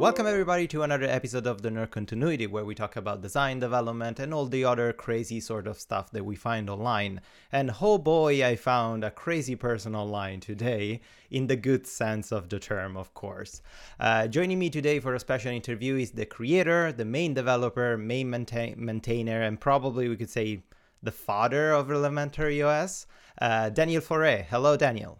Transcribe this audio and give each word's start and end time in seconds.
welcome 0.00 0.26
everybody 0.26 0.66
to 0.66 0.82
another 0.82 1.04
episode 1.04 1.46
of 1.46 1.60
the 1.60 1.68
Nerd 1.68 1.90
Continuity 1.90 2.46
where 2.46 2.64
we 2.64 2.74
talk 2.74 2.96
about 2.96 3.20
design 3.20 3.58
development 3.58 4.18
and 4.18 4.32
all 4.32 4.46
the 4.46 4.64
other 4.64 4.94
crazy 4.94 5.40
sort 5.40 5.66
of 5.66 5.78
stuff 5.78 6.10
that 6.12 6.24
we 6.24 6.34
find 6.34 6.70
online. 6.70 7.20
And 7.52 7.70
oh 7.82 7.98
boy, 7.98 8.42
I 8.42 8.56
found 8.56 9.04
a 9.04 9.10
crazy 9.10 9.56
person 9.56 9.94
online 9.94 10.40
today, 10.40 11.02
in 11.30 11.48
the 11.48 11.56
good 11.56 11.86
sense 11.86 12.32
of 12.32 12.48
the 12.48 12.58
term, 12.58 12.96
of 12.96 13.12
course. 13.12 13.60
Uh, 14.00 14.26
joining 14.26 14.58
me 14.58 14.70
today 14.70 15.00
for 15.00 15.14
a 15.14 15.20
special 15.20 15.52
interview 15.52 15.96
is 15.96 16.12
the 16.12 16.24
creator, 16.24 16.92
the 16.92 17.04
main 17.04 17.34
developer, 17.34 17.98
main 17.98 18.30
maintain- 18.30 18.82
maintainer, 18.82 19.42
and 19.42 19.60
probably 19.60 20.08
we 20.08 20.16
could 20.16 20.30
say 20.30 20.62
the 21.02 21.12
father 21.12 21.72
of 21.72 21.90
Elementary 21.90 22.62
OS, 22.62 23.06
uh, 23.42 23.68
Daniel 23.68 24.00
Foré. 24.00 24.46
Hello, 24.46 24.78
Daniel. 24.78 25.18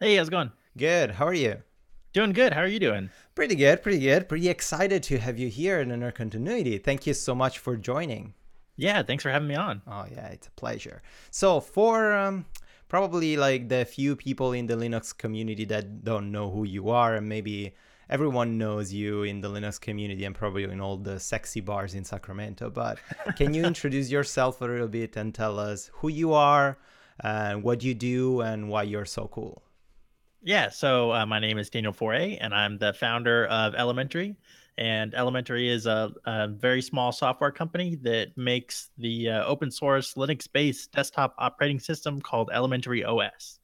Hey, 0.00 0.16
how's 0.16 0.26
it 0.26 0.32
going? 0.32 0.50
Good. 0.76 1.12
How 1.12 1.26
are 1.28 1.34
you? 1.34 1.62
Doing 2.14 2.32
good. 2.32 2.54
How 2.54 2.62
are 2.62 2.66
you 2.66 2.80
doing? 2.80 3.10
Pretty 3.34 3.54
good, 3.54 3.82
pretty 3.82 3.98
good. 3.98 4.30
Pretty 4.30 4.48
excited 4.48 5.02
to 5.04 5.18
have 5.18 5.38
you 5.38 5.48
here 5.48 5.78
in 5.80 5.90
Nerd 5.90 6.14
Continuity. 6.14 6.78
Thank 6.78 7.06
you 7.06 7.12
so 7.12 7.34
much 7.34 7.58
for 7.58 7.76
joining. 7.76 8.32
Yeah, 8.76 9.02
thanks 9.02 9.22
for 9.22 9.30
having 9.30 9.48
me 9.48 9.56
on. 9.56 9.82
Oh 9.86 10.06
yeah, 10.10 10.28
it's 10.28 10.46
a 10.46 10.50
pleasure. 10.52 11.02
So 11.30 11.60
for 11.60 12.14
um, 12.14 12.46
probably 12.88 13.36
like 13.36 13.68
the 13.68 13.84
few 13.84 14.16
people 14.16 14.54
in 14.54 14.66
the 14.66 14.74
Linux 14.74 15.16
community 15.16 15.66
that 15.66 16.02
don't 16.02 16.32
know 16.32 16.48
who 16.48 16.64
you 16.64 16.88
are, 16.88 17.14
and 17.16 17.28
maybe 17.28 17.74
everyone 18.08 18.56
knows 18.56 18.90
you 18.90 19.24
in 19.24 19.42
the 19.42 19.50
Linux 19.50 19.78
community 19.78 20.24
and 20.24 20.34
probably 20.34 20.64
in 20.64 20.80
all 20.80 20.96
the 20.96 21.20
sexy 21.20 21.60
bars 21.60 21.94
in 21.94 22.04
Sacramento. 22.04 22.70
But 22.70 23.00
can 23.36 23.52
you 23.52 23.64
introduce 23.64 24.10
yourself 24.10 24.62
a 24.62 24.64
little 24.64 24.88
bit 24.88 25.16
and 25.16 25.34
tell 25.34 25.58
us 25.58 25.90
who 25.92 26.08
you 26.08 26.32
are, 26.32 26.78
and 27.20 27.62
what 27.62 27.84
you 27.84 27.92
do, 27.92 28.40
and 28.40 28.70
why 28.70 28.84
you're 28.84 29.04
so 29.04 29.28
cool? 29.28 29.62
Yeah, 30.42 30.70
so 30.70 31.12
uh, 31.12 31.26
my 31.26 31.40
name 31.40 31.58
is 31.58 31.68
Daniel 31.68 31.92
Foré, 31.92 32.38
and 32.40 32.54
I'm 32.54 32.78
the 32.78 32.92
founder 32.92 33.46
of 33.46 33.74
Elementary. 33.74 34.36
And 34.76 35.12
Elementary 35.14 35.68
is 35.68 35.86
a, 35.86 36.12
a 36.24 36.46
very 36.46 36.80
small 36.80 37.10
software 37.10 37.50
company 37.50 37.96
that 38.02 38.36
makes 38.36 38.90
the 38.96 39.30
uh, 39.30 39.44
open 39.44 39.72
source 39.72 40.14
Linux 40.14 40.46
based 40.50 40.92
desktop 40.92 41.34
operating 41.38 41.80
system 41.80 42.20
called 42.20 42.50
Elementary 42.52 43.04
OS. 43.04 43.58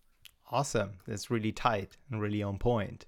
Awesome. 0.51 0.99
That's 1.07 1.31
really 1.31 1.53
tight 1.53 1.97
and 2.11 2.21
really 2.21 2.43
on 2.43 2.59
point. 2.59 3.07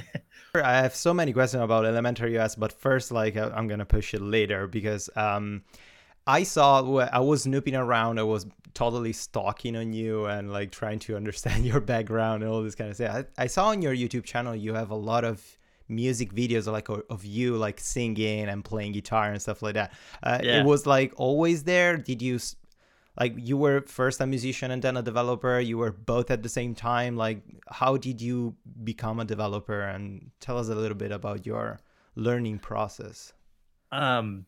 I 0.54 0.76
have 0.76 0.94
so 0.94 1.12
many 1.12 1.32
questions 1.32 1.62
about 1.62 1.86
Elementary 1.86 2.38
OS, 2.38 2.54
but 2.54 2.72
first, 2.72 3.10
like, 3.10 3.36
I'm 3.36 3.66
going 3.66 3.80
to 3.80 3.84
push 3.84 4.14
it 4.14 4.22
later 4.22 4.68
because 4.68 5.10
um, 5.16 5.62
I 6.26 6.42
saw, 6.42 6.98
I 6.98 7.20
was 7.20 7.42
snooping 7.44 7.74
around, 7.74 8.18
I 8.18 8.22
was 8.22 8.46
totally 8.74 9.12
stalking 9.12 9.76
on 9.76 9.92
you 9.92 10.26
and 10.26 10.52
like 10.52 10.70
trying 10.70 10.98
to 11.00 11.16
understand 11.20 11.66
your 11.66 11.80
background 11.80 12.42
and 12.42 12.52
all 12.52 12.62
this 12.62 12.74
kind 12.74 12.90
of 12.90 12.96
stuff. 12.96 13.26
I, 13.38 13.44
I 13.44 13.46
saw 13.46 13.68
on 13.68 13.82
your 13.82 13.94
YouTube 13.94 14.24
channel 14.24 14.54
you 14.54 14.74
have 14.74 14.90
a 14.90 14.96
lot 14.96 15.24
of 15.24 15.58
music 15.88 16.32
videos 16.32 16.70
like 16.70 16.88
of 16.88 17.24
you 17.24 17.56
like 17.56 17.80
singing 17.80 18.48
and 18.48 18.64
playing 18.64 18.92
guitar 18.92 19.30
and 19.30 19.42
stuff 19.42 19.60
like 19.60 19.74
that. 19.74 19.92
Uh, 20.22 20.38
yeah. 20.42 20.60
It 20.60 20.64
was 20.64 20.86
like 20.86 21.12
always 21.16 21.64
there. 21.64 21.96
Did 21.96 22.22
you 22.22 22.38
like 23.18 23.34
you 23.36 23.56
were 23.56 23.82
first 23.82 24.20
a 24.20 24.26
musician 24.26 24.70
and 24.70 24.80
then 24.80 24.96
a 24.96 25.02
developer? 25.02 25.58
You 25.58 25.78
were 25.78 25.90
both 25.90 26.30
at 26.30 26.42
the 26.42 26.48
same 26.48 26.74
time. 26.74 27.16
Like 27.16 27.42
how 27.68 27.96
did 27.96 28.22
you 28.22 28.54
become 28.84 29.18
a 29.20 29.24
developer? 29.24 29.80
And 29.82 30.30
tell 30.40 30.58
us 30.58 30.68
a 30.68 30.74
little 30.74 30.96
bit 30.96 31.10
about 31.10 31.44
your 31.44 31.80
learning 32.14 32.60
process. 32.60 33.32
Um, 33.92 34.46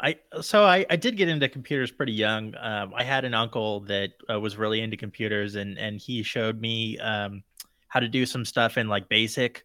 I 0.00 0.16
so 0.40 0.64
I, 0.64 0.84
I 0.90 0.96
did 0.96 1.16
get 1.16 1.28
into 1.28 1.48
computers 1.48 1.90
pretty 1.90 2.12
young. 2.12 2.54
Um, 2.60 2.92
I 2.94 3.02
had 3.04 3.24
an 3.24 3.34
uncle 3.34 3.80
that 3.80 4.10
uh, 4.30 4.38
was 4.38 4.56
really 4.56 4.80
into 4.80 4.96
computers, 4.96 5.54
and 5.54 5.78
and 5.78 6.00
he 6.00 6.22
showed 6.22 6.60
me 6.60 6.98
um, 6.98 7.42
how 7.88 8.00
to 8.00 8.08
do 8.08 8.26
some 8.26 8.44
stuff 8.44 8.76
in 8.78 8.88
like 8.88 9.08
BASIC, 9.08 9.64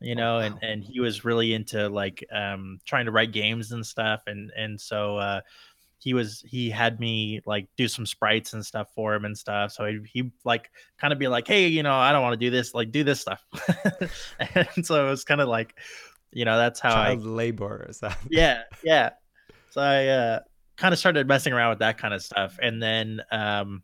you 0.00 0.14
oh, 0.14 0.18
know, 0.18 0.36
oh, 0.36 0.38
wow. 0.38 0.44
and 0.44 0.58
and 0.62 0.84
he 0.84 1.00
was 1.00 1.24
really 1.24 1.54
into 1.54 1.88
like 1.88 2.24
um, 2.32 2.80
trying 2.84 3.06
to 3.06 3.12
write 3.12 3.32
games 3.32 3.72
and 3.72 3.84
stuff, 3.84 4.22
and 4.26 4.50
and 4.56 4.80
so 4.80 5.16
uh, 5.16 5.40
he 5.98 6.14
was 6.14 6.42
he 6.46 6.70
had 6.70 6.98
me 6.98 7.40
like 7.46 7.68
do 7.76 7.88
some 7.88 8.06
sprites 8.06 8.52
and 8.52 8.64
stuff 8.64 8.88
for 8.94 9.14
him 9.14 9.24
and 9.24 9.36
stuff. 9.36 9.72
So 9.72 9.84
he 9.86 10.00
he 10.04 10.32
like 10.44 10.70
kind 10.98 11.12
of 11.12 11.18
be 11.18 11.28
like, 11.28 11.46
hey, 11.46 11.68
you 11.68 11.82
know, 11.82 11.94
I 11.94 12.12
don't 12.12 12.22
want 12.22 12.34
to 12.34 12.46
do 12.46 12.50
this, 12.50 12.74
like 12.74 12.90
do 12.90 13.04
this 13.04 13.20
stuff, 13.20 13.44
and 14.54 14.84
so 14.84 15.06
it 15.06 15.10
was 15.10 15.24
kind 15.24 15.40
of 15.40 15.48
like 15.48 15.74
you 16.32 16.44
know 16.44 16.58
that's 16.58 16.80
how 16.80 16.92
child 16.92 17.20
I, 17.22 17.26
labor 17.26 17.90
yeah 18.28 18.62
yeah 18.82 19.10
so 19.70 19.80
I 19.80 20.06
uh, 20.06 20.40
kind 20.76 20.92
of 20.92 20.98
started 20.98 21.26
messing 21.26 21.52
around 21.52 21.70
with 21.70 21.78
that 21.80 21.98
kind 21.98 22.14
of 22.14 22.22
stuff, 22.22 22.58
and 22.62 22.82
then 22.82 23.22
um, 23.30 23.82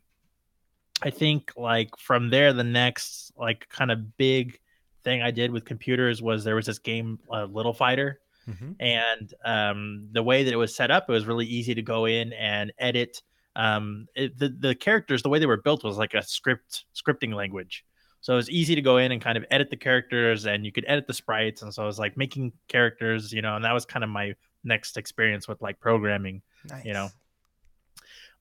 I 1.01 1.09
think 1.09 1.51
like 1.57 1.89
from 1.97 2.29
there, 2.29 2.53
the 2.53 2.63
next 2.63 3.31
like 3.37 3.67
kind 3.69 3.91
of 3.91 4.17
big 4.17 4.59
thing 5.03 5.21
I 5.21 5.31
did 5.31 5.51
with 5.51 5.65
computers 5.65 6.21
was 6.21 6.43
there 6.43 6.55
was 6.55 6.65
this 6.65 6.79
game, 6.79 7.19
uh, 7.31 7.45
Little 7.45 7.73
Fighter, 7.73 8.19
mm-hmm. 8.47 8.71
and 8.79 9.33
um, 9.43 10.07
the 10.11 10.23
way 10.23 10.43
that 10.43 10.53
it 10.53 10.57
was 10.57 10.75
set 10.75 10.91
up, 10.91 11.05
it 11.09 11.11
was 11.11 11.25
really 11.25 11.45
easy 11.45 11.75
to 11.75 11.81
go 11.81 12.05
in 12.05 12.33
and 12.33 12.71
edit. 12.79 13.21
Um, 13.55 14.07
it, 14.15 14.37
the 14.37 14.49
the 14.49 14.75
characters, 14.75 15.21
the 15.21 15.29
way 15.29 15.39
they 15.39 15.45
were 15.45 15.61
built 15.61 15.83
was 15.83 15.97
like 15.97 16.13
a 16.13 16.23
script 16.23 16.85
scripting 16.95 17.33
language. 17.33 17.85
So 18.25 18.33
it 18.33 18.37
was 18.37 18.49
easy 18.49 18.73
to 18.73 18.81
go 18.81 18.97
in 18.97 19.11
and 19.11 19.21
kind 19.21 19.37
of 19.37 19.45
edit 19.51 19.69
the 19.69 19.77
characters 19.77 20.47
and 20.47 20.65
you 20.65 20.71
could 20.71 20.83
edit 20.87 21.05
the 21.05 21.13
sprites. 21.13 21.61
And 21.61 21.71
so 21.71 21.83
I 21.83 21.85
was 21.85 21.99
like 21.99 22.17
making 22.17 22.53
characters, 22.67 23.31
you 23.31 23.43
know, 23.43 23.55
and 23.55 23.63
that 23.63 23.71
was 23.71 23.85
kind 23.85 24.03
of 24.03 24.09
my 24.09 24.33
next 24.65 24.97
experience 24.97 25.47
with 25.47 25.61
like 25.61 25.79
programming, 25.79 26.41
nice. 26.69 26.83
you 26.83 26.93
know. 26.93 27.09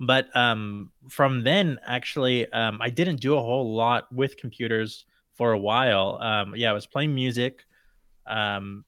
But 0.00 0.34
um, 0.36 0.90
from 1.08 1.44
then, 1.44 1.78
actually, 1.86 2.50
um, 2.52 2.78
I 2.80 2.90
didn't 2.90 3.20
do 3.20 3.36
a 3.36 3.40
whole 3.40 3.74
lot 3.74 4.12
with 4.12 4.36
computers 4.36 5.04
for 5.34 5.52
a 5.52 5.58
while. 5.58 6.18
Um, 6.20 6.54
yeah, 6.56 6.70
I 6.70 6.72
was 6.72 6.86
playing 6.86 7.14
music, 7.14 7.64
um, 8.26 8.84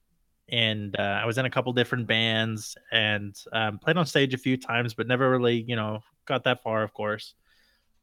and 0.49 0.97
uh, 0.99 1.19
I 1.21 1.25
was 1.25 1.37
in 1.37 1.45
a 1.45 1.49
couple 1.49 1.71
different 1.73 2.07
bands 2.07 2.75
and 2.91 3.35
um, 3.53 3.79
played 3.79 3.97
on 3.97 4.05
stage 4.05 4.33
a 4.33 4.37
few 4.37 4.57
times, 4.57 4.93
but 4.93 5.07
never 5.07 5.29
really, 5.29 5.63
you 5.67 5.75
know, 5.75 6.01
got 6.25 6.43
that 6.45 6.63
far, 6.63 6.83
of 6.83 6.93
course. 6.93 7.35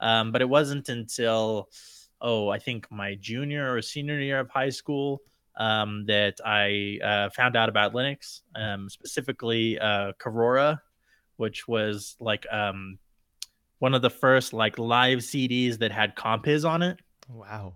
Um, 0.01 0.33
but 0.33 0.43
it 0.43 0.49
wasn't 0.49 0.89
until, 0.89 1.69
oh, 2.21 2.49
I 2.49 2.59
think 2.59 2.91
my 2.91 3.17
junior 3.21 3.75
or 3.75 3.81
senior 3.81 4.21
year 4.21 4.41
of 4.41 4.51
high 4.51 4.71
school 4.71 5.23
um, 5.57 6.05
that 6.07 6.41
I 6.45 6.99
uh, 7.05 7.31
found 7.31 7.57
out 7.57 7.69
about 7.69 7.95
Linux, 7.95 8.43
um, 8.55 8.89
specifically 8.89 9.79
uh, 9.79 10.13
Kororaa, 10.21 10.81
which 11.37 11.69
was 11.69 12.17
like 12.21 12.47
um, 12.51 12.99
one 13.79 13.95
of 13.95 14.03
the 14.03 14.11
first 14.11 14.53
like 14.53 14.79
live 14.79 15.19
CDs 15.19 15.79
that 15.79 15.93
had 15.93 16.17
Compiz 16.17 16.69
on 16.69 16.83
it. 16.83 16.99
Wow. 17.29 17.75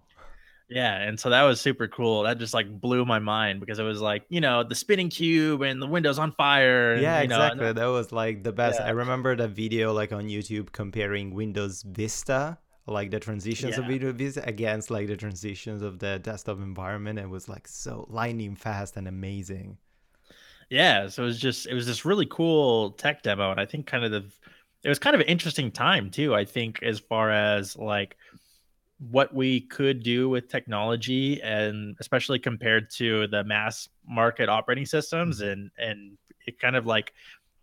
Yeah, 0.71 0.97
and 0.97 1.19
so 1.19 1.31
that 1.31 1.45
was 1.45 1.61
super 1.63 1.89
cool. 1.89 2.25
That 2.25 2.39
just 2.39 2.53
like 2.53 2.69
blew 2.69 3.07
my 3.07 3.19
mind 3.19 3.61
because 3.61 3.79
it 3.79 3.85
was 3.85 4.03
like 4.03 4.25
you 4.29 4.43
know 4.43 4.63
the 4.63 4.75
spinning 4.75 5.09
cube 5.09 5.63
and 5.63 5.81
the 5.81 5.87
windows 5.87 6.19
on 6.19 6.33
fire. 6.33 6.93
And, 6.93 7.03
yeah, 7.03 7.21
exactly. 7.21 7.65
Know, 7.65 7.73
that 7.73 7.87
was 7.87 8.13
like 8.13 8.45
the 8.45 8.53
best. 8.53 8.79
Yeah. 8.79 8.89
I 8.89 8.91
remember 8.91 9.35
the 9.35 9.49
video 9.49 9.95
like 9.95 10.13
on 10.13 10.25
YouTube 10.25 10.71
comparing 10.73 11.33
Windows 11.33 11.83
Vista 11.83 12.59
like 12.89 13.11
the 13.11 13.21
transitions 13.21 13.77
yeah. 13.77 13.83
of 13.83 13.87
video 13.87 14.15
against 14.45 14.91
like 14.91 15.07
the 15.07 15.17
transitions 15.17 15.83
of 15.83 15.99
the 15.99 16.19
desktop 16.21 16.59
environment 16.59 17.19
it 17.19 17.29
was 17.29 17.49
like 17.49 17.69
so 17.69 18.07
lightning 18.09 18.57
fast 18.57 18.97
and 18.97 19.07
amazing 19.07 19.77
yeah 20.71 21.09
so 21.09 21.23
it 21.23 21.27
was 21.27 21.39
just 21.39 21.67
it 21.67 21.75
was 21.75 21.87
this 21.87 22.05
really 22.05 22.27
cool 22.27 22.93
tech 22.93 23.23
demo 23.23 23.51
and 23.51 23.61
i 23.61 23.67
think 23.67 23.87
kind 23.87 24.05
of 24.05 24.11
the 24.11 24.25
it 24.85 24.89
was 24.89 24.99
kind 24.99 25.15
of 25.15 25.21
an 25.21 25.27
interesting 25.27 25.71
time 25.71 26.11
too 26.11 26.35
i 26.35 26.45
think 26.45 26.83
as 26.83 26.99
far 26.99 27.31
as 27.31 27.77
like 27.77 28.17
what 29.11 29.33
we 29.33 29.61
could 29.61 30.03
do 30.03 30.29
with 30.29 30.49
technology 30.49 31.41
and 31.43 31.97
especially 32.01 32.39
compared 32.39 32.91
to 32.91 33.27
the 33.29 33.45
mass 33.45 33.89
market 34.07 34.49
operating 34.49 34.87
systems 34.87 35.41
mm-hmm. 35.41 35.51
and 35.51 35.71
and 35.79 36.19
it 36.47 36.59
kind 36.59 36.77
of 36.77 36.87
like 36.87 37.13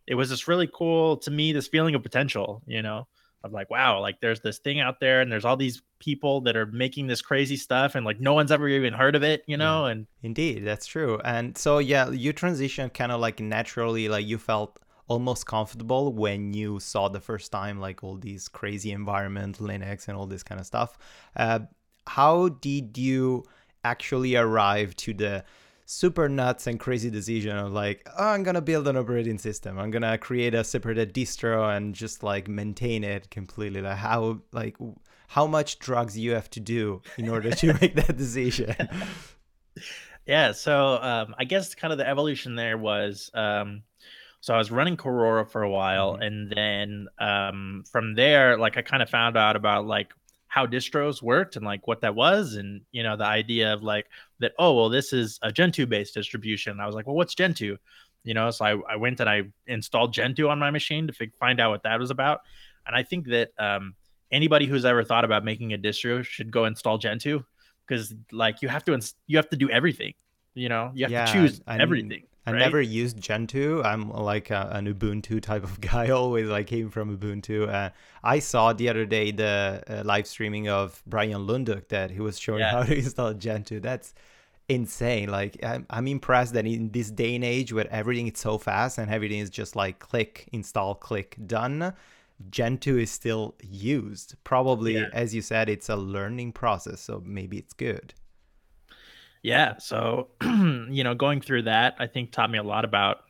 it 0.08 0.16
was 0.16 0.30
this 0.30 0.47
really 0.47 0.69
cool 0.74 1.18
to 1.18 1.31
me 1.31 1.52
this 1.52 1.68
feeling 1.68 1.96
of 1.96 2.03
potential 2.03 2.62
you 2.68 2.81
know 2.81 3.08
of 3.45 3.53
like 3.53 3.69
wow 3.69 4.01
like 4.01 4.19
there's 4.22 4.41
this 4.41 4.57
thing 4.57 4.79
out 4.79 5.00
there 5.00 5.22
and 5.22 5.31
there's 5.31 5.45
all 5.45 5.56
these 5.56 5.81
people 6.00 6.41
that 6.41 6.57
are 6.57 6.66
making 6.66 7.07
this 7.07 7.22
crazy 7.22 7.56
stuff 7.56 7.95
and 7.95 8.06
like 8.06 8.19
no 8.19 8.33
one's 8.33 8.52
ever 8.52 8.67
even 8.67 8.93
heard 8.93 9.16
of 9.16 9.23
it 9.23 9.43
you 9.47 9.55
know 9.55 9.85
and 9.85 10.08
indeed 10.23 10.66
that's 10.66 10.85
true 10.87 11.20
and 11.23 11.58
so 11.58 11.78
yeah 11.78 12.09
you 12.09 12.34
transition 12.34 12.90
kind 12.90 13.11
of 13.11 13.22
like 13.22 13.40
naturally 13.40 14.09
like 14.09 14.25
you 14.25 14.37
felt 14.37 14.79
almost 15.08 15.46
comfortable 15.46 16.11
when 16.11 16.53
you 16.53 16.79
saw 16.79 17.08
the 17.08 17.20
first 17.20 17.52
time 17.52 17.79
like 17.79 18.03
all 18.03 18.17
these 18.17 18.47
crazy 18.47 18.91
environment 18.91 19.59
linux 19.59 20.08
and 20.08 20.17
all 20.17 20.25
this 20.25 20.41
kind 20.41 20.59
of 20.59 20.66
stuff 20.66 20.97
uh, 21.35 21.59
how 22.08 22.49
did 22.49 22.97
you 22.97 23.43
actually 23.84 24.35
arrive 24.35 24.96
to 24.96 25.14
the 25.14 25.43
super 25.85 26.28
nuts 26.28 26.67
and 26.67 26.79
crazy 26.79 27.09
decision 27.09 27.58
of 27.58 27.72
like, 27.72 28.08
oh, 28.17 28.29
I'm 28.29 28.43
gonna 28.43 28.61
build 28.61 28.87
an 28.87 28.97
operating 28.97 29.37
system. 29.37 29.79
I'm 29.79 29.91
gonna 29.91 30.17
create 30.17 30.53
a 30.53 30.64
separate 30.64 31.14
distro 31.14 31.76
and 31.76 31.93
just 31.93 32.23
like 32.23 32.47
maintain 32.47 33.03
it 33.03 33.29
completely. 33.29 33.82
Like 33.82 33.97
how 33.97 34.41
like 34.52 34.78
how 35.28 35.47
much 35.47 35.79
drugs 35.79 36.17
you 36.17 36.32
have 36.32 36.49
to 36.52 36.59
do 36.59 37.02
in 37.17 37.29
order 37.29 37.52
to 37.52 37.73
make 37.82 37.96
that 37.96 38.17
decision. 38.17 38.76
yeah, 40.26 40.52
so 40.52 40.97
um, 41.02 41.35
I 41.37 41.46
guess 41.46 41.76
kind 41.76 41.91
of 41.91 41.97
the 41.99 42.08
evolution 42.08 42.55
there 42.55 42.78
was 42.78 43.29
um, 43.34 43.84
so 44.46 44.53
I 44.53 44.59
was 44.59 44.70
running 44.70 44.96
Kororaa 44.96 45.49
for 45.49 45.64
a 45.64 45.70
while, 45.72 46.14
mm-hmm. 46.14 46.22
and 46.22 46.52
then 46.52 47.08
um, 47.17 47.84
from 47.91 48.14
there, 48.14 48.59
like 48.59 48.78
I 48.78 48.84
kind 48.84 49.02
of 49.02 49.09
found 49.09 49.35
out 49.37 49.55
about 49.55 49.87
like 49.87 50.14
how 50.55 50.66
distros 50.66 51.22
worked 51.22 51.57
and 51.57 51.66
like 51.66 51.85
what 51.85 51.99
that 51.99 52.16
was 52.16 52.55
and 52.55 52.79
you 52.93 53.03
know 53.03 53.17
the 53.17 53.25
idea 53.25 53.73
of 53.73 53.84
like 53.84 54.05
that 54.40 54.53
oh 54.57 54.72
well 54.73 54.87
this 54.87 55.11
is 55.11 55.37
a 55.41 55.52
gentoo 55.52 55.85
based 55.85 56.13
distribution. 56.13 56.79
I 56.79 56.85
was 56.85 56.96
like 56.96 57.05
well 57.07 57.16
what's 57.17 57.35
gentoo? 57.35 57.75
You 58.23 58.34
know 58.34 58.49
so 58.52 58.63
I, 58.63 58.93
I 58.93 58.96
went 58.96 59.19
and 59.19 59.29
i 59.29 59.43
installed 59.67 60.13
gentoo 60.13 60.47
on 60.47 60.57
my 60.57 60.72
machine 60.72 61.07
to 61.07 61.13
f- 61.19 61.37
find 61.37 61.59
out 61.59 61.72
what 61.72 61.84
that 61.84 61.99
was 61.99 62.09
about. 62.09 62.40
And 62.87 62.96
i 62.96 63.03
think 63.03 63.28
that 63.35 63.49
um, 63.59 63.96
anybody 64.31 64.66
who's 64.66 64.85
ever 64.85 65.03
thought 65.03 65.25
about 65.25 65.43
making 65.43 65.73
a 65.73 65.78
distro 65.78 66.23
should 66.23 66.52
go 66.58 66.63
install 66.72 66.97
gentoo 66.97 67.43
because 67.85 68.16
like 68.31 68.61
you 68.61 68.69
have 68.69 68.85
to 68.85 68.93
ins- 68.93 69.16
you 69.28 69.35
have 69.37 69.49
to 69.49 69.58
do 69.58 69.69
everything 69.69 70.13
you 70.63 70.69
know? 70.69 70.90
You 70.93 71.03
have 71.05 71.11
Yeah, 71.11 71.25
to 71.25 71.34
choose 71.34 71.61
I- 71.67 71.79
everything 71.79 72.23
I 72.47 72.52
right? 72.52 72.59
never 72.59 72.82
used 72.82 73.20
Gentoo. 73.20 73.82
I'm 73.84 74.09
like 74.12 74.52
a, 74.52 74.70
an 74.72 74.86
Ubuntu 74.94 75.42
type 75.50 75.64
of 75.64 75.82
guy. 75.82 76.09
Always 76.09 76.47
like 76.47 76.68
came 76.68 76.90
from 76.90 77.18
Ubuntu. 77.18 77.68
Uh, 77.68 77.90
I 78.24 78.40
saw 78.40 78.72
the 78.74 78.88
other 78.90 79.06
day 79.06 79.32
the 79.32 79.84
uh, 79.88 80.03
live 80.06 80.28
streaming 80.28 80.70
of 80.70 81.02
Bryan 81.08 81.47
Lunduke 81.47 81.88
that 81.90 82.12
he 82.12 82.20
was 82.20 82.38
showing 82.40 82.59
Yeah. 82.59 82.72
how 82.72 82.84
to 82.90 82.96
install 82.96 83.34
Gentoo. 83.34 83.80
That's 83.80 84.14
insane. 84.70 85.30
Like 85.30 85.58
I'm, 85.64 85.86
I'm 85.90 86.08
impressed 86.08 86.53
that 86.53 86.66
in 86.66 86.92
this 86.92 87.09
day 87.12 87.36
and 87.36 87.44
age 87.44 87.72
where 87.74 87.88
everything 87.92 88.28
is 88.28 88.40
so 88.40 88.58
fast 88.58 88.97
and 88.97 89.12
everything 89.12 89.40
is 89.40 89.50
just 89.50 89.76
like 89.76 90.00
click, 90.00 90.47
install, 90.52 90.96
click, 90.96 91.36
done. 91.47 91.94
Gentoo 92.50 92.97
is 92.97 93.12
still 93.12 93.56
used. 93.64 94.36
Probably, 94.44 94.96
Yeah. 94.96 95.08
as 95.14 95.34
you 95.34 95.42
said, 95.42 95.70
it's 95.70 95.88
a 95.90 95.96
learning 95.96 96.52
process, 96.52 97.00
so 97.00 97.24
maybe 97.26 97.58
it's 97.58 97.74
good. 97.74 98.14
Yeah 99.46 99.78
so 99.78 100.30
you 100.42 101.03
know 101.03 101.14
going 101.14 101.40
through 101.40 101.62
that 101.62 101.96
i 102.00 102.08
think 102.08 102.32
taught 102.32 102.50
me 102.50 102.58
a 102.58 102.64
lot 102.64 102.84
about 102.84 103.26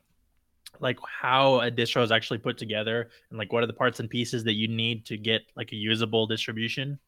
like 0.82 1.00
how 1.22 1.62
a 1.62 1.72
distro 1.72 2.04
is 2.04 2.12
actually 2.12 2.38
put 2.38 2.58
together 2.58 3.10
and 3.30 3.40
like 3.40 3.52
what 3.52 3.64
are 3.64 3.68
the 3.68 3.74
parts 3.74 4.00
and 4.00 4.10
pieces 4.10 4.44
that 4.44 4.54
you 4.54 4.68
need 4.68 5.06
to 5.06 5.18
get 5.18 5.44
like 5.56 5.72
a 5.72 5.76
usable 5.76 6.28
distribution. 6.28 7.00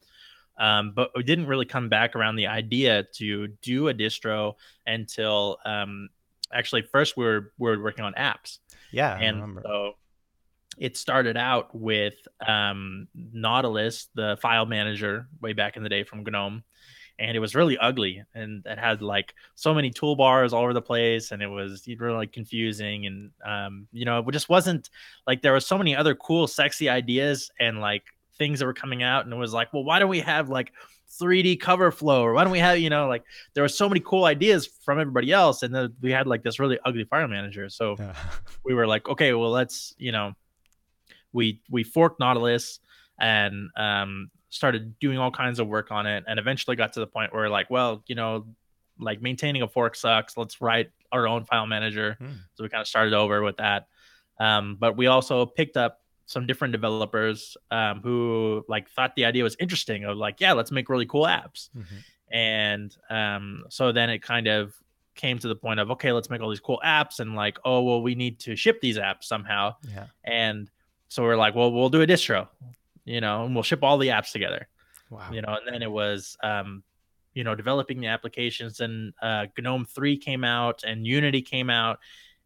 Um, 0.59 0.93
but 0.95 1.11
we 1.15 1.23
didn't 1.23 1.45
really 1.45 1.65
come 1.65 1.87
back 1.87 2.15
around 2.15 2.35
the 2.35 2.47
idea 2.47 3.03
to 3.15 3.47
do 3.61 3.89
a 3.89 3.93
distro 3.93 4.55
until 4.87 5.59
um, 5.65 6.09
actually 6.51 6.81
first 6.81 7.15
we 7.15 7.25
were, 7.25 7.51
we 7.59 7.69
were 7.69 7.83
working 7.83 8.03
on 8.03 8.13
apps. 8.13 8.57
Yeah, 8.91 9.15
and 9.17 9.59
so 9.63 9.93
it 10.79 10.97
started 10.97 11.37
out 11.37 11.75
with 11.75 12.15
um, 12.47 13.07
Nautilus, 13.13 14.07
the 14.15 14.37
file 14.41 14.65
manager, 14.65 15.27
way 15.41 15.53
back 15.53 15.77
in 15.77 15.83
the 15.83 15.89
day 15.89 16.03
from 16.03 16.23
GNOME, 16.23 16.63
and 17.19 17.35
it 17.35 17.39
was 17.39 17.55
really 17.55 17.77
ugly, 17.77 18.23
and 18.35 18.65
it 18.65 18.77
had 18.77 19.01
like 19.01 19.33
so 19.55 19.73
many 19.73 19.91
toolbars 19.91 20.53
all 20.53 20.63
over 20.63 20.73
the 20.73 20.81
place, 20.81 21.31
and 21.31 21.41
it 21.41 21.47
was 21.47 21.87
really 21.99 22.27
confusing, 22.27 23.05
and 23.05 23.31
um, 23.45 23.87
you 23.91 24.05
know, 24.05 24.19
it 24.19 24.31
just 24.31 24.49
wasn't 24.49 24.89
like 25.25 25.41
there 25.41 25.53
were 25.53 25.59
so 25.59 25.77
many 25.77 25.95
other 25.95 26.15
cool, 26.15 26.47
sexy 26.47 26.89
ideas 26.89 27.49
and 27.59 27.79
like 27.79 28.03
things 28.37 28.59
that 28.59 28.65
were 28.65 28.73
coming 28.73 29.03
out, 29.03 29.25
and 29.25 29.33
it 29.33 29.37
was 29.37 29.53
like, 29.53 29.73
well, 29.73 29.83
why 29.83 29.99
don't 29.99 30.09
we 30.09 30.19
have 30.19 30.49
like 30.49 30.71
3D 31.19 31.59
cover 31.59 31.91
flow, 31.91 32.23
or 32.23 32.33
why 32.33 32.43
don't 32.43 32.51
we 32.51 32.59
have, 32.59 32.77
you 32.77 32.89
know, 32.89 33.07
like 33.07 33.23
there 33.53 33.63
were 33.63 33.69
so 33.69 33.89
many 33.89 33.99
cool 34.01 34.25
ideas 34.25 34.67
from 34.67 34.99
everybody 34.99 35.31
else, 35.31 35.63
and 35.63 35.73
then 35.73 35.93
we 36.01 36.11
had 36.11 36.27
like 36.27 36.43
this 36.43 36.59
really 36.59 36.77
ugly 36.85 37.05
file 37.05 37.27
manager, 37.27 37.69
so 37.69 37.95
Yeah. 37.97 38.15
we 38.65 38.73
were 38.73 38.85
like, 38.85 39.07
okay, 39.09 39.33
well, 39.33 39.51
let's, 39.51 39.95
you 39.97 40.11
know, 40.11 40.33
we 41.33 41.61
we 41.69 41.83
forked 41.83 42.19
Nautilus 42.19 42.79
and 43.19 43.69
um, 43.75 44.29
started 44.49 44.97
doing 44.99 45.17
all 45.17 45.31
kinds 45.31 45.59
of 45.59 45.67
work 45.67 45.91
on 45.91 46.05
it, 46.07 46.23
and 46.27 46.39
eventually 46.39 46.75
got 46.75 46.93
to 46.93 46.99
the 46.99 47.07
point 47.07 47.33
where 47.33 47.49
like, 47.49 47.69
well, 47.69 48.03
you 48.07 48.15
know, 48.15 48.45
like 48.99 49.21
maintaining 49.21 49.61
a 49.61 49.67
fork 49.67 49.95
sucks. 49.95 50.37
Let's 50.37 50.61
write 50.61 50.89
our 51.11 51.27
own 51.27 51.45
file 51.45 51.67
manager. 51.67 52.15
Hmm. 52.19 52.31
So 52.55 52.63
we 52.63 52.69
kind 52.69 52.81
of 52.81 52.87
started 52.87 53.13
over 53.13 53.41
with 53.43 53.57
that. 53.57 53.87
Um, 54.39 54.77
but 54.79 54.97
we 54.97 55.07
also 55.07 55.45
picked 55.45 55.77
up 55.77 56.01
some 56.25 56.45
different 56.45 56.71
developers 56.73 57.55
um, 57.71 58.01
who 58.01 58.63
like 58.67 58.89
thought 58.89 59.15
the 59.15 59.25
idea 59.25 59.43
was 59.43 59.55
interesting 59.59 60.03
of 60.05 60.17
like, 60.17 60.41
yeah, 60.41 60.53
let's 60.53 60.71
make 60.71 60.89
really 60.89 61.05
cool 61.05 61.25
apps 61.25 61.69
Mhm. 61.77 61.85
and 62.31 62.97
um, 63.09 63.63
so 63.69 63.91
then 63.91 64.09
it 64.09 64.21
kind 64.21 64.47
of 64.47 64.73
came 65.15 65.39
to 65.39 65.47
the 65.47 65.55
point 65.55 65.79
of 65.79 65.89
okay 65.89 66.11
let's 66.11 66.29
make 66.29 66.41
all 66.41 66.49
these 66.49 66.59
cool 66.59 66.79
apps 66.85 67.19
and 67.19 67.33
like 67.33 67.57
oh 67.65 67.81
well 67.81 68.01
we 68.03 68.13
need 68.13 68.39
to 68.39 68.55
ship 68.55 68.79
these 68.81 68.97
apps 68.99 69.23
somehow 69.23 69.73
Yeah. 69.91 70.05
and 70.23 70.69
so 71.07 71.23
we're 71.23 71.35
like 71.37 71.55
well 71.55 71.71
we'll 71.71 71.89
do 71.89 72.01
a 72.03 72.05
distro 72.07 72.47
you 73.07 73.21
know 73.21 73.45
and 73.45 73.55
we'll 73.55 73.63
ship 73.63 73.83
all 73.83 73.97
the 73.97 74.09
apps 74.09 74.31
together 74.31 74.67
Wow. 75.09 75.29
you 75.31 75.41
know 75.41 75.55
and 75.55 75.73
then 75.73 75.81
it 75.81 75.91
was 75.91 76.37
um, 76.43 76.83
you 77.33 77.43
know 77.43 77.55
developing 77.55 78.01
the 78.01 78.07
applications 78.07 78.81
and 78.81 79.13
uh, 79.21 79.45
gnome 79.57 79.85
3 79.85 80.17
came 80.17 80.43
out 80.43 80.83
and 80.83 81.07
unity 81.07 81.41
came 81.41 81.69
out 81.69 81.99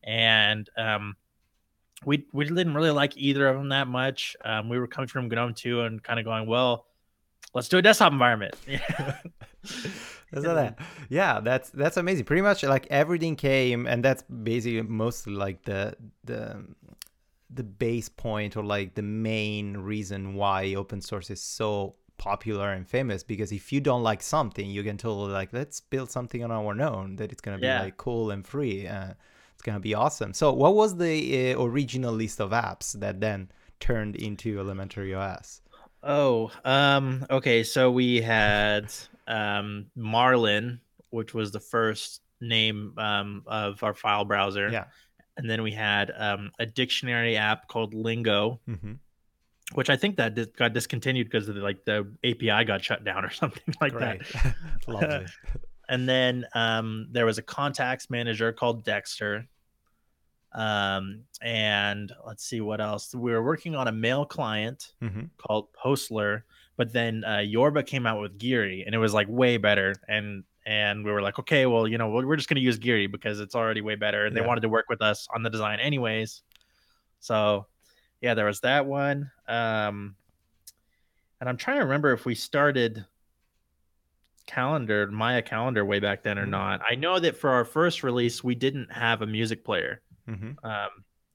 and 0.03 0.69
um, 0.77 1.15
we 2.05 2.25
we 2.31 2.45
didn't 2.45 2.75
really 2.75 2.91
like 2.91 3.17
either 3.17 3.47
of 3.47 3.57
them 3.57 3.69
that 3.69 3.87
much 3.87 4.35
um, 4.45 4.69
we 4.69 4.77
were 4.79 4.87
coming 4.87 5.07
from 5.07 5.27
gnome 5.27 5.53
2 5.53 5.81
and 5.81 6.03
kind 6.03 6.19
of 6.19 6.25
going 6.25 6.45
well 6.47 6.85
let's 7.55 7.67
do 7.67 7.79
a 7.79 7.81
desktop 7.81 8.13
environment 8.13 8.55
That's 10.31 10.45
not 10.45 10.53
that. 10.55 10.79
Yeah, 11.09 11.41
that's 11.41 11.69
that's 11.71 11.97
amazing. 11.97 12.23
Pretty 12.23 12.41
much 12.41 12.63
like 12.63 12.87
everything 12.89 13.35
came, 13.35 13.85
and 13.85 14.01
that's 14.03 14.23
basically 14.23 14.81
mostly 14.81 15.33
like 15.33 15.61
the 15.63 15.93
the 16.23 16.63
the 17.53 17.63
base 17.63 18.09
point 18.09 18.55
or 18.55 18.63
like 18.63 18.95
the 18.95 19.01
main 19.01 19.77
reason 19.77 20.35
why 20.35 20.73
open 20.75 21.01
source 21.01 21.29
is 21.29 21.41
so 21.41 21.95
popular 22.17 22.71
and 22.71 22.87
famous. 22.87 23.23
Because 23.23 23.51
if 23.51 23.71
you 23.73 23.81
don't 23.81 24.03
like 24.03 24.21
something, 24.21 24.69
you 24.69 24.83
can 24.83 24.97
totally 24.97 25.31
like 25.31 25.51
let's 25.53 25.79
build 25.79 26.11
something 26.11 26.43
on 26.43 26.51
our 26.51 26.81
own 26.81 27.15
that 27.17 27.31
it's 27.31 27.41
gonna 27.41 27.57
be 27.57 27.67
like 27.67 27.97
cool 27.97 28.31
and 28.31 28.45
free. 28.45 28.87
Uh, 28.87 29.13
it's 29.53 29.63
gonna 29.63 29.79
be 29.79 29.93
awesome. 29.93 30.33
So, 30.33 30.53
what 30.53 30.75
was 30.75 30.97
the 30.97 31.53
uh, 31.53 31.61
original 31.61 32.13
list 32.13 32.39
of 32.39 32.51
apps 32.51 32.93
that 32.99 33.19
then 33.19 33.51
turned 33.79 34.15
into 34.15 34.59
Elementary 34.59 35.13
OS? 35.13 35.61
Oh, 36.03 36.51
um, 36.65 37.25
okay. 37.29 37.63
So 37.63 37.91
we 37.91 38.21
had 38.21 38.91
um, 39.27 39.87
Marlin, 39.95 40.79
which 41.09 41.33
was 41.33 41.51
the 41.51 41.59
first 41.59 42.21
name 42.39 42.93
um, 42.97 43.43
of 43.45 43.83
our 43.83 43.93
file 43.93 44.25
browser. 44.25 44.69
Yeah. 44.69 44.85
And 45.41 45.49
then 45.49 45.61
we 45.63 45.71
had 45.71 46.11
um, 46.15 46.51
a 46.59 46.65
dictionary 46.65 47.35
app 47.37 47.67
called 47.67 47.93
Lingo, 47.93 48.59
Mm-hmm. 48.69 48.93
which 49.73 49.89
I 49.89 49.97
think 49.97 50.17
that 50.17 50.35
dis- 50.35 50.47
got 50.55 50.73
discontinued 50.73 51.27
because 51.27 51.49
of 51.49 51.55
the, 51.55 51.61
like 51.61 51.83
the 51.85 52.07
API 52.23 52.63
got 52.65 52.83
shut 52.83 53.03
down 53.03 53.25
or 53.27 53.31
something 53.31 53.73
like 53.81 53.93
Great, 53.93 54.21
that. 54.33 54.55
lovely. 54.87 55.25
And 55.89 56.07
then 56.07 56.45
um, 56.55 57.07
there 57.11 57.25
was 57.25 57.37
a 57.37 57.41
contacts 57.41 58.09
manager 58.09 58.53
called 58.53 58.85
Dexter. 58.85 59.49
Um, 60.53 61.23
and 61.41 62.11
let's 62.25 62.45
see 62.45 62.61
what 62.61 62.79
else. 62.79 63.13
We 63.13 63.31
were 63.31 63.43
working 63.43 63.75
on 63.75 63.87
a 63.87 63.91
mail 63.91 64.23
client 64.25 64.93
hmm 65.01 65.23
called 65.37 65.67
Postler, 65.73 66.43
but 66.77 66.93
then 66.93 67.23
uh, 67.25 67.39
Yorba 67.39 67.83
came 67.83 68.05
out 68.05 68.21
with 68.21 68.37
Geary, 68.37 68.83
and 68.85 68.93
it 68.95 68.99
was 68.99 69.13
like 69.13 69.27
way 69.29 69.57
better. 69.57 69.93
And 70.07 70.43
and 70.65 71.03
we 71.03 71.11
were 71.11 71.21
like, 71.21 71.39
okay, 71.39 71.65
well, 71.65 71.87
you 71.87 71.97
know, 71.97 72.09
we're 72.09 72.35
just 72.35 72.49
gonna 72.49 72.61
use 72.61 72.77
Geary 72.77 73.07
because 73.07 73.39
it's 73.39 73.55
already 73.55 73.81
way 73.81 73.95
better, 73.95 74.25
and 74.25 74.35
they 74.35 74.41
wanted 74.41 74.61
to 74.61 74.69
work 74.69 74.85
with 74.89 75.01
us 75.01 75.27
on 75.33 75.43
the 75.43 75.49
design 75.49 75.79
anyways. 75.79 76.43
So, 77.19 77.67
yeah, 78.21 78.33
there 78.33 78.45
was 78.45 78.61
that 78.61 78.85
one. 78.85 79.31
Um, 79.47 80.15
and 81.39 81.49
I'm 81.49 81.57
trying 81.57 81.77
to 81.77 81.83
remember 81.83 82.11
if 82.13 82.25
we 82.25 82.35
started 82.35 83.05
calendar 84.47 85.07
Maya 85.07 85.41
calendar 85.41 85.85
way 85.85 85.99
back 85.99 86.23
then 86.23 86.37
or 86.37 86.45
Mhm. 86.45 86.49
not. 86.49 86.81
I 86.87 86.95
know 86.95 87.19
that 87.19 87.37
for 87.37 87.49
our 87.51 87.63
first 87.65 88.03
release, 88.03 88.43
we 88.43 88.55
didn't 88.55 88.91
have 88.91 89.21
a 89.21 89.27
music 89.27 89.63
player 89.63 90.01
hmm 90.27 90.51
um 90.63 90.89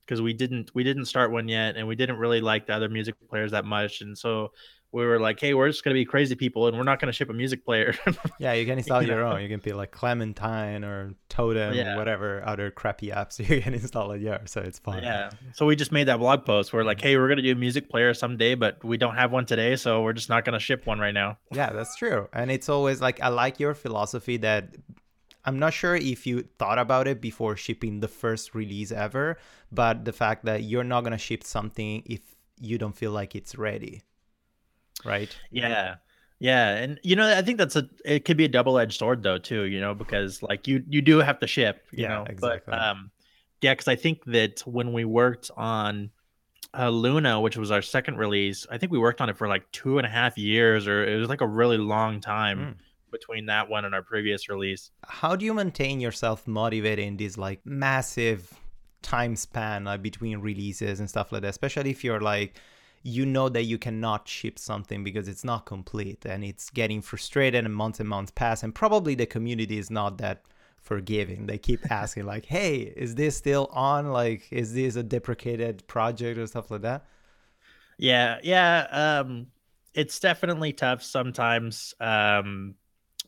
because 0.04 0.23
we 0.23 0.33
didn't 0.33 0.73
we 0.75 0.85
didn't 0.85 1.06
start 1.06 1.33
one 1.33 1.49
yet 1.49 1.76
and 1.76 1.88
we 1.88 1.97
didn't 1.97 2.18
really 2.18 2.40
like 2.40 2.66
the 2.66 2.73
other 2.73 2.88
music 2.88 3.16
players 3.28 3.50
that 3.50 3.64
much 3.64 4.00
and 4.02 4.16
so 4.16 4.52
we 4.93 5.05
were 5.05 5.19
like 5.19 5.38
hey 5.40 5.52
we're 5.52 5.69
just 5.69 5.85
gonna 5.85 5.95
be 5.95 6.05
crazy 6.05 6.35
people 6.35 6.69
and 6.69 6.76
we're 6.76 6.83
not 6.83 6.99
gonna 7.00 7.12
ship 7.12 7.28
a 7.28 7.33
music 7.33 7.64
player 7.64 7.95
Yeah, 8.38 8.52
you 8.55 8.64
can 8.64 8.78
install 8.78 9.02
You 9.02 9.09
your 9.09 9.21
know? 9.25 9.33
own. 9.33 9.43
You 9.43 9.49
can 9.49 9.61
be 9.61 9.73
like 9.73 9.90
Clementine 9.90 10.85
or 10.85 11.14
Totem 11.28 11.75
Yeah. 11.75 11.95
or 11.95 11.97
whatever 11.97 12.43
other 12.47 12.71
crappy 12.71 13.09
apps 13.09 13.38
you 13.49 13.61
can 13.61 13.75
install 13.75 14.12
it. 14.12 14.21
Yeah, 14.23 14.38
so 14.47 14.61
it's 14.61 14.78
fine. 14.78 15.02
yeah 15.02 15.31
so 15.52 15.66
we 15.66 15.76
just 15.76 15.93
made 15.93 16.09
that 16.09 16.19
blog 16.19 16.45
post 16.45 16.73
we're 16.73 16.85
like 16.85 16.99
mm. 16.99 17.02
hey 17.02 17.16
we're 17.16 17.28
gonna 17.28 17.43
do 17.43 17.52
a 17.52 17.55
music 17.55 17.88
player 17.90 18.14
someday 18.14 18.55
but 18.55 18.83
we 18.85 18.97
don't 18.97 19.16
have 19.16 19.33
one 19.33 19.45
today 19.47 19.76
so 19.76 20.02
we're 20.02 20.12
just 20.12 20.28
not 20.28 20.45
gonna 20.45 20.59
ship 20.61 20.87
one 20.87 20.99
right 20.99 21.14
now 21.14 21.37
Yeah, 21.52 21.71
that's 21.73 21.97
true. 21.97 22.28
And 22.33 22.50
it's 22.50 22.69
always 22.69 23.00
like 23.00 23.21
I 23.21 23.28
like 23.28 23.61
your 23.61 23.75
philosophy 23.75 24.37
that 24.38 24.75
I'm 25.45 25.59
not 25.61 25.73
sure 25.73 25.95
if 25.95 26.26
you 26.26 26.43
thought 26.59 26.78
about 26.78 27.07
it 27.07 27.21
before 27.21 27.57
shipping 27.57 28.00
the 28.00 28.09
first 28.09 28.52
release 28.55 28.90
ever, 28.90 29.38
but 29.71 30.05
the 30.05 30.12
fact 30.12 30.45
that 30.47 30.64
you're 30.64 30.83
not 30.83 31.05
gonna 31.05 31.19
ship 31.19 31.45
something 31.45 32.02
if 32.07 32.21
you 32.59 32.78
don't 32.78 32.97
feel 32.97 33.12
like 33.12 33.37
it's 33.37 33.55
ready. 33.55 34.02
Right? 35.06 35.34
yeah 35.50 35.96
yeah 36.38 36.75
and 36.76 37.00
you 37.02 37.16
know 37.16 37.26
i 37.34 37.40
think 37.40 37.56
that's 37.56 37.76
a 37.76 37.88
it 38.04 38.26
could 38.26 38.36
be 38.36 38.44
a 38.44 38.48
double-edged 38.48 38.98
sword 38.98 39.22
though 39.22 39.38
too 39.38 39.62
you 39.62 39.80
know 39.80 39.94
because 39.94 40.42
like 40.42 40.68
you 40.68 40.82
you 40.88 41.00
do 41.00 41.18
have 41.18 41.38
to 41.40 41.46
ship 41.46 41.86
you 41.92 42.02
Yeah, 42.02 42.08
know 42.08 42.25
exactly. 42.28 42.72
but 42.72 42.78
um 42.82 43.10
yeah 43.62 43.72
because 43.72 43.88
i 43.88 43.96
think 43.96 44.22
that 44.26 44.60
when 44.66 44.92
we 44.92 45.04
worked 45.06 45.50
on 45.56 46.10
uh, 46.78 46.90
luna 46.90 47.40
which 47.40 47.56
was 47.56 47.70
our 47.70 47.80
second 47.80 48.18
release 48.18 48.66
i 48.70 48.76
think 48.76 48.92
we 48.92 48.98
worked 48.98 49.22
on 49.22 49.30
it 49.30 49.38
for 49.38 49.48
like 49.48 49.64
two 49.72 49.96
and 49.96 50.06
a 50.06 50.10
half 50.10 50.36
years 50.36 50.86
or 50.86 51.06
it 51.06 51.16
was 51.16 51.30
like 51.30 51.40
a 51.40 51.46
really 51.46 51.78
long 51.78 52.20
time 52.20 52.58
Mm. 52.58 52.75
between 53.10 53.46
that 53.46 53.70
one 53.70 53.86
and 53.86 53.94
our 53.94 54.02
previous 54.02 54.50
release 54.50 54.90
How 55.06 55.36
do 55.36 55.46
you 55.46 55.54
maintain 55.54 56.00
yourself 56.00 56.46
motivated 56.46 57.06
in 57.06 57.16
this 57.16 57.38
like 57.38 57.60
massive 57.64 58.52
time 59.00 59.36
span 59.36 59.84
like 59.84 60.02
between 60.02 60.38
releases 60.40 61.00
and 61.00 61.08
stuff 61.08 61.32
like 61.32 61.40
that? 61.42 61.48
Especially 61.48 61.90
if 61.90 62.04
you're 62.04 62.20
like 62.20 62.60
you 63.06 63.25
know 63.25 63.48
that 63.48 63.62
you 63.62 63.78
cannot 63.78 64.26
ship 64.26 64.58
something 64.58 65.04
because 65.04 65.28
it's 65.28 65.44
not 65.44 65.64
complete 65.64 66.25
and 66.26 66.44
it's 66.44 66.70
getting 66.70 67.00
frustrated 67.00 67.64
and 67.64 67.72
months 67.72 68.00
and 68.00 68.08
months 68.08 68.32
pass 68.32 68.64
and 68.64 68.75
probably 68.75 69.14
the 69.14 69.25
community 69.25 69.78
is 69.78 69.90
not 69.90 70.18
that 70.18 70.42
forgiving 70.80 71.46
they 71.46 71.56
keep 71.56 71.80
asking 71.90 72.26
like 72.26 72.44
hey 72.46 72.78
is 72.96 73.14
this 73.14 73.36
still 73.36 73.68
on 73.72 74.10
like 74.10 74.48
is 74.50 74.75
this 74.75 74.96
a 74.96 75.04
deprecated 75.04 75.86
project 75.86 76.36
or 76.36 76.46
stuff 76.48 76.68
like 76.68 76.82
that 76.82 77.04
yeah 77.96 78.38
yeah 78.42 78.88
um 78.90 79.46
it's 79.94 80.18
definitely 80.18 80.72
tough 80.72 81.00
sometimes 81.00 81.94
um 82.00 82.75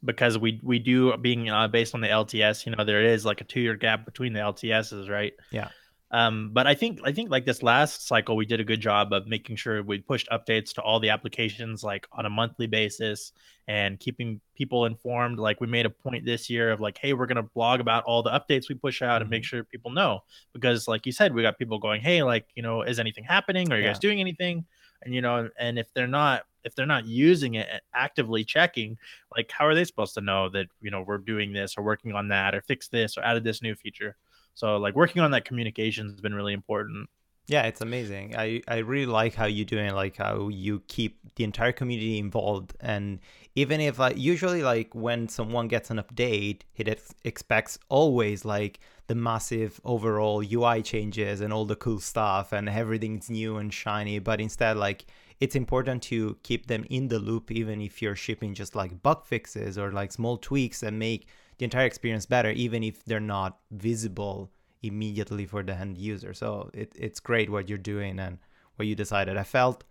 because 0.05 0.39
we 0.39 0.61
we 0.63 0.79
do 0.81 1.17
being 1.17 1.51
uh, 1.51 1.67
based 1.67 1.93
on 1.93 2.01
the 2.01 2.07
LTS, 2.07 2.65
you 2.65 2.73
know, 2.73 2.85
there 2.85 3.03
is 3.03 3.25
like 3.25 3.41
a 3.41 3.45
two 3.45 3.59
year 3.59 3.75
gap 3.75 4.05
between 4.05 4.33
the 4.33 4.39
LTSs, 4.39 5.09
right? 5.09 5.33
Yeah. 5.51 5.71
Um, 6.11 6.51
but 6.55 6.67
I 6.67 6.75
think 6.75 7.01
I 7.05 7.13
think 7.13 7.31
like 7.31 7.45
this 7.45 7.63
last 7.63 8.07
cycle, 8.07 8.35
we 8.35 8.47
did 8.47 8.61
a 8.61 8.65
good 8.65 8.81
job 8.81 9.13
of 9.13 9.27
making 9.27 9.57
sure 9.57 9.83
we 9.83 9.99
pushed 9.99 10.29
updates 10.31 10.73
to 10.75 10.83
all 10.83 11.01
the 11.01 11.11
applications 11.11 11.85
like 11.85 12.07
on 12.13 12.25
a 12.25 12.31
monthly 12.31 12.67
basis 12.67 13.33
and 13.67 14.01
keeping 14.01 14.41
people 14.55 14.87
informed. 14.87 15.39
Like 15.39 15.61
we 15.61 15.67
made 15.67 15.85
a 15.85 15.91
point 15.91 16.25
this 16.25 16.49
year 16.49 16.71
of 16.71 16.81
like, 16.81 16.97
hey, 16.97 17.13
we're 17.13 17.27
gonna 17.27 17.43
blog 17.43 17.81
about 17.81 18.05
all 18.05 18.23
the 18.23 18.31
updates 18.31 18.71
we 18.71 18.75
push 18.75 19.03
out 19.03 19.17
mm-hmm. 19.17 19.23
and 19.23 19.31
make 19.31 19.43
mm-hmm. 19.43 19.49
sure 19.49 19.65
people 19.65 19.91
know 19.91 20.21
because, 20.55 20.89
like 20.89 21.05
you 21.05 21.13
said, 21.13 21.35
we 21.35 21.43
got 21.43 21.59
people 21.59 21.79
going, 21.79 22.01
hey, 22.01 22.23
like 22.23 22.47
you 22.55 22.63
know, 22.63 22.83
is 22.83 22.99
anything 22.99 23.25
happening? 23.25 23.71
Are 23.71 23.77
you 23.77 23.83
yeah. 23.83 23.91
guys 23.91 23.99
doing 23.99 24.21
anything? 24.21 24.65
And 25.03 25.15
you 25.15 25.21
know, 25.21 25.51
and 25.59 25.79
if 25.79 25.93
they're 25.93 26.07
not 26.07 26.45
if 26.65 26.75
they're 26.75 26.87
not 26.87 27.07
using 27.07 27.55
it 27.55 27.69
actively 27.95 28.45
checking 28.45 28.97
like 29.35 29.51
how 29.51 29.65
are 29.65 29.75
they 29.75 29.85
supposed 29.85 30.13
to 30.15 30.21
know 30.21 30.49
that 30.49 30.67
you 30.81 30.91
know 30.91 31.03
we're 31.03 31.19
doing 31.19 31.53
this 31.53 31.77
or 31.79 31.83
working 31.83 32.13
on 32.13 32.29
that 32.29 32.55
or 32.55 32.61
fix 32.61 32.89
this 32.89 33.17
or 33.17 33.23
added 33.23 33.45
this 33.45 33.63
new 33.63 33.75
feature 33.75 34.17
so 34.59 34.77
like 34.77 34.97
working 34.97 35.23
on 35.23 35.31
that 35.31 35.45
communication 35.45 36.11
has 36.11 36.21
been 36.21 36.35
really 36.35 36.53
important. 36.53 37.09
Yeah 37.47 37.63
it's 37.63 37.81
amazing. 37.81 38.35
I 38.37 38.61
i 38.67 38.79
really 38.79 39.07
like 39.07 39.35
how 39.35 39.47
you 39.47 39.65
doing 39.65 39.95
like 39.95 40.17
how 40.17 40.49
you 40.49 40.83
keep 40.89 41.13
the 41.37 41.45
entire 41.45 41.71
community 41.71 42.19
involved. 42.19 42.75
And 42.81 43.21
even 43.55 43.81
if 43.81 44.01
like 44.01 44.19
usually 44.19 44.65
like 44.65 44.93
when 44.97 45.29
someone 45.29 45.69
gets 45.69 45.91
an 45.91 45.99
update 45.99 46.63
it 46.77 46.89
ex- 46.89 47.15
expects 47.25 47.79
always 47.89 48.45
like 48.45 48.81
the 49.07 49.15
massive 49.15 49.81
overall 49.85 50.43
ui 50.43 50.83
changes 50.83 51.41
and 51.41 51.53
all 51.53 51.65
the 51.65 51.77
cool 51.77 52.01
stuff 52.01 52.53
and 52.53 52.69
everything's 52.69 53.31
new 53.31 53.59
and 53.59 53.73
shiny. 53.73 54.19
But 54.19 54.41
instead 54.41 54.77
like 54.77 55.07
it's 55.39 55.55
important 55.55 56.03
to 56.11 56.37
keep 56.43 56.67
them 56.67 56.85
in 56.91 57.07
the 57.07 57.21
loop 57.21 57.53
even 57.53 57.81
if 57.81 58.03
you're 58.03 58.17
shipping 58.17 58.55
just 58.55 58.75
like 58.75 59.03
bug 59.05 59.25
fixes 59.25 59.79
or 59.79 59.93
like 59.93 60.11
small 60.11 60.37
tweaks 60.37 60.81
that 60.81 60.93
make 60.93 61.29
the 61.59 61.65
entire 61.65 61.87
experience 61.87 62.27
better 62.27 62.51
even 62.51 62.83
if 62.83 63.05
they're 63.05 63.21
not 63.21 63.59
visible 63.71 64.51
immediately 64.83 65.45
for 65.45 65.63
the 65.63 65.75
end 65.75 65.99
user. 65.99 66.33
So 66.33 66.71
it, 66.73 66.93
it's 66.95 67.21
great 67.21 67.51
what 67.51 67.69
you're 67.69 67.79
doing 67.79 68.19
and 68.19 68.39
what 68.77 68.87
you 68.87 68.95
decided. 68.95 69.37
I 69.37 69.43
felt 69.43 69.85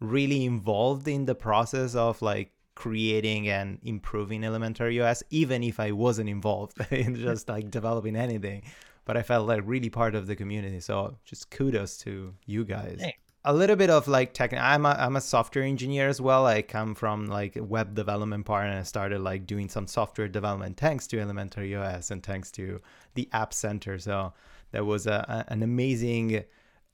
really 0.00 0.44
involved 0.44 1.06
in 1.06 1.26
the 1.26 1.34
process 1.34 1.94
of 1.94 2.20
like 2.22 2.52
creating 2.74 3.48
and 3.48 3.78
improving 3.82 4.42
elementary 4.42 4.98
os 4.98 5.22
even 5.28 5.62
if 5.62 5.78
i 5.78 5.92
wasn't 5.92 6.26
involved 6.26 6.80
in 6.90 7.14
just 7.14 7.48
like 7.48 7.70
developing 7.70 8.16
anything. 8.16 8.62
But 9.04 9.16
i 9.16 9.22
felt 9.22 9.46
like 9.46 9.62
really 9.64 9.90
part 9.90 10.14
of 10.14 10.26
the 10.26 10.36
community. 10.36 10.80
So 10.80 11.16
just 11.24 11.50
kudos 11.50 11.98
to 11.98 12.34
you 12.46 12.64
guys 12.64 13.00
a 13.44 13.52
little 13.52 13.74
bit 13.74 13.90
of 13.90 14.06
like 14.06 14.32
tech 14.32 14.52
i'm 14.54 14.86
a, 14.86 14.90
I'm 14.90 15.16
a 15.16 15.20
software 15.20 15.64
engineer 15.64 16.08
as 16.08 16.20
well. 16.20 16.46
I 16.46 16.62
come 16.62 16.94
from 16.94 17.26
like 17.26 17.56
web 17.60 17.94
development 17.94 18.46
part 18.46 18.66
and 18.66 18.78
i 18.78 18.82
started 18.82 19.20
like 19.20 19.46
doing 19.46 19.68
some 19.68 19.86
software 19.86 20.28
development 20.28 20.76
thanks 20.76 21.06
to 21.08 21.20
elementary 21.20 21.74
os 21.74 22.10
and 22.10 22.22
thanks 22.22 22.50
to 22.52 22.80
the 23.14 23.28
app 23.32 23.52
center. 23.52 23.98
So 23.98 24.32
that 24.70 24.86
was 24.86 25.06
a, 25.06 25.44
a, 25.48 25.52
an 25.52 25.62
amazing 25.62 26.44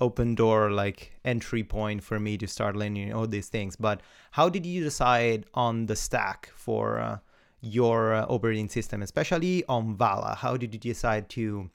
open 0.00 0.34
door 0.34 0.70
like 0.70 1.12
entry 1.24 1.64
point 1.64 2.02
for 2.02 2.18
me 2.18 2.38
to 2.38 2.46
start 2.46 2.76
learning 2.76 3.12
all 3.12 3.26
these 3.26 3.48
things. 3.48 3.76
But 3.76 4.00
how 4.30 4.48
did 4.48 4.64
you 4.64 4.82
decide 4.82 5.44
on 5.54 5.86
the 5.86 5.96
stack 5.96 6.50
for 6.54 6.98
uh, 6.98 7.18
your 7.60 8.14
uh, 8.14 8.26
operating 8.26 8.68
system 8.68 9.02
especially 9.02 9.64
on 9.68 9.96
vala? 9.96 10.34
How 10.34 10.56
did 10.56 10.72
you 10.72 10.80
decide 10.80 11.28
to 11.30 11.70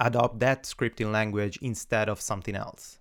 adopt 0.00 0.40
that 0.40 0.64
scripting 0.64 1.12
language 1.12 1.58
instead 1.62 2.08
of 2.08 2.20
something 2.20 2.56
else 2.56 2.99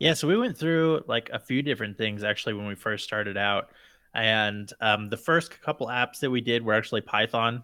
yeah, 0.00 0.14
so 0.14 0.26
we 0.26 0.36
went 0.36 0.56
through 0.56 1.04
like 1.06 1.28
a 1.30 1.38
few 1.38 1.62
different 1.62 1.98
things 1.98 2.24
actually 2.24 2.54
when 2.54 2.66
we 2.66 2.74
first 2.74 3.04
started 3.04 3.36
out. 3.36 3.68
And 4.14 4.72
um, 4.80 5.10
the 5.10 5.16
first 5.18 5.60
couple 5.60 5.86
apps 5.88 6.20
that 6.20 6.30
we 6.30 6.40
did 6.40 6.64
were 6.64 6.72
actually 6.72 7.02
Python. 7.02 7.62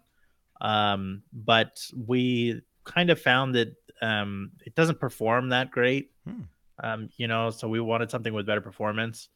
Um, 0.61 1.23
but 1.33 1.81
we 1.97 2.61
kind 2.85 3.09
of 3.09 3.21
found 3.21 3.55
that 3.55 3.75
um, 4.03 4.53
it 4.65 4.75
doesn't 4.75 5.01
perform 5.01 5.49
that 5.49 5.71
great. 5.71 6.13
Hmm. 6.29 6.43
Um, 6.79 7.09
you 7.17 7.27
know, 7.27 7.49
so 7.49 7.69
we 7.69 7.81
wanted 7.81 8.11
something 8.11 8.35
with 8.35 8.47
better 8.47 8.61
performance. 8.61 9.31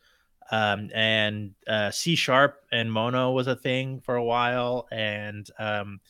Um, 0.52 0.90
and 0.94 1.52
uh, 1.66 1.90
C 1.90 2.14
sharp 2.16 2.62
and 2.70 2.92
Mono 2.92 3.30
was 3.30 3.46
a 3.46 3.56
thing 3.56 4.00
for 4.00 4.16
a 4.16 4.24
while. 4.24 4.86
And 4.92 5.48
um, 5.58 6.00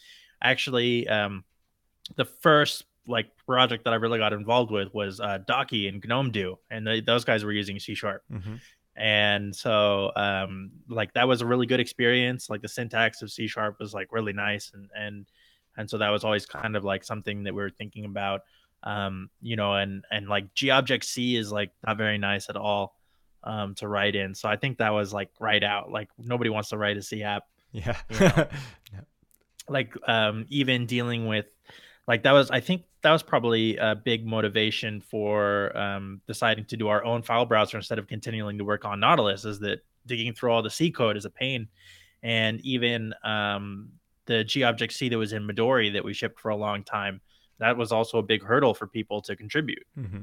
actually, 0.43 1.05
the 1.05 2.25
first 2.25 2.85
like 3.11 3.37
project 3.47 3.85
that 3.85 3.93
I 3.93 3.97
really 3.97 4.19
got 4.19 4.33
involved 4.33 4.71
with 4.71 4.93
was 4.95 5.21
uh, 5.21 5.39
Docky 5.49 5.89
and 5.89 6.03
GNOME 6.03 6.31
Do, 6.31 6.59
and 6.71 6.87
they, 6.87 7.01
those 7.01 7.25
guys 7.25 7.45
were 7.45 7.53
using 7.53 7.79
C 7.79 7.95
sharp. 7.95 8.23
Mm-hmm. 8.33 8.57
And 8.97 9.55
so, 9.55 10.13
um, 10.17 10.71
like 10.89 11.15
that 11.15 11.27
was 11.27 11.41
a 11.41 11.47
really 11.47 11.67
good 11.67 11.81
experience. 11.81 12.51
Like 12.51 12.63
the 12.63 12.69
syntax 12.69 13.23
of 13.23 13.31
C 13.31 13.47
sharp 13.47 13.79
was 13.79 13.95
like 13.95 14.13
really 14.13 14.33
nice, 14.33 14.73
and 14.75 14.91
and 14.95 15.27
and 15.77 15.89
so 15.89 15.99
that 15.99 16.11
was 16.11 16.25
always 16.25 16.47
kind 16.47 16.77
of 16.77 16.85
like 16.85 17.05
something 17.05 17.45
that 17.45 17.55
we 17.55 17.63
were 17.63 17.71
thinking 17.71 18.05
about. 18.05 18.43
Um, 18.83 19.31
you 19.41 19.57
know, 19.57 19.75
and 19.75 20.05
and 20.11 20.29
like 20.29 20.55
G 20.55 20.71
Object 20.71 21.05
C 21.05 21.37
is 21.37 21.53
like 21.53 21.71
not 21.87 21.97
very 21.97 22.19
nice 22.19 22.49
at 22.49 22.57
all 22.57 22.97
um, 23.45 23.75
to 23.77 23.89
write 23.89 24.15
in. 24.17 24.35
So 24.35 24.49
I 24.49 24.57
think 24.57 24.79
that 24.79 24.91
was 24.91 25.13
like 25.13 25.31
right 25.41 25.63
out. 25.63 25.91
Like 25.91 26.09
nobody 26.19 26.51
wants 26.51 26.71
to 26.71 26.79
write 26.79 26.97
a 26.97 27.03
C 27.03 27.23
app. 27.23 27.45
Yeah. 27.73 27.97
You 28.11 28.21
know? 28.21 28.33
yeah. 28.93 29.01
Like 29.69 29.95
um, 30.09 30.47
even 30.49 30.87
dealing 30.87 31.27
with 31.27 31.47
like 32.11 32.25
that 32.25 32.33
was 32.33 32.51
I 32.51 32.59
think 32.59 32.83
that 33.03 33.13
was 33.13 33.23
probably 33.23 33.77
a 33.77 33.95
big 33.95 34.27
motivation 34.27 35.01
for 35.01 35.77
um, 35.79 36.21
deciding 36.27 36.65
to 36.65 36.77
do 36.77 36.89
our 36.89 37.05
own 37.05 37.23
file 37.23 37.47
browser 37.47 37.77
instead 37.77 38.01
of 38.01 38.09
continuing 38.09 38.59
to 38.59 38.65
work 38.65 38.85
on 38.85 38.99
Nautilus. 38.99 39.45
Is 39.45 39.61
that 39.61 39.85
digging 40.07 40.35
through 40.35 40.51
all 40.51 40.61
the 40.61 40.71
C 40.71 40.91
code 40.91 41.17
is 41.17 41.25
a 41.25 41.31
pain, 41.31 41.69
and 42.25 42.61
even 42.63 43.15
um, 43.23 43.91
the 44.27 44.41
Object 44.65 44.93
C 44.93 45.09
that 45.09 45.17
was 45.17 45.33
in 45.33 45.47
Midori 45.47 45.93
that 45.93 46.05
we 46.05 46.13
shipped 46.13 46.41
for 46.41 46.49
a 46.49 46.57
long 46.57 46.83
time, 46.83 47.21
that 47.61 47.77
was 47.77 47.93
also 47.93 48.19
a 48.19 48.25
big 48.25 48.43
hurdle 48.43 48.75
for 48.75 48.89
people 48.89 49.23
to 49.23 49.37
contribute. 49.37 49.87
Mm-hmm. 49.97 50.23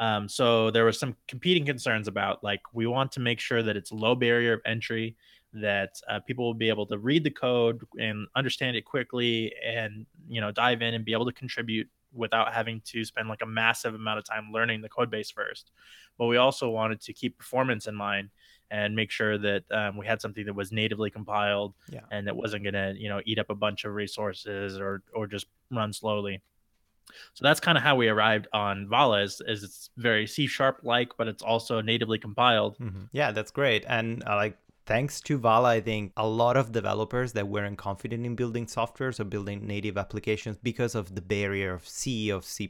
Um, 0.00 0.28
so 0.28 0.70
there 0.70 0.84
was 0.84 1.00
some 1.00 1.16
competing 1.26 1.66
concerns 1.66 2.06
about 2.06 2.44
like 2.44 2.60
we 2.72 2.86
want 2.86 3.10
to 3.12 3.20
make 3.20 3.40
sure 3.40 3.60
that 3.60 3.76
it's 3.76 3.90
low 3.90 4.14
barrier 4.14 4.52
of 4.52 4.60
entry 4.64 5.16
that 5.54 6.00
uh, 6.08 6.20
people 6.20 6.44
will 6.44 6.54
be 6.54 6.68
able 6.68 6.86
to 6.86 6.98
read 6.98 7.24
the 7.24 7.30
code 7.30 7.80
and 7.98 8.26
understand 8.34 8.76
it 8.76 8.84
quickly 8.84 9.52
and 9.64 10.06
you 10.28 10.40
know 10.40 10.50
dive 10.50 10.82
in 10.82 10.94
and 10.94 11.04
be 11.04 11.12
able 11.12 11.24
to 11.24 11.32
contribute 11.32 11.88
without 12.12 12.52
having 12.52 12.80
to 12.84 13.04
spend 13.04 13.28
like 13.28 13.42
a 13.42 13.46
massive 13.46 13.94
amount 13.94 14.18
of 14.18 14.24
time 14.24 14.50
learning 14.52 14.80
the 14.80 14.88
code 14.88 15.10
base 15.10 15.30
first 15.30 15.70
but 16.18 16.26
we 16.26 16.36
also 16.36 16.68
wanted 16.68 17.00
to 17.00 17.12
keep 17.12 17.38
performance 17.38 17.86
in 17.86 17.94
mind 17.94 18.30
and 18.70 18.96
make 18.96 19.10
sure 19.10 19.38
that 19.38 19.62
um, 19.70 19.96
we 19.96 20.06
had 20.06 20.20
something 20.20 20.44
that 20.46 20.54
was 20.54 20.72
natively 20.72 21.10
compiled 21.10 21.74
yeah. 21.88 22.00
and 22.10 22.26
that 22.26 22.34
wasn't 22.34 22.62
going 22.62 22.74
to 22.74 22.94
you 22.96 23.08
know 23.08 23.20
eat 23.24 23.38
up 23.38 23.50
a 23.50 23.54
bunch 23.54 23.84
of 23.84 23.94
resources 23.94 24.78
or 24.78 25.02
or 25.14 25.26
just 25.26 25.46
run 25.70 25.92
slowly 25.92 26.42
so 27.34 27.42
that's 27.42 27.60
kind 27.60 27.76
of 27.76 27.84
how 27.84 27.96
we 27.96 28.08
arrived 28.08 28.48
on 28.52 28.88
Vala 28.88 29.22
is, 29.22 29.42
is 29.46 29.62
it's 29.62 29.90
very 29.96 30.26
C 30.26 30.46
sharp 30.46 30.80
like, 30.82 31.10
but 31.16 31.28
it's 31.28 31.42
also 31.42 31.80
natively 31.80 32.18
compiled. 32.18 32.78
Mm-hmm. 32.78 33.04
Yeah, 33.12 33.30
that's 33.32 33.50
great. 33.50 33.84
And 33.88 34.22
uh, 34.26 34.36
like 34.36 34.56
thanks 34.86 35.20
to 35.22 35.38
Vala, 35.38 35.70
I 35.70 35.80
think 35.80 36.12
a 36.16 36.26
lot 36.26 36.56
of 36.56 36.72
developers 36.72 37.32
that 37.32 37.48
weren't 37.48 37.78
confident 37.78 38.26
in 38.26 38.34
building 38.34 38.66
softwares 38.66 39.18
or 39.18 39.24
building 39.24 39.66
native 39.66 39.96
applications 39.96 40.56
because 40.56 40.94
of 40.94 41.14
the 41.14 41.22
barrier 41.22 41.72
of 41.72 41.88
C, 41.88 42.30
of 42.30 42.44
C++, 42.44 42.68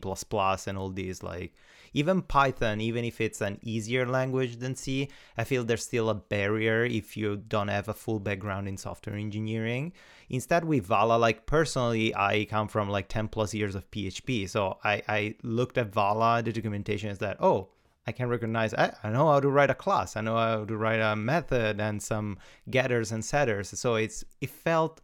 and 0.67 0.79
all 0.79 0.91
these 0.91 1.23
like 1.23 1.55
even 1.95 2.23
Python, 2.23 2.81
even 2.81 3.05
if 3.05 3.21
it's 3.21 3.41
an 3.41 3.59
easier 3.63 4.05
language 4.05 4.57
than 4.57 4.75
C, 4.75 5.09
I 5.39 5.45
feel 5.45 5.65
there's 5.65 5.85
still 5.85 6.11
a 6.11 6.15
barrier 6.15 6.85
if 6.85 7.17
you 7.17 7.37
don't 7.37 7.69
have 7.69 7.89
a 7.89 7.95
full 7.95 8.19
background 8.19 8.69
in 8.69 8.77
software 8.77 9.17
engineering. 9.17 9.93
Instead, 10.29 10.65
with 10.65 10.87
Vala, 10.87 11.17
like 11.17 11.47
personally, 11.47 12.15
I 12.15 12.47
come 12.47 12.67
from 12.67 12.91
like 12.91 13.09
10 13.09 13.29
plus 13.29 13.55
years 13.55 13.77
of 13.77 13.89
PHP. 13.93 14.49
So 14.51 14.79
I, 14.83 15.03
I 15.09 15.35
looked 15.43 15.79
at 15.79 15.93
Vala, 15.93 16.43
the 16.43 16.53
documentation 16.53 17.11
is 17.11 17.19
that, 17.19 17.37
oh, 17.41 17.69
I 18.07 18.13
can 18.13 18.29
recognize 18.29 18.75
I, 18.75 18.95
I 19.03 19.11
know 19.11 19.29
how 19.29 19.41
to 19.41 19.49
write 19.49 19.71
a 19.71 19.75
class. 19.75 20.17
I 20.17 20.21
know 20.21 20.37
how 20.37 20.65
to 20.65 20.77
write 20.77 21.01
a 21.01 21.17
method 21.17 21.81
and 21.81 22.03
some 22.03 22.39
getters 22.71 23.13
and 23.13 23.25
setters. 23.25 23.79
So 23.79 23.95
it's 23.95 24.25
it 24.41 24.51
felt 24.51 25.01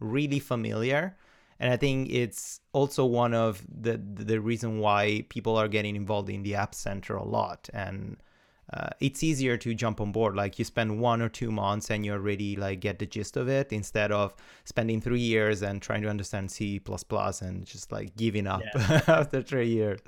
really 0.00 0.38
familiar. 0.38 1.16
And 1.58 1.72
I 1.72 1.76
think 1.76 2.10
it's 2.10 2.60
also 2.72 3.06
one 3.06 3.34
of 3.34 3.62
the 3.68 3.96
the 3.96 4.40
reason 4.40 4.80
why 4.80 5.24
people 5.28 5.56
are 5.56 5.68
getting 5.68 5.96
involved 5.96 6.28
in 6.28 6.42
the 6.42 6.56
App 6.56 6.74
Center 6.74 7.16
a 7.16 7.24
lot. 7.24 7.70
And 7.72 8.16
uh, 8.72 8.88
it's 9.00 9.22
easier 9.22 9.56
to 9.58 9.74
jump 9.74 10.00
on 10.00 10.12
board. 10.12 10.34
Like 10.34 10.58
you 10.58 10.64
spend 10.64 11.00
one 11.00 11.20
or 11.20 11.28
two 11.28 11.50
months 11.50 11.90
and 11.90 12.04
you 12.04 12.12
already 12.12 12.56
like 12.56 12.80
get 12.80 12.98
the 12.98 13.06
gist 13.06 13.36
of 13.36 13.48
it 13.48 13.72
instead 13.72 14.12
of 14.12 14.34
spending 14.64 15.00
three 15.00 15.20
years 15.20 15.62
and 15.62 15.82
trying 15.82 16.02
to 16.02 16.08
understand 16.08 16.50
C++ 16.50 16.80
and 17.42 17.66
just 17.66 17.92
like 17.92 18.16
giving 18.16 18.46
up 18.46 18.62
yeah. 18.74 19.02
after 19.08 19.42
three 19.42 19.68
years. 19.68 20.00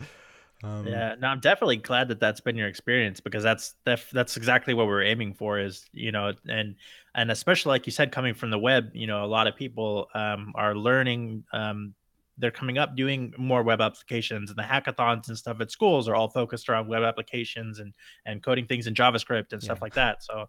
Um, 0.62 0.86
yeah, 0.86 1.14
no, 1.18 1.28
I'm 1.28 1.40
definitely 1.40 1.76
glad 1.76 2.08
that 2.08 2.20
that's 2.20 2.40
been 2.40 2.56
your 2.56 2.68
experience 2.68 3.20
because 3.20 3.42
that's 3.42 3.74
that's 3.84 4.08
that's 4.10 4.36
exactly 4.36 4.72
what 4.72 4.86
we're 4.86 5.02
aiming 5.02 5.34
for. 5.34 5.58
Is 5.58 5.84
you 5.92 6.12
know, 6.12 6.32
and 6.48 6.76
and 7.14 7.30
especially 7.30 7.70
like 7.70 7.86
you 7.86 7.92
said, 7.92 8.12
coming 8.12 8.34
from 8.34 8.50
the 8.50 8.58
web, 8.58 8.90
you 8.94 9.06
know, 9.06 9.24
a 9.24 9.26
lot 9.26 9.46
of 9.46 9.56
people 9.56 10.08
um, 10.14 10.52
are 10.54 10.74
learning. 10.74 11.44
Um, 11.52 11.94
they're 12.38 12.50
coming 12.50 12.78
up 12.78 12.96
doing 12.96 13.32
more 13.36 13.62
web 13.62 13.80
applications, 13.80 14.50
and 14.50 14.58
the 14.58 14.62
hackathons 14.62 15.28
and 15.28 15.36
stuff 15.36 15.60
at 15.60 15.70
schools 15.70 16.08
are 16.08 16.14
all 16.14 16.28
focused 16.28 16.68
around 16.68 16.88
web 16.88 17.02
applications 17.02 17.78
and 17.78 17.92
and 18.24 18.42
coding 18.42 18.66
things 18.66 18.86
in 18.86 18.94
JavaScript 18.94 19.52
and 19.52 19.62
stuff 19.62 19.78
yeah. 19.78 19.84
like 19.84 19.94
that. 19.94 20.22
So, 20.22 20.48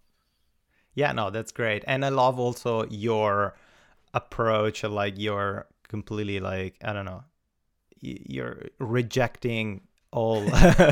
yeah, 0.94 1.12
no, 1.12 1.30
that's 1.30 1.52
great, 1.52 1.84
and 1.88 2.06
I 2.06 2.10
love 2.10 2.40
also 2.40 2.86
your 2.88 3.56
approach, 4.14 4.84
like 4.84 5.20
your 5.20 5.68
completely 5.88 6.40
like 6.40 6.78
I 6.84 6.94
don't 6.94 7.06
know, 7.06 7.24
you're 8.00 8.70
rejecting 8.80 9.82
all 10.16 10.42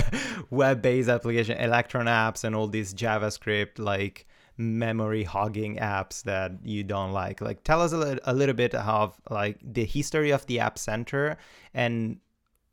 web-based 0.49 1.07
application 1.09 1.57
electron 1.57 2.07
apps 2.07 2.43
and 2.43 2.53
all 2.55 2.67
these 2.67 2.93
javascript 2.93 3.79
like 3.79 4.27
memory 4.57 5.23
hogging 5.23 5.77
apps 5.77 6.23
that 6.23 6.51
you 6.63 6.83
don't 6.83 7.11
like. 7.11 7.41
Like 7.41 7.63
tell 7.63 7.81
us 7.81 7.93
a, 7.93 7.97
li- 7.97 8.19
a 8.25 8.33
little 8.33 8.53
bit 8.53 8.75
of 8.75 9.19
like 9.29 9.57
the 9.63 9.85
history 9.85 10.31
of 10.31 10.45
the 10.47 10.59
app 10.59 10.77
center 10.77 11.37
and 11.73 12.19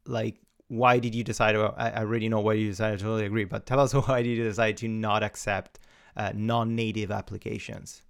like 0.06 0.40
why 0.66 0.98
did 0.98 1.14
you 1.14 1.24
decide 1.24 1.56
well, 1.56 1.74
I, 1.78 1.90
I 1.90 1.98
already 2.00 2.28
know 2.28 2.40
why 2.40 2.54
you 2.54 2.68
decided 2.68 2.98
to 2.98 3.04
totally 3.04 3.26
agree 3.26 3.44
but 3.44 3.64
tell 3.64 3.80
us 3.80 3.92
why 4.08 4.22
did 4.22 4.36
you 4.36 4.42
decide 4.42 4.76
to 4.78 4.88
not 4.88 5.22
accept 5.22 5.78
uh, 6.16 6.32
non-native 6.34 7.10
applications? 7.10 8.02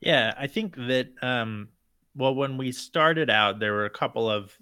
Yeah 0.00 0.34
i 0.38 0.46
think 0.46 0.76
that 0.76 1.08
um 1.22 1.70
well 2.14 2.34
when 2.34 2.58
we 2.58 2.70
started 2.70 3.30
out 3.30 3.60
there 3.60 3.72
were 3.72 3.86
a 3.86 3.90
couple 3.90 4.30
of 4.30 4.58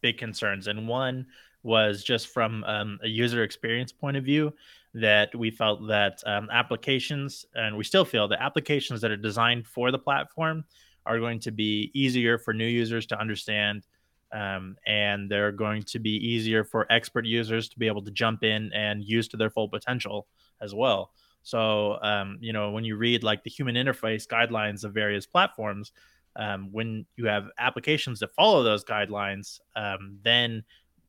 big 0.00 0.18
concerns 0.18 0.66
and 0.68 0.86
one 0.86 1.26
was 1.62 2.02
just 2.02 2.28
from 2.28 2.64
um, 2.64 2.98
a 3.02 3.08
user 3.08 3.42
experience 3.42 3.92
point 3.92 4.16
of 4.16 4.24
view 4.24 4.52
that 4.94 5.34
we 5.34 5.50
felt 5.50 5.86
that 5.88 6.22
um, 6.26 6.48
applications, 6.50 7.46
and 7.54 7.76
we 7.76 7.84
still 7.84 8.04
feel 8.04 8.28
that 8.28 8.42
applications 8.42 9.00
that 9.00 9.10
are 9.10 9.16
designed 9.16 9.66
for 9.66 9.90
the 9.90 9.98
platform 9.98 10.64
are 11.06 11.18
going 11.18 11.40
to 11.40 11.50
be 11.50 11.90
easier 11.94 12.38
for 12.38 12.52
new 12.54 12.66
users 12.66 13.06
to 13.06 13.20
understand. 13.20 13.86
Um, 14.30 14.76
and 14.86 15.30
they're 15.30 15.52
going 15.52 15.82
to 15.84 15.98
be 15.98 16.10
easier 16.10 16.62
for 16.62 16.86
expert 16.92 17.24
users 17.24 17.68
to 17.70 17.78
be 17.78 17.86
able 17.86 18.02
to 18.02 18.10
jump 18.10 18.44
in 18.44 18.70
and 18.74 19.02
use 19.02 19.26
to 19.28 19.38
their 19.38 19.48
full 19.48 19.68
potential 19.68 20.26
as 20.60 20.74
well. 20.74 21.12
So, 21.42 21.98
um, 22.02 22.36
you 22.40 22.52
know, 22.52 22.70
when 22.70 22.84
you 22.84 22.96
read 22.96 23.22
like 23.22 23.42
the 23.42 23.48
human 23.48 23.74
interface 23.74 24.26
guidelines 24.26 24.84
of 24.84 24.92
various 24.92 25.24
platforms, 25.24 25.92
um, 26.36 26.68
when 26.72 27.06
you 27.16 27.26
have 27.26 27.46
applications 27.58 28.20
that 28.20 28.34
follow 28.34 28.62
those 28.62 28.84
guidelines, 28.84 29.60
um, 29.76 30.18
then 30.22 30.62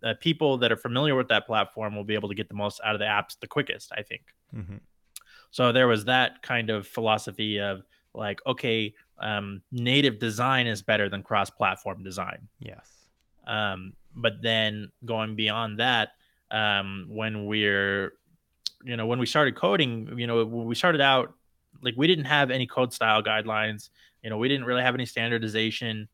uh, 0.03 0.13
people 0.19 0.57
that 0.57 0.71
are 0.71 0.77
familiar 0.77 1.15
with 1.15 1.27
that 1.29 1.45
platform 1.45 1.95
will 1.95 2.03
be 2.03 2.13
able 2.13 2.29
to 2.29 2.35
get 2.35 2.47
the 2.47 2.55
most 2.55 2.79
out 2.83 2.95
of 2.95 2.99
the 2.99 3.05
apps 3.05 3.39
the 3.39 3.47
quickest, 3.47 3.91
I 3.97 4.01
think. 4.01 4.21
Mm-hmm. 4.55 4.77
So 5.51 5.71
there 5.71 5.87
was 5.87 6.05
that 6.05 6.41
kind 6.41 6.69
of 6.69 6.87
philosophy 6.87 7.59
of 7.59 7.83
like, 8.13 8.39
okay, 8.45 8.93
um, 9.19 9.61
native 9.71 10.19
design 10.19 10.67
is 10.67 10.81
better 10.81 11.09
than 11.09 11.23
cross 11.23 11.49
platform 11.49 12.03
design. 12.03 12.47
Yes. 12.59 12.87
Um, 13.47 13.93
but 14.15 14.41
then 14.41 14.91
going 15.05 15.35
beyond 15.35 15.79
that, 15.79 16.09
um, 16.51 17.07
when 17.09 17.45
we're, 17.45 18.13
you 18.83 18.95
know, 18.95 19.05
when 19.05 19.19
we 19.19 19.25
started 19.25 19.55
coding, 19.55 20.17
you 20.17 20.27
know, 20.27 20.45
we 20.45 20.75
started 20.75 21.01
out 21.01 21.33
like 21.81 21.95
we 21.97 22.07
didn't 22.07 22.25
have 22.25 22.51
any 22.51 22.65
code 22.65 22.93
style 22.93 23.21
guidelines. 23.21 23.89
You 24.23 24.29
know, 24.29 24.37
we 24.37 24.47
didn't 24.47 24.65
really 24.65 24.81
have 24.81 24.95
any 24.95 25.05
standardization. 25.05 26.07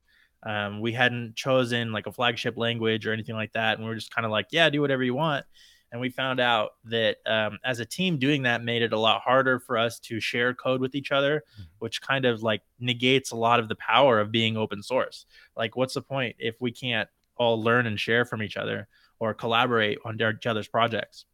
Um, 0.45 0.79
we 0.79 0.93
hadn't 0.93 1.35
chosen 1.35 1.91
like 1.91 2.07
a 2.07 2.11
flagship 2.11 2.55
language 2.57 3.07
or 3.07 3.13
anything 3.13 3.35
like 3.35 3.53
that. 3.53 3.77
And 3.77 3.83
we 3.83 3.89
were 3.89 3.95
just 3.95 4.13
kind 4.13 4.25
of 4.25 4.31
like, 4.31 4.47
yeah, 4.51 4.69
do 4.69 4.79
whatever 4.79 5.03
you 5.03 5.15
want. 5.15 5.45
And 5.91 6.01
we 6.01 6.09
found 6.09 6.39
out 6.39 6.71
that 6.85 7.17
um, 7.25 7.57
as 7.63 7.79
a 7.79 7.85
team, 7.85 8.17
doing 8.17 8.43
that 8.43 8.63
made 8.63 8.81
it 8.81 8.93
a 8.93 8.99
lot 8.99 9.21
harder 9.21 9.59
for 9.59 9.77
us 9.77 9.99
to 10.01 10.19
share 10.19 10.53
code 10.53 10.81
with 10.81 10.93
each 10.93 11.11
other, 11.11 11.43
hmm. 11.55 11.63
which 11.79 12.01
kind 12.01 12.25
of 12.25 12.43
like 12.43 12.61
negates 12.79 13.31
a 13.31 13.35
lot 13.35 13.59
of 13.59 13.69
the 13.69 13.75
power 13.75 14.19
of 14.19 14.31
being 14.31 14.57
open 14.57 14.83
source. 14.83 15.25
Like, 15.55 15.75
what's 15.75 15.93
the 15.93 16.01
point 16.01 16.35
if 16.37 16.55
we 16.59 16.71
can't 16.71 17.09
all 17.38 17.62
learn 17.62 17.88
and 17.88 17.99
share 17.99 18.25
from 18.25 18.43
each 18.43 18.58
other 18.58 18.88
or 19.19 19.34
collaborate 19.34 19.99
on 20.05 20.15
each 20.15 20.45
other's 20.45 20.67
projects? 20.67 21.25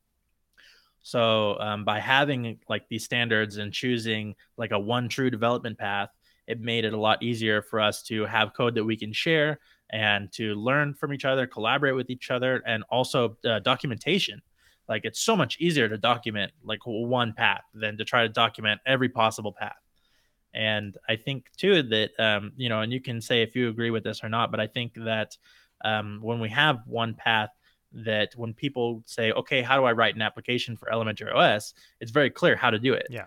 So 1.04 1.60
um, 1.60 1.84
by 1.84 2.00
having 2.00 2.60
like 2.69 2.88
these 2.88 3.04
standards 3.04 3.58
and 3.58 3.74
choosing 3.74 4.36
like 4.58 4.71
a 4.71 4.80
one 4.80 5.10
true 5.10 5.30
development 5.30 5.78
path, 5.78 6.10
it 6.52 6.62
made 6.62 6.86
it 6.86 6.94
a 6.94 7.00
lot 7.00 7.24
easier 7.24 7.62
for 7.62 7.80
us 7.80 8.04
to 8.04 8.26
have 8.26 8.54
code 8.54 8.76
that 8.76 8.84
we 8.84 8.98
can 8.98 9.14
share 9.14 9.60
and 9.92 10.32
to 10.34 10.56
learn 10.56 10.94
from 10.94 11.14
each 11.14 11.26
other, 11.26 11.46
collaborate 11.48 11.96
with 11.96 12.10
each 12.10 12.32
other, 12.32 12.64
and 12.66 12.84
also 12.90 13.38
uh, 13.46 13.60
documentation. 13.60 14.42
Like 14.88 15.06
it's 15.06 15.22
so 15.22 15.36
much 15.36 15.58
easier 15.60 15.88
to 15.88 15.98
document 15.98 16.52
like 16.64 16.80
one 16.86 17.34
path 17.34 17.64
than 17.74 17.98
to 17.98 18.06
try 18.06 18.24
to 18.24 18.30
document 18.30 18.82
every 18.86 19.10
possible 19.10 19.54
path. 19.54 19.78
And 20.54 20.98
I 21.08 21.16
think 21.16 21.46
too 21.56 21.82
that 21.84 22.12
um, 22.20 22.52
you 22.58 22.68
know, 22.68 22.82
and 22.82 22.92
you 22.92 23.00
can 23.00 23.22
say 23.22 23.42
if 23.42 23.56
you 23.56 23.70
agree 23.70 23.90
with 23.90 24.04
this 24.04 24.24
or 24.24 24.30
not, 24.30 24.52
but 24.52 24.60
I 24.60 24.68
think 24.68 24.94
that 24.96 25.38
um, 25.86 26.20
when 26.22 26.40
we 26.40 26.50
have 26.50 26.80
one 26.86 27.14
path, 27.14 27.50
that 27.94 28.34
when 28.36 28.54
people 28.54 29.04
say, 29.06 29.32
"Okay, 29.32 29.62
how 29.62 29.78
do 29.78 29.86
I 29.86 29.92
write 29.94 30.16
an 30.16 30.22
application 30.22 30.76
for 30.76 30.92
Elementary 30.92 31.32
OS?" 31.32 31.74
it's 32.00 32.12
very 32.12 32.30
clear 32.30 32.56
how 32.56 32.70
to 32.70 32.80
do 32.80 32.94
it. 32.94 33.08
Yeah. 33.10 33.26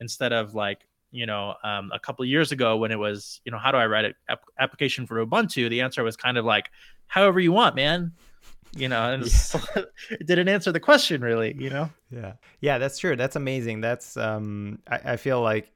instead 0.00 0.32
of 0.32 0.54
like, 0.54 0.87
you 1.10 1.26
know, 1.26 1.54
um, 1.64 1.90
a 1.92 1.98
couple 1.98 2.24
years 2.24 2.52
ago 2.52 2.76
when 2.76 2.90
it 2.90 2.98
was, 2.98 3.40
you 3.44 3.52
know, 3.52 3.58
how 3.58 3.72
do 3.72 3.78
I 3.78 3.86
write 3.86 4.04
an 4.04 4.14
ap- 4.28 4.44
application 4.58 5.06
for 5.06 5.24
Ubuntu? 5.24 5.68
The 5.70 5.80
answer 5.80 6.02
was 6.02 6.16
kind 6.16 6.36
of 6.36 6.44
like, 6.44 6.70
however 7.06 7.40
you 7.40 7.52
want, 7.52 7.74
man. 7.76 8.12
You 8.76 8.88
know, 8.88 9.12
and 9.12 9.24
yeah. 9.24 9.82
it 10.10 10.26
didn't 10.26 10.48
answer 10.48 10.70
the 10.72 10.80
question 10.80 11.22
really. 11.22 11.56
You 11.58 11.70
know. 11.70 11.90
Yeah, 12.10 12.34
yeah, 12.60 12.76
that's 12.76 12.98
true. 12.98 13.16
That's 13.16 13.34
amazing. 13.34 13.80
That's 13.80 14.16
um, 14.18 14.80
I, 14.86 15.12
I 15.12 15.16
feel 15.16 15.40
like 15.40 15.72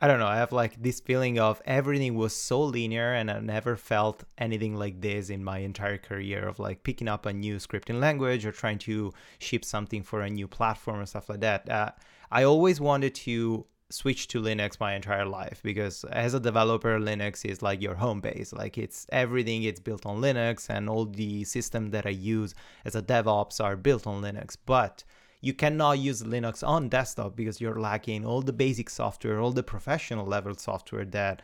I 0.00 0.06
don't 0.06 0.20
know. 0.20 0.26
I 0.26 0.36
have 0.36 0.52
like 0.52 0.80
this 0.80 1.00
feeling 1.00 1.40
of 1.40 1.60
everything 1.64 2.14
was 2.14 2.34
so 2.34 2.62
linear, 2.62 3.14
and 3.14 3.30
I 3.30 3.40
never 3.40 3.76
felt 3.76 4.24
anything 4.36 4.76
like 4.76 5.00
this 5.00 5.30
in 5.30 5.42
my 5.42 5.58
entire 5.58 5.98
career 5.98 6.46
of 6.46 6.58
like 6.58 6.84
picking 6.84 7.08
up 7.08 7.26
a 7.26 7.32
new 7.32 7.56
scripting 7.56 7.98
language 7.98 8.46
or 8.46 8.52
trying 8.52 8.78
to 8.80 9.12
ship 9.38 9.64
something 9.64 10.02
for 10.02 10.20
a 10.20 10.30
new 10.30 10.46
platform 10.46 11.00
or 11.00 11.06
stuff 11.06 11.28
like 11.28 11.40
that. 11.40 11.68
Uh, 11.68 11.90
I 12.30 12.44
always 12.44 12.80
wanted 12.80 13.14
to 13.16 13.66
switched 13.90 14.30
to 14.30 14.40
Linux 14.40 14.78
my 14.78 14.94
entire 14.94 15.24
life 15.24 15.60
because 15.62 16.04
as 16.04 16.34
a 16.34 16.40
developer, 16.40 16.98
Linux 16.98 17.44
is 17.44 17.62
like 17.62 17.80
your 17.80 17.94
home 17.94 18.20
base. 18.20 18.52
Like 18.52 18.76
it's 18.76 19.06
everything 19.10 19.62
it's 19.62 19.80
built 19.80 20.04
on 20.04 20.20
Linux 20.20 20.68
and 20.68 20.88
all 20.88 21.06
the 21.06 21.44
systems 21.44 21.92
that 21.92 22.06
I 22.06 22.10
use 22.10 22.54
as 22.84 22.94
a 22.94 23.02
DevOps 23.02 23.62
are 23.62 23.76
built 23.76 24.06
on 24.06 24.22
Linux. 24.22 24.56
But 24.64 25.04
you 25.40 25.54
cannot 25.54 25.98
use 25.98 26.22
Linux 26.22 26.66
on 26.66 26.88
desktop 26.88 27.36
because 27.36 27.60
you're 27.60 27.80
lacking 27.80 28.26
all 28.26 28.42
the 28.42 28.52
basic 28.52 28.90
software, 28.90 29.40
all 29.40 29.52
the 29.52 29.62
professional 29.62 30.26
level 30.26 30.54
software 30.54 31.04
that 31.06 31.42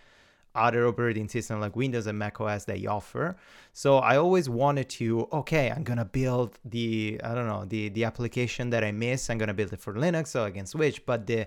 other 0.54 0.86
operating 0.86 1.28
systems 1.28 1.60
like 1.60 1.74
Windows 1.74 2.06
and 2.06 2.18
Mac 2.18 2.40
OS 2.40 2.64
they 2.64 2.86
offer. 2.86 3.36
So 3.72 3.98
I 3.98 4.16
always 4.16 4.48
wanted 4.48 4.88
to, 4.90 5.28
okay, 5.32 5.70
I'm 5.70 5.82
gonna 5.82 6.04
build 6.04 6.58
the 6.64 7.20
I 7.24 7.34
don't 7.34 7.48
know 7.48 7.64
the 7.64 7.88
the 7.88 8.04
application 8.04 8.70
that 8.70 8.84
I 8.84 8.92
miss. 8.92 9.30
I'm 9.30 9.38
gonna 9.38 9.54
build 9.54 9.72
it 9.72 9.80
for 9.80 9.94
Linux 9.94 10.28
so 10.28 10.44
I 10.44 10.50
can 10.50 10.66
switch. 10.66 11.04
But 11.06 11.26
the 11.26 11.46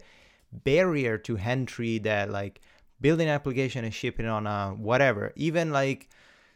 barrier 0.52 1.18
to 1.20 1.38
entry 1.38 2.00
that 2.00 2.30
like 2.30 2.62
building 3.00 3.28
an 3.28 3.34
application 3.34 3.86
and 3.86 3.94
shipping 3.94 4.26
on 4.26 4.48
a 4.48 4.70
whatever, 4.70 5.34
even 5.36 5.72
like 5.72 6.10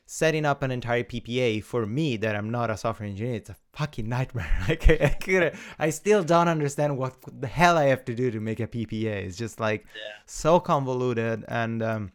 setting 0.05 0.45
up 0.45 0.61
an 0.61 0.71
entire 0.71 1.03
PPA 1.03 1.63
for 1.63 1.85
me 1.85 2.17
that 2.17 2.35
I'm 2.35 2.49
not 2.49 2.69
a 2.69 2.75
software 2.75 3.07
engineer, 3.07 3.35
it's 3.35 3.49
a 3.49 3.55
fucking 3.73 4.09
nightmare. 4.09 4.51
like 4.67 4.89
I, 4.89 5.05
I, 5.05 5.09
could, 5.09 5.57
I 5.79 5.89
still 5.89 6.23
don't 6.23 6.47
understand 6.47 6.97
what 6.97 7.15
the 7.39 7.47
hell 7.47 7.77
I 7.77 7.85
have 7.85 8.03
to 8.05 8.13
do 8.13 8.31
to 8.31 8.39
make 8.39 8.59
a 8.59 8.67
PPA. 8.67 9.25
It's 9.25 9.37
just 9.37 9.59
like 9.59 9.85
yeah. 9.95 10.13
so 10.25 10.59
convoluted 10.59 11.45
and 11.47 11.81
um, 11.81 12.11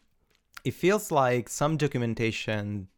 it 0.64 0.74
feels 0.74 1.10
like 1.10 1.48
some 1.48 1.76
documentation 1.76 2.88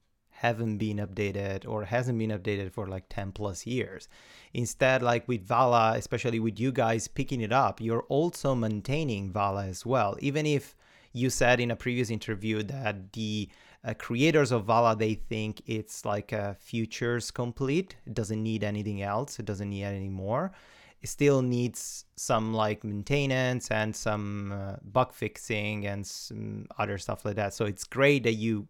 haven't 0.40 0.78
been 0.78 0.98
updated 0.98 1.66
or 1.66 1.84
hasn't 1.84 2.18
been 2.18 2.30
updated 2.30 2.72
for 2.72 2.86
like 2.86 3.04
10 3.08 3.32
plus 3.32 3.66
years. 3.66 4.08
Instead, 4.54 5.02
like 5.02 5.26
with 5.26 5.44
Vala, 5.44 5.94
especially 5.96 6.38
with 6.38 6.60
you 6.60 6.70
guys 6.70 7.08
picking 7.08 7.40
it 7.40 7.52
up, 7.52 7.80
you're 7.80 8.04
also 8.08 8.54
maintaining 8.54 9.32
Vala 9.32 9.66
as 9.66 9.84
well. 9.84 10.16
Even 10.20 10.46
if 10.46 10.76
you 11.12 11.28
said 11.28 11.58
in 11.58 11.72
a 11.72 11.76
previous 11.76 12.10
interview 12.10 12.62
that 12.62 13.12
the 13.14 13.48
uh, 13.84 13.94
creators 13.94 14.52
of 14.52 14.64
Vala 14.64 14.94
they 14.94 15.14
think 15.14 15.62
it's 15.66 16.04
like 16.04 16.32
a 16.32 16.56
futures 16.60 17.30
complete. 17.32 17.96
It 18.06 18.14
doesn't 18.14 18.42
need 18.42 18.62
anything 18.62 19.02
else. 19.02 19.38
It 19.38 19.46
doesn't 19.46 19.70
need 19.70 19.84
any 19.84 20.08
more. 20.08 20.52
It 21.00 21.08
still 21.08 21.42
needs 21.42 22.04
some 22.16 22.54
like 22.54 22.84
maintenance 22.84 23.70
and 23.70 23.94
some 23.94 24.52
uh, 24.52 24.76
bug 24.82 25.12
fixing 25.12 25.86
and 25.86 26.06
some 26.06 26.66
other 26.78 26.98
stuff 26.98 27.24
like 27.24 27.36
that. 27.36 27.54
So 27.54 27.64
it's 27.66 27.84
great 27.84 28.24
that 28.24 28.34
you 28.34 28.68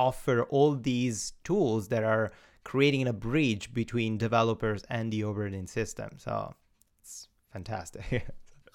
offer 0.00 0.42
all 0.44 0.74
these 0.74 1.34
tools 1.44 1.88
that 1.88 2.02
are 2.02 2.32
creating 2.64 3.06
a 3.06 3.12
bridge 3.12 3.72
between 3.74 4.16
developers 4.16 4.82
and 4.88 5.12
the 5.12 5.22
operating 5.24 5.66
system. 5.66 6.10
So 6.16 6.54
it's 7.00 7.28
fantastic. 7.52 8.26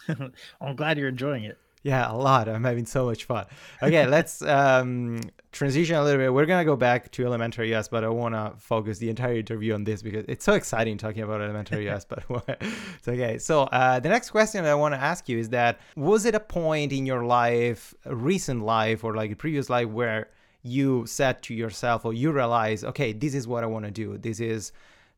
I'm 0.62 0.76
glad 0.76 0.98
you're 0.98 1.10
enjoying 1.10 1.44
it. 1.46 1.58
Yeah, 1.86 2.12
a 2.12 2.18
lot. 2.18 2.50
I'm 2.50 2.64
having 2.64 2.88
so 2.88 3.06
much 3.06 3.26
fun. 3.26 3.46
Okay, 3.84 4.08
let's 4.18 4.42
um, 4.42 5.22
transition 5.52 5.96
a 5.96 6.04
little 6.04 6.20
bit. 6.20 6.34
We're 6.34 6.48
gonna 6.48 6.66
go 6.66 6.76
back 6.76 7.12
to 7.12 7.26
Elementary 7.26 7.76
OS, 7.76 7.88
but 7.90 8.04
I 8.04 8.10
wanna 8.10 8.54
focus 8.58 8.98
the 8.98 9.08
entire 9.08 9.36
interview 9.36 9.76
on 9.76 9.84
this 9.84 10.02
because 10.02 10.26
it's 10.28 10.44
so 10.44 10.54
exciting 10.54 10.98
talking 10.98 11.22
about 11.22 11.42
Elementary 11.42 11.88
OS. 11.88 12.06
But 12.06 12.24
it's 12.98 13.08
okay. 13.08 13.38
So 13.38 13.64
uh, 13.64 14.00
the 14.00 14.10
next 14.10 14.32
question 14.32 14.66
I 14.66 14.74
want 14.74 14.96
to 14.96 15.00
ask 15.00 15.30
you 15.30 15.38
is 15.38 15.50
that 15.50 15.80
was 15.96 16.26
it 16.26 16.34
a 16.34 16.40
point 16.40 16.92
in 16.92 17.06
your 17.06 17.24
life, 17.24 17.94
recent 18.06 18.64
life, 18.64 19.04
or 19.04 19.16
like 19.16 19.32
a 19.32 19.36
previous 19.36 19.70
life, 19.70 19.90
where 19.90 20.30
you 20.66 21.06
said 21.06 21.44
to 21.44 21.54
yourself 21.54 22.06
or 22.06 22.14
you 22.14 22.32
realize, 22.32 22.84
okay, 22.84 23.14
this 23.14 23.36
is 23.36 23.48
what 23.48 23.64
I 23.64 23.68
want 23.68 23.86
to 23.86 23.92
do. 23.92 24.18
This 24.18 24.40
is 24.40 24.72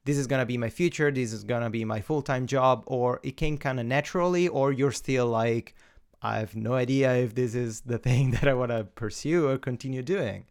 this 0.04 0.18
is 0.18 0.28
gonna 0.28 0.46
be 0.46 0.58
my 0.58 0.70
future. 0.70 1.10
This 1.12 1.34
is 1.34 1.44
gonna 1.44 1.70
be 1.70 1.86
my 1.86 2.02
full 2.02 2.22
time 2.22 2.48
job, 2.48 2.84
or 2.86 3.20
it 3.24 3.38
came 3.38 3.58
kind 3.58 3.80
of 3.80 3.86
naturally, 3.86 4.48
or 4.48 4.72
you're 4.72 4.92
still 4.92 5.28
like 5.28 5.74
I 6.22 6.40
have 6.40 6.56
no 6.56 6.74
idea 6.74 7.14
if 7.16 7.36
this 7.36 7.56
is 7.56 7.82
the 7.82 7.98
thing 8.08 8.32
that 8.32 8.48
I 8.48 8.54
want 8.54 8.72
to 8.72 8.84
pursue 8.84 9.48
or 9.48 9.58
continue 9.58 10.02
doing. 10.02 10.46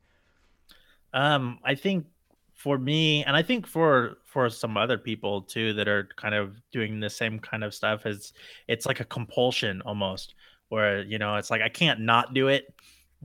Um, 1.13 1.59
I 1.65 1.75
think 1.75 2.07
for 2.55 2.79
me, 2.79 3.25
and 3.25 3.37
I 3.37 3.43
think 3.43 3.67
for 3.67 4.17
for 4.25 4.49
some 4.51 4.77
other 4.77 4.99
people 4.99 5.43
too 5.43 5.75
that 5.75 5.89
are 5.89 6.09
kind 6.17 6.35
of 6.35 6.57
doing 6.73 7.01
the 7.01 7.11
same 7.11 7.39
kind 7.39 7.65
of 7.65 7.75
stuff, 7.75 8.07
is 8.07 8.33
it's 8.69 8.87
like 8.87 9.01
a 9.01 9.05
compulsion 9.05 9.83
almost, 9.83 10.35
where 10.69 11.03
you 11.03 11.19
know 11.19 11.37
it's 11.37 11.51
like 11.51 11.63
I 11.63 11.69
can't 11.69 12.01
not 12.01 12.33
do 12.33 12.49
it. 12.49 12.75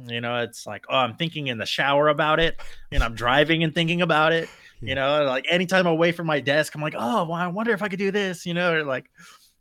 You 0.08 0.22
know, 0.22 0.38
it's 0.38 0.66
like 0.66 0.86
oh, 0.90 0.98
I'm 0.98 1.16
thinking 1.16 1.48
in 1.48 1.58
the 1.58 1.66
shower 1.66 2.08
about 2.10 2.40
it, 2.40 2.60
and 2.92 3.04
I'm 3.04 3.16
driving 3.16 3.64
and 3.64 3.74
thinking 3.74 4.02
about 4.02 4.34
it. 4.34 4.50
You 4.84 4.96
know, 4.96 5.26
like 5.26 5.46
anytime 5.48 5.86
I'm 5.86 5.94
away 5.94 6.12
from 6.12 6.26
my 6.26 6.40
desk, 6.40 6.74
I'm 6.74 6.82
like, 6.82 6.96
oh, 6.98 7.26
well, 7.26 7.34
I 7.34 7.46
wonder 7.46 7.72
if 7.72 7.84
I 7.84 7.88
could 7.88 8.00
do 8.00 8.10
this. 8.10 8.48
You 8.48 8.56
know, 8.56 8.74
or 8.74 8.84
like 8.84 9.12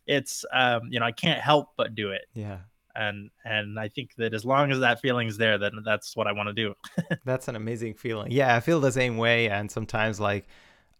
it's 0.07 0.47
um, 0.51 0.89
you 0.89 0.99
know, 0.99 1.05
I 1.05 1.13
can't 1.13 1.39
help 1.39 1.73
but 1.77 1.95
do 1.95 2.13
it. 2.13 2.23
Yeah 2.33 2.61
and 2.95 3.31
and 3.45 3.79
I 3.79 3.89
think 3.89 4.15
that 4.17 4.35
as 4.35 4.45
long 4.45 4.71
as 4.71 4.81
that 4.81 5.01
feeling 5.01 5.29
is 5.29 5.37
there, 5.37 5.59
then 5.59 5.73
that's 5.85 6.17
what 6.17 6.27
I 6.27 6.33
want 6.33 6.49
to 6.49 6.53
do. 6.53 6.75
that's 7.25 7.49
an 7.49 7.57
amazing 7.57 7.95
feeling. 7.95 8.31
Yeah, 8.31 8.55
I 8.57 8.61
feel 8.61 8.81
the 8.81 8.93
same 8.93 9.17
way, 9.17 9.49
and 9.49 9.71
sometimes 9.71 10.21
like. 10.21 10.47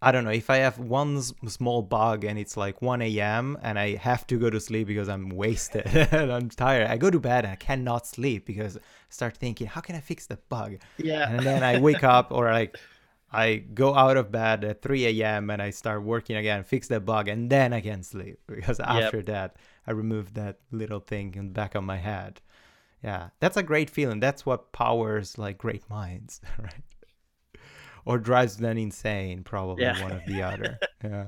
I 0.03 0.13
don't 0.13 0.25
know 0.25 0.31
if 0.31 0.49
I 0.49 0.57
have 0.59 0.79
one 0.79 1.21
small 1.21 1.83
bug 1.83 2.25
and 2.25 2.39
it's 2.39 2.57
like 2.57 2.81
1 2.81 3.03
a.m. 3.03 3.59
and 3.63 3.79
I 3.79 3.97
have 3.97 4.27
to 4.29 4.39
go 4.39 4.49
to 4.49 4.59
sleep 4.59 4.87
because 4.87 5.11
I'm 5.11 5.29
wasted 5.29 5.87
and 6.13 6.33
I'm 6.33 6.49
tired. 6.49 6.87
I 6.87 6.97
go 6.97 7.11
to 7.11 7.21
bed 7.21 7.45
and 7.45 7.53
I 7.53 7.57
cannot 7.57 8.07
sleep 8.07 8.47
because 8.47 8.79
I 8.79 8.81
start 9.11 9.37
thinking, 9.37 9.67
how 9.67 9.83
can 9.83 9.97
I 9.97 10.01
fix 10.01 10.27
the 10.27 10.39
bug? 10.49 10.79
Yeah. 10.97 11.31
And 11.31 11.41
then 11.41 11.63
I 11.63 11.81
wake 11.81 12.03
up 12.17 12.33
or 12.33 12.51
like 12.51 12.79
I 13.31 13.57
go 13.57 13.95
out 13.95 14.17
of 14.17 14.33
bed 14.33 14.65
at 14.65 14.81
3 14.81 15.21
a.m. 15.21 15.51
and 15.51 15.61
I 15.61 15.71
start 15.71 16.03
working 16.03 16.37
again, 16.37 16.65
fix 16.65 16.89
the 16.89 16.99
bug, 16.99 17.29
and 17.29 17.51
then 17.51 17.73
I 17.73 17.81
can 17.81 18.03
sleep 18.03 18.41
because 18.47 18.81
after 18.81 19.19
yep. 19.19 19.27
that 19.27 19.57
I 19.87 19.93
remove 19.93 20.35
that 20.35 20.61
little 20.73 21.01
thing 21.01 21.35
in 21.37 21.49
the 21.49 21.53
back 21.53 21.75
of 21.75 21.85
my 21.85 21.99
head. 21.99 22.41
Yeah, 23.05 23.31
that's 23.39 23.57
a 23.57 23.63
great 23.63 23.89
feeling. 23.89 24.21
That's 24.21 24.45
what 24.45 24.73
powers 24.73 25.39
like 25.39 25.59
great 25.59 25.89
minds, 25.89 26.41
right? 26.59 26.83
Or 28.05 28.19
drives 28.19 28.57
them 28.57 28.79
insane, 28.79 29.43
probably 29.43 29.85
yeah. 29.85 30.03
one 30.03 30.13
of 30.13 30.25
the 30.27 30.43
other. 30.43 30.79
yeah. 31.05 31.27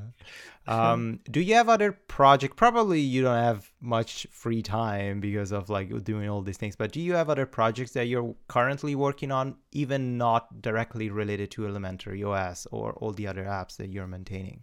Um, 0.66 1.20
do 1.30 1.40
you 1.40 1.54
have 1.54 1.68
other 1.68 1.92
project? 1.92 2.56
Probably 2.56 3.00
you 3.00 3.22
don't 3.22 3.36
have 3.36 3.70
much 3.80 4.26
free 4.30 4.62
time 4.62 5.20
because 5.20 5.52
of 5.52 5.68
like 5.68 6.04
doing 6.04 6.28
all 6.28 6.40
these 6.40 6.56
things. 6.56 6.76
But 6.76 6.92
do 6.92 7.00
you 7.00 7.14
have 7.14 7.28
other 7.28 7.46
projects 7.46 7.92
that 7.92 8.06
you're 8.06 8.34
currently 8.48 8.94
working 8.94 9.32
on, 9.32 9.56
even 9.72 10.16
not 10.16 10.62
directly 10.62 11.10
related 11.10 11.50
to 11.52 11.66
Elementary 11.66 12.22
OS 12.22 12.66
or 12.70 12.92
all 12.94 13.12
the 13.12 13.26
other 13.26 13.44
apps 13.44 13.76
that 13.76 13.90
you're 13.90 14.06
maintaining? 14.06 14.62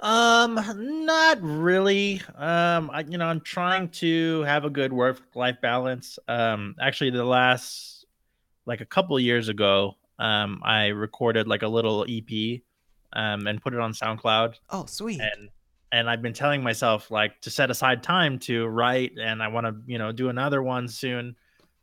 Um, 0.00 0.60
not 1.06 1.38
really. 1.42 2.22
Um, 2.36 2.90
I, 2.92 3.04
you 3.08 3.18
know, 3.18 3.26
I'm 3.26 3.40
trying 3.40 3.88
to 3.90 4.42
have 4.42 4.64
a 4.64 4.70
good 4.70 4.92
work 4.92 5.20
life 5.34 5.56
balance. 5.60 6.18
Um, 6.28 6.76
actually, 6.80 7.10
the 7.10 7.24
last 7.24 8.04
like 8.64 8.80
a 8.80 8.86
couple 8.86 9.18
years 9.18 9.48
ago, 9.48 9.96
um, 10.18 10.60
I 10.64 10.86
recorded 10.88 11.46
like 11.46 11.62
a 11.62 11.68
little 11.68 12.04
EP, 12.08 12.60
um, 13.12 13.46
and 13.46 13.60
put 13.60 13.74
it 13.74 13.80
on 13.80 13.92
SoundCloud. 13.92 14.56
Oh, 14.70 14.86
sweet. 14.86 15.20
And 15.20 15.48
and 15.90 16.10
I've 16.10 16.20
been 16.20 16.34
telling 16.34 16.62
myself 16.62 17.10
like 17.10 17.40
to 17.40 17.50
set 17.50 17.70
aside 17.70 18.02
time 18.02 18.38
to 18.40 18.66
write, 18.66 19.12
and 19.20 19.42
I 19.42 19.48
want 19.48 19.66
to 19.66 19.76
you 19.86 19.98
know 19.98 20.12
do 20.12 20.28
another 20.28 20.62
one 20.62 20.88
soon. 20.88 21.36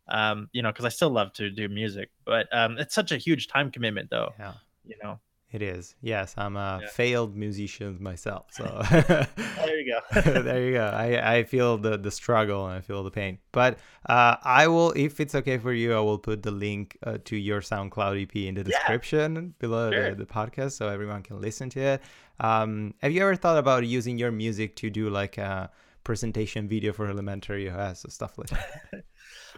Um, 0.08 0.50
you 0.54 0.62
know, 0.62 0.72
because 0.72 0.86
I 0.86 0.90
still 0.90 1.10
love 1.10 1.34
to 1.34 1.50
do 1.50 1.68
music, 1.68 2.12
but 2.26 2.48
um, 2.56 2.78
it's 2.78 2.94
such 2.94 3.12
a 3.12 3.18
huge 3.18 3.48
time 3.48 3.72
commitment, 3.72 4.12
though. 4.12 4.34
Yeah. 4.38 4.54
You 4.86 4.96
know. 5.02 5.20
It 5.56 5.62
is. 5.62 5.96
Yes, 6.02 6.34
I'm 6.36 6.58
a 6.58 6.80
yeah. 6.82 6.90
failed 6.90 7.34
musician 7.34 7.96
myself. 8.02 8.48
So 8.52 8.66
there 8.92 9.80
you 9.80 9.94
go. 10.14 10.22
there 10.42 10.66
you 10.66 10.74
go. 10.74 10.84
I, 10.88 11.38
I 11.38 11.44
feel 11.46 11.78
the, 11.78 11.98
the 11.98 12.12
struggle 12.12 12.68
and 12.68 12.78
I 12.78 12.82
feel 12.82 13.06
the 13.06 13.10
pain. 13.10 13.38
But 13.54 13.80
uh, 14.10 14.36
I 14.44 14.68
will, 14.68 14.92
if 14.98 15.22
it's 15.22 15.34
okay 15.34 15.58
for 15.58 15.72
you, 15.72 15.94
I 15.94 16.02
will 16.02 16.20
put 16.20 16.44
the 16.44 16.52
link 16.52 16.98
uh, 17.04 17.20
to 17.24 17.38
your 17.38 17.62
SoundCloud 17.62 18.22
EP 18.22 18.36
in 18.36 18.56
the 18.56 18.66
description 18.66 19.36
yeah. 19.36 19.42
below 19.60 19.92
sure. 19.92 20.10
the, 20.10 20.16
the, 20.16 20.26
podcast 20.26 20.74
so 20.74 20.90
everyone 20.90 21.24
can 21.24 21.40
listen 21.40 21.70
to 21.70 21.80
it. 21.80 22.02
Um, 22.42 22.94
have 23.02 23.14
you 23.14 23.22
ever 23.22 23.38
thought 23.38 23.58
about 23.58 23.86
using 23.86 24.18
your 24.18 24.34
music 24.34 24.76
to 24.78 24.90
do 24.90 25.10
like 25.10 25.38
a 25.38 25.72
presentation 26.04 26.68
video 26.68 26.92
for 26.92 27.08
Elementary 27.08 27.70
OS 27.70 28.04
or 28.04 28.10
stuff 28.10 28.38
like 28.38 28.50
that? 28.50 29.06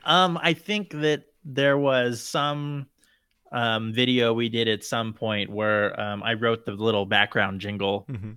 um, 0.06 0.38
I 0.44 0.54
think 0.54 0.92
that 0.92 1.24
there 1.44 1.80
was 1.80 2.22
some 2.22 2.86
um, 3.52 3.94
video 3.94 4.34
we 4.34 4.50
did 4.50 4.68
at 4.68 4.84
some 4.84 5.14
point 5.14 5.50
where 5.50 6.00
um, 6.00 6.24
I 6.24 6.34
wrote 6.34 6.66
the 6.66 6.74
little 6.74 7.06
background 7.06 7.62
jingle. 7.62 8.06
Mm-hmm. 8.10 8.34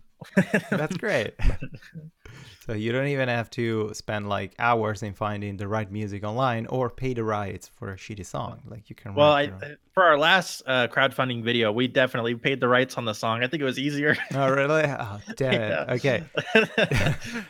That's 0.71 0.97
great. 0.97 1.35
so 2.67 2.75
you 2.75 2.93
don't 2.93 3.07
even 3.07 3.29
have 3.29 3.51
to 3.51 3.91
spend 3.95 4.29
like 4.29 4.55
hours 4.59 5.03
in 5.03 5.15
finding 5.15 5.57
the 5.57 5.67
right 5.67 5.91
music 5.91 6.25
online 6.25 6.67
or 6.67 6.91
pay 6.91 7.15
the 7.15 7.25
rights 7.25 7.71
for 7.75 7.93
a 7.93 7.97
shitty 7.97 8.25
song. 8.27 8.61
Like 8.67 8.91
you 8.91 8.97
can. 8.97 9.15
Well, 9.15 9.33
I, 9.33 9.51
for 9.93 10.05
our 10.05 10.19
last 10.19 10.63
uh, 10.67 10.89
crowdfunding 10.89 11.43
video, 11.43 11.73
we 11.73 11.89
definitely 11.89 12.35
paid 12.35 12.61
the 12.61 12.69
rights 12.69 12.97
on 12.99 13.05
the 13.05 13.15
song. 13.15 13.43
I 13.43 13.47
think 13.47 13.63
it 13.63 13.67
was 13.67 13.79
easier. 13.79 14.17
oh 14.35 14.51
really? 14.51 14.85
Oh 14.85 15.21
damn 15.37 15.55
it. 15.55 15.89
Okay. 15.91 16.25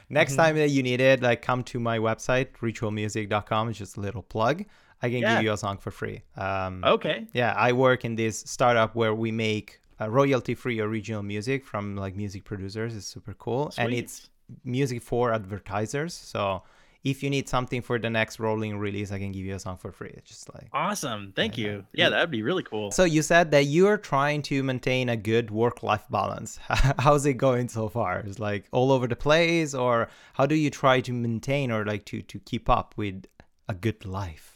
Next 0.08 0.32
mm-hmm. 0.32 0.42
time 0.42 0.56
that 0.56 0.70
you 0.70 0.82
need 0.82 1.00
it, 1.00 1.22
like 1.22 1.42
come 1.42 1.64
to 1.64 1.80
my 1.80 1.98
website 1.98 2.48
ritualmusic.com. 2.62 3.68
It's 3.68 3.78
just 3.78 3.96
a 3.96 4.00
little 4.00 4.22
plug. 4.22 4.64
I 5.02 5.08
can 5.08 5.20
yeah. 5.20 5.36
give 5.36 5.44
you 5.44 5.52
a 5.52 5.56
song 5.56 5.78
for 5.78 5.90
free. 5.90 6.22
Um, 6.36 6.84
okay. 6.84 7.26
Yeah, 7.32 7.54
I 7.56 7.72
work 7.72 8.04
in 8.04 8.16
this 8.16 8.40
startup 8.46 8.94
where 8.94 9.14
we 9.14 9.32
make 9.32 9.80
uh, 10.00 10.08
royalty-free 10.08 10.80
original 10.80 11.22
music 11.22 11.64
from 11.64 11.96
like 11.96 12.16
music 12.16 12.44
producers. 12.44 12.96
It's 12.96 13.06
super 13.06 13.34
cool, 13.34 13.70
Sweet. 13.70 13.84
and 13.84 13.94
it's 13.94 14.30
music 14.64 15.02
for 15.02 15.32
advertisers. 15.32 16.14
So 16.14 16.62
if 17.02 17.22
you 17.22 17.30
need 17.30 17.48
something 17.48 17.80
for 17.80 17.98
the 17.98 18.10
next 18.10 18.38
rolling 18.38 18.78
release, 18.78 19.10
I 19.10 19.18
can 19.18 19.32
give 19.32 19.44
you 19.44 19.54
a 19.54 19.58
song 19.58 19.78
for 19.78 19.90
free. 19.90 20.12
It's 20.16 20.28
just 20.28 20.52
like 20.54 20.68
awesome. 20.72 21.32
Thank 21.34 21.56
yeah, 21.56 21.66
you. 21.66 21.84
Yeah, 21.92 22.08
that'd 22.10 22.30
be 22.30 22.42
really 22.42 22.62
cool. 22.62 22.90
So 22.90 23.04
you 23.04 23.22
said 23.22 23.50
that 23.52 23.64
you 23.66 23.86
are 23.86 23.96
trying 23.96 24.42
to 24.42 24.62
maintain 24.62 25.08
a 25.08 25.16
good 25.16 25.50
work-life 25.50 26.04
balance. 26.10 26.58
How's 26.98 27.24
it 27.24 27.34
going 27.34 27.68
so 27.68 27.88
far? 27.88 28.20
Is 28.20 28.38
like 28.38 28.66
all 28.72 28.92
over 28.92 29.06
the 29.06 29.16
place, 29.16 29.74
or 29.74 30.08
how 30.34 30.46
do 30.46 30.54
you 30.54 30.70
try 30.70 31.00
to 31.00 31.12
maintain 31.12 31.70
or 31.70 31.84
like 31.84 32.04
to 32.06 32.22
to 32.22 32.38
keep 32.40 32.68
up 32.68 32.94
with 32.96 33.24
a 33.68 33.74
good 33.74 34.04
life? 34.04 34.49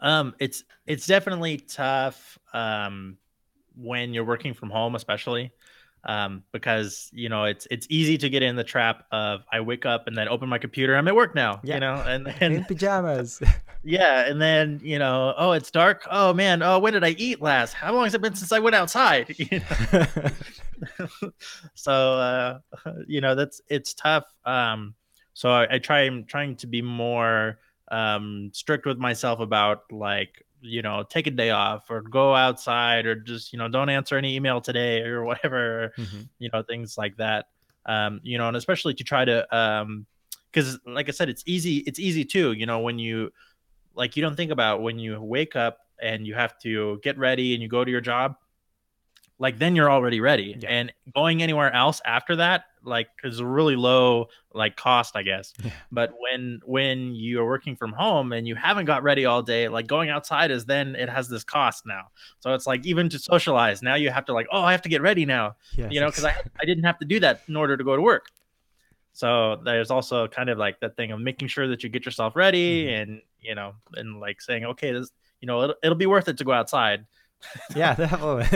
Um, 0.00 0.34
it's 0.38 0.64
it's 0.86 1.06
definitely 1.06 1.58
tough 1.58 2.38
um, 2.52 3.18
when 3.76 4.14
you're 4.14 4.24
working 4.24 4.54
from 4.54 4.70
home, 4.70 4.94
especially 4.94 5.52
um, 6.04 6.42
because 6.52 7.10
you 7.12 7.28
know 7.28 7.44
it's 7.44 7.66
it's 7.70 7.86
easy 7.90 8.18
to 8.18 8.30
get 8.30 8.42
in 8.42 8.56
the 8.56 8.64
trap 8.64 9.04
of 9.10 9.44
I 9.52 9.60
wake 9.60 9.86
up 9.86 10.06
and 10.06 10.16
then 10.16 10.28
open 10.28 10.48
my 10.48 10.58
computer. 10.58 10.96
I'm 10.96 11.08
at 11.08 11.14
work 11.14 11.34
now, 11.34 11.60
yeah. 11.62 11.74
you 11.74 11.80
know, 11.80 11.94
and 11.94 12.26
then 12.40 12.52
in 12.52 12.64
pajamas. 12.64 13.42
yeah, 13.84 14.26
and 14.26 14.40
then 14.40 14.80
you 14.82 14.98
know, 14.98 15.34
oh, 15.36 15.52
it's 15.52 15.70
dark. 15.70 16.06
Oh 16.10 16.32
man, 16.32 16.62
oh, 16.62 16.78
when 16.78 16.92
did 16.92 17.04
I 17.04 17.10
eat 17.10 17.42
last? 17.42 17.74
How 17.74 17.92
long 17.92 18.04
has 18.04 18.14
it 18.14 18.20
been 18.20 18.34
since 18.34 18.52
I 18.52 18.58
went 18.58 18.74
outside? 18.74 19.34
You 19.50 19.60
know? 19.60 21.32
so 21.74 21.92
uh, 21.92 22.58
you 23.08 23.20
know 23.20 23.34
that's 23.34 23.60
it's 23.68 23.94
tough. 23.94 24.24
Um, 24.44 24.94
so 25.34 25.50
I, 25.50 25.74
I 25.74 25.78
try. 25.78 26.02
I'm 26.02 26.24
trying 26.24 26.54
to 26.56 26.68
be 26.68 26.82
more 26.82 27.58
um, 27.90 28.50
strict 28.52 28.86
with 28.86 28.98
myself 28.98 29.40
about 29.40 29.82
like 29.90 30.44
you 30.60 30.82
know 30.82 31.04
take 31.08 31.26
a 31.26 31.30
day 31.30 31.50
off 31.50 31.90
or 31.90 32.02
go 32.02 32.34
outside 32.34 33.06
or 33.06 33.14
just 33.14 33.52
you 33.52 33.58
know 33.58 33.68
don't 33.68 33.88
answer 33.88 34.16
any 34.16 34.34
email 34.34 34.60
today 34.60 35.00
or 35.02 35.24
whatever 35.24 35.92
mm-hmm. 35.96 36.22
you 36.38 36.50
know 36.52 36.62
things 36.62 36.98
like 36.98 37.16
that 37.16 37.46
um, 37.86 38.20
you 38.22 38.38
know 38.38 38.48
and 38.48 38.56
especially 38.56 38.94
to 38.94 39.04
try 39.04 39.24
to 39.24 39.56
um 39.56 40.06
because 40.50 40.78
like 40.86 41.08
i 41.08 41.12
said 41.12 41.28
it's 41.28 41.42
easy 41.46 41.78
it's 41.78 41.98
easy 41.98 42.24
too 42.24 42.52
you 42.52 42.66
know 42.66 42.80
when 42.80 42.98
you 42.98 43.30
like 43.94 44.16
you 44.16 44.22
don't 44.22 44.36
think 44.36 44.50
about 44.50 44.82
when 44.82 44.98
you 44.98 45.20
wake 45.20 45.56
up 45.56 45.78
and 46.00 46.26
you 46.26 46.34
have 46.34 46.58
to 46.58 46.98
get 47.02 47.18
ready 47.18 47.54
and 47.54 47.62
you 47.62 47.68
go 47.68 47.84
to 47.84 47.90
your 47.90 48.00
job 48.00 48.34
like 49.38 49.58
then 49.58 49.76
you're 49.76 49.90
already 49.90 50.20
ready 50.20 50.56
yeah. 50.58 50.68
and 50.68 50.92
going 51.14 51.42
anywhere 51.42 51.72
else 51.72 52.00
after 52.04 52.36
that 52.36 52.64
like 52.84 53.08
is 53.24 53.40
a 53.40 53.46
really 53.46 53.76
low 53.76 54.26
like 54.54 54.76
cost 54.76 55.16
i 55.16 55.22
guess 55.22 55.52
yeah. 55.62 55.70
but 55.92 56.12
when 56.18 56.60
when 56.64 57.14
you're 57.14 57.46
working 57.46 57.76
from 57.76 57.92
home 57.92 58.32
and 58.32 58.46
you 58.46 58.54
haven't 58.54 58.84
got 58.84 59.02
ready 59.02 59.24
all 59.24 59.42
day 59.42 59.68
like 59.68 59.86
going 59.86 60.10
outside 60.10 60.50
is 60.50 60.64
then 60.64 60.94
it 60.96 61.08
has 61.08 61.28
this 61.28 61.44
cost 61.44 61.86
now 61.86 62.04
so 62.40 62.54
it's 62.54 62.66
like 62.66 62.84
even 62.86 63.08
to 63.08 63.18
socialize 63.18 63.82
now 63.82 63.94
you 63.94 64.10
have 64.10 64.24
to 64.24 64.32
like 64.32 64.46
oh 64.52 64.62
i 64.62 64.72
have 64.72 64.82
to 64.82 64.88
get 64.88 65.02
ready 65.02 65.24
now 65.24 65.54
yes. 65.76 65.90
you 65.92 66.00
know 66.00 66.06
because 66.06 66.24
I, 66.24 66.34
I 66.60 66.64
didn't 66.64 66.84
have 66.84 66.98
to 66.98 67.04
do 67.04 67.20
that 67.20 67.42
in 67.48 67.56
order 67.56 67.76
to 67.76 67.84
go 67.84 67.96
to 67.96 68.02
work 68.02 68.26
So 69.12 69.60
there's 69.64 69.90
also 69.90 70.28
kind 70.28 70.48
of 70.48 70.58
like 70.58 70.80
that 70.80 70.96
thing 70.96 71.10
of 71.10 71.20
making 71.20 71.48
sure 71.48 71.66
that 71.68 71.82
you 71.82 71.88
get 71.88 72.04
yourself 72.04 72.36
ready 72.36 72.86
mm-hmm. 72.86 73.02
and 73.02 73.22
you 73.40 73.54
know 73.54 73.74
and 73.94 74.20
like 74.20 74.40
saying 74.40 74.64
okay 74.64 74.92
this 74.92 75.10
you 75.40 75.46
know 75.46 75.62
it'll, 75.62 75.76
it'll 75.82 75.98
be 75.98 76.06
worth 76.06 76.28
it 76.28 76.38
to 76.38 76.44
go 76.44 76.52
outside 76.52 77.04
yeah, 77.76 77.94
definitely. 77.94 78.46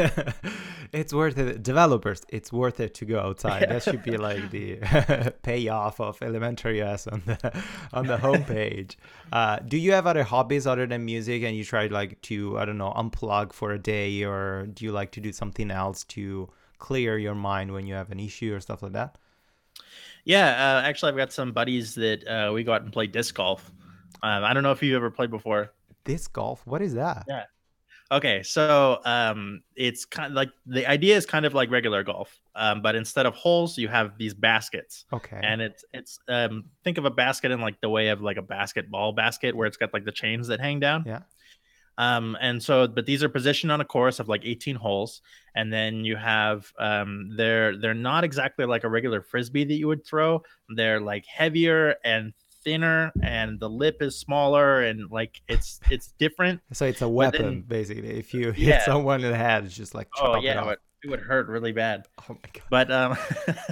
it's 0.92 1.12
worth 1.12 1.38
it. 1.38 1.62
Developers, 1.62 2.22
it's 2.28 2.52
worth 2.52 2.80
it 2.80 2.94
to 2.94 3.04
go 3.04 3.20
outside. 3.20 3.68
That 3.68 3.82
should 3.82 4.02
be 4.02 4.16
like 4.16 4.50
the 4.50 5.32
payoff 5.42 6.00
of 6.00 6.20
Elementary 6.22 6.82
OS 6.82 7.06
on 7.06 7.22
the 7.26 7.62
on 7.92 8.06
the 8.06 8.16
homepage. 8.16 8.96
Uh, 9.32 9.58
do 9.58 9.76
you 9.76 9.92
have 9.92 10.06
other 10.06 10.24
hobbies 10.24 10.66
other 10.66 10.86
than 10.86 11.04
music, 11.04 11.42
and 11.42 11.56
you 11.56 11.64
try 11.64 11.86
like 11.86 12.20
to 12.22 12.58
I 12.58 12.64
don't 12.64 12.78
know 12.78 12.92
unplug 12.96 13.52
for 13.52 13.72
a 13.72 13.78
day, 13.78 14.24
or 14.24 14.66
do 14.66 14.84
you 14.84 14.92
like 14.92 15.12
to 15.12 15.20
do 15.20 15.32
something 15.32 15.70
else 15.70 16.04
to 16.04 16.50
clear 16.78 17.18
your 17.18 17.34
mind 17.34 17.72
when 17.72 17.86
you 17.86 17.94
have 17.94 18.10
an 18.10 18.18
issue 18.20 18.54
or 18.54 18.60
stuff 18.60 18.82
like 18.82 18.92
that? 18.92 19.16
Yeah, 20.24 20.48
uh, 20.48 20.86
actually, 20.86 21.10
I've 21.10 21.16
got 21.16 21.32
some 21.32 21.52
buddies 21.52 21.94
that 21.96 22.26
uh, 22.26 22.52
we 22.52 22.62
go 22.64 22.72
out 22.72 22.82
and 22.82 22.92
play 22.92 23.06
disc 23.06 23.34
golf. 23.34 23.70
Um, 24.22 24.44
I 24.44 24.52
don't 24.52 24.62
know 24.62 24.72
if 24.72 24.82
you've 24.82 24.96
ever 24.96 25.10
played 25.10 25.30
before. 25.30 25.72
Disc 26.04 26.32
golf? 26.32 26.64
What 26.66 26.82
is 26.82 26.94
that? 26.94 27.24
Yeah. 27.28 27.44
Okay, 28.12 28.42
so 28.42 29.00
um, 29.06 29.62
it's 29.74 30.04
kind 30.04 30.26
of 30.26 30.34
like 30.34 30.50
the 30.66 30.86
idea 30.86 31.16
is 31.16 31.24
kind 31.24 31.46
of 31.46 31.54
like 31.54 31.70
regular 31.70 32.04
golf, 32.04 32.38
um, 32.54 32.82
but 32.82 32.94
instead 32.94 33.24
of 33.24 33.34
holes, 33.34 33.78
you 33.78 33.88
have 33.88 34.18
these 34.18 34.34
baskets. 34.34 35.06
Okay, 35.14 35.40
and 35.42 35.62
it's 35.62 35.82
it's 35.94 36.18
um, 36.28 36.64
think 36.84 36.98
of 36.98 37.06
a 37.06 37.10
basket 37.10 37.50
in 37.50 37.62
like 37.62 37.80
the 37.80 37.88
way 37.88 38.08
of 38.08 38.20
like 38.20 38.36
a 38.36 38.42
basketball 38.42 39.12
basket 39.12 39.56
where 39.56 39.66
it's 39.66 39.78
got 39.78 39.94
like 39.94 40.04
the 40.04 40.12
chains 40.12 40.48
that 40.48 40.60
hang 40.60 40.78
down. 40.78 41.04
Yeah. 41.06 41.20
Um, 41.98 42.36
and 42.40 42.62
so, 42.62 42.86
but 42.86 43.06
these 43.06 43.22
are 43.22 43.28
positioned 43.30 43.72
on 43.72 43.80
a 43.80 43.84
course 43.84 44.18
of 44.18 44.28
like 44.28 44.42
18 44.44 44.76
holes, 44.76 45.22
and 45.54 45.72
then 45.72 46.04
you 46.04 46.16
have 46.16 46.70
um, 46.78 47.30
they're 47.36 47.78
they're 47.78 47.94
not 47.94 48.24
exactly 48.24 48.66
like 48.66 48.84
a 48.84 48.90
regular 48.90 49.22
frisbee 49.22 49.64
that 49.64 49.74
you 49.74 49.86
would 49.86 50.04
throw. 50.04 50.42
They're 50.68 51.00
like 51.00 51.24
heavier 51.26 51.96
and 52.04 52.34
thinner 52.64 53.12
and 53.22 53.58
the 53.58 53.68
lip 53.68 53.98
is 54.00 54.18
smaller 54.18 54.82
and 54.82 55.10
like 55.10 55.40
it's 55.48 55.80
it's 55.90 56.12
different. 56.18 56.60
So 56.72 56.86
it's 56.86 57.02
a 57.02 57.08
weapon 57.08 57.42
then, 57.42 57.60
basically. 57.62 58.18
If 58.18 58.32
you 58.32 58.52
hit 58.52 58.68
yeah. 58.68 58.84
someone 58.84 59.22
in 59.22 59.30
the 59.30 59.36
head, 59.36 59.64
it's 59.64 59.76
just 59.76 59.94
like 59.94 60.08
oh 60.18 60.40
yeah, 60.40 60.62
it, 60.62 60.66
would, 60.66 60.78
it 61.04 61.10
would 61.10 61.20
hurt 61.20 61.48
really 61.48 61.72
bad. 61.72 62.06
Oh 62.18 62.24
my 62.30 62.36
god. 62.52 62.62
But 62.70 62.90
um, 62.90 63.16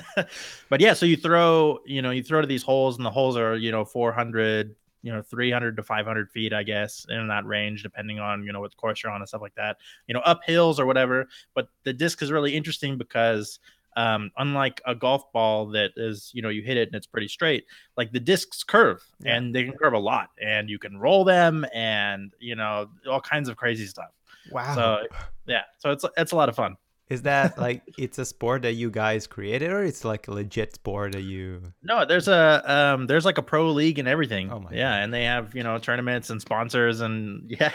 but 0.69 0.81
yeah, 0.81 0.93
so 0.93 1.07
you 1.07 1.17
throw 1.17 1.79
you 1.87 2.03
know 2.03 2.11
you 2.11 2.23
throw 2.23 2.41
to 2.41 2.47
these 2.47 2.63
holes 2.63 2.97
and 2.97 3.07
the 3.07 3.11
holes 3.11 3.37
are 3.37 3.57
you 3.57 3.71
know 3.71 3.85
400 3.85 4.75
you 5.03 5.13
know 5.13 5.23
300 5.23 5.77
to 5.77 5.83
500 5.83 6.31
feet 6.31 6.53
i 6.53 6.63
guess 6.63 7.07
in 7.09 7.29
that 7.29 7.47
range 7.47 7.83
depending 7.83 8.19
on 8.19 8.45
you 8.45 8.53
know 8.53 8.61
what 8.61 8.77
course 8.77 9.03
you're 9.03 9.11
on 9.11 9.21
and 9.21 9.29
stuff 9.29 9.41
like 9.41 9.55
that 9.55 9.79
you 10.07 10.15
know 10.15 10.21
up 10.21 10.41
hills 10.45 10.79
or 10.79 10.87
whatever 10.87 11.27
but 11.55 11.69
the 11.85 11.93
disc 11.93 12.23
is 12.23 12.31
really 12.31 12.55
interesting 12.55 12.99
because 12.99 13.61
um, 13.97 14.31
unlike 14.39 14.81
a 14.87 14.95
golf 14.95 15.33
ball 15.33 15.67
that 15.71 15.93
is, 15.97 16.31
you 16.33 16.43
know, 16.43 16.49
you 16.49 16.63
hit 16.63 16.77
it 16.77 16.89
and 16.89 16.95
it's 16.95 17.07
pretty 17.07 17.29
straight, 17.29 17.65
like 17.97 18.13
the 18.13 18.21
discs 18.21 18.63
curve 18.63 19.03
yeah. 19.21 19.37
and 19.37 19.55
they 19.55 19.65
can 19.65 19.73
curve 19.73 19.93
a 19.93 19.99
lot 19.99 20.31
and 20.41 20.69
you 20.69 20.79
can 20.79 20.99
roll 20.99 21.25
them 21.25 21.67
and, 21.75 22.33
you 22.39 22.55
know, 22.55 22.89
all 23.09 23.21
kinds 23.21 23.49
of 23.49 23.57
crazy 23.57 23.87
stuff. 23.87 24.11
Wow. 24.51 24.75
So, 24.75 24.99
yeah. 25.47 25.63
So 25.79 25.91
it's, 25.91 26.05
it's 26.17 26.33
a 26.33 26.37
lot 26.37 26.49
of 26.49 26.57
fun. 26.57 26.77
Is 27.11 27.23
that 27.23 27.59
like 27.59 27.83
it's 27.99 28.19
a 28.19 28.25
sport 28.25 28.63
that 28.63 28.75
you 28.75 28.89
guys 28.89 29.27
created, 29.27 29.73
or 29.73 29.85
it's 29.85 30.05
like 30.05 30.29
a 30.29 30.31
legit 30.33 30.77
sport 30.77 31.13
that 31.13 31.23
you? 31.23 31.61
No, 31.83 32.07
there's 32.07 32.29
a 32.29 32.63
um, 32.73 33.09
there's 33.09 33.25
like 33.25 33.37
a 33.37 33.43
pro 33.43 33.69
league 33.73 33.99
and 33.99 34.07
everything. 34.07 34.51
Oh 34.53 34.61
my 34.61 34.71
yeah, 34.71 34.93
God. 34.93 35.03
and 35.03 35.15
they 35.15 35.25
have 35.25 35.55
you 35.55 35.65
know 35.65 35.77
tournaments 35.79 36.31
and 36.31 36.41
sponsors 36.41 37.01
and 37.01 37.51
yeah. 37.61 37.73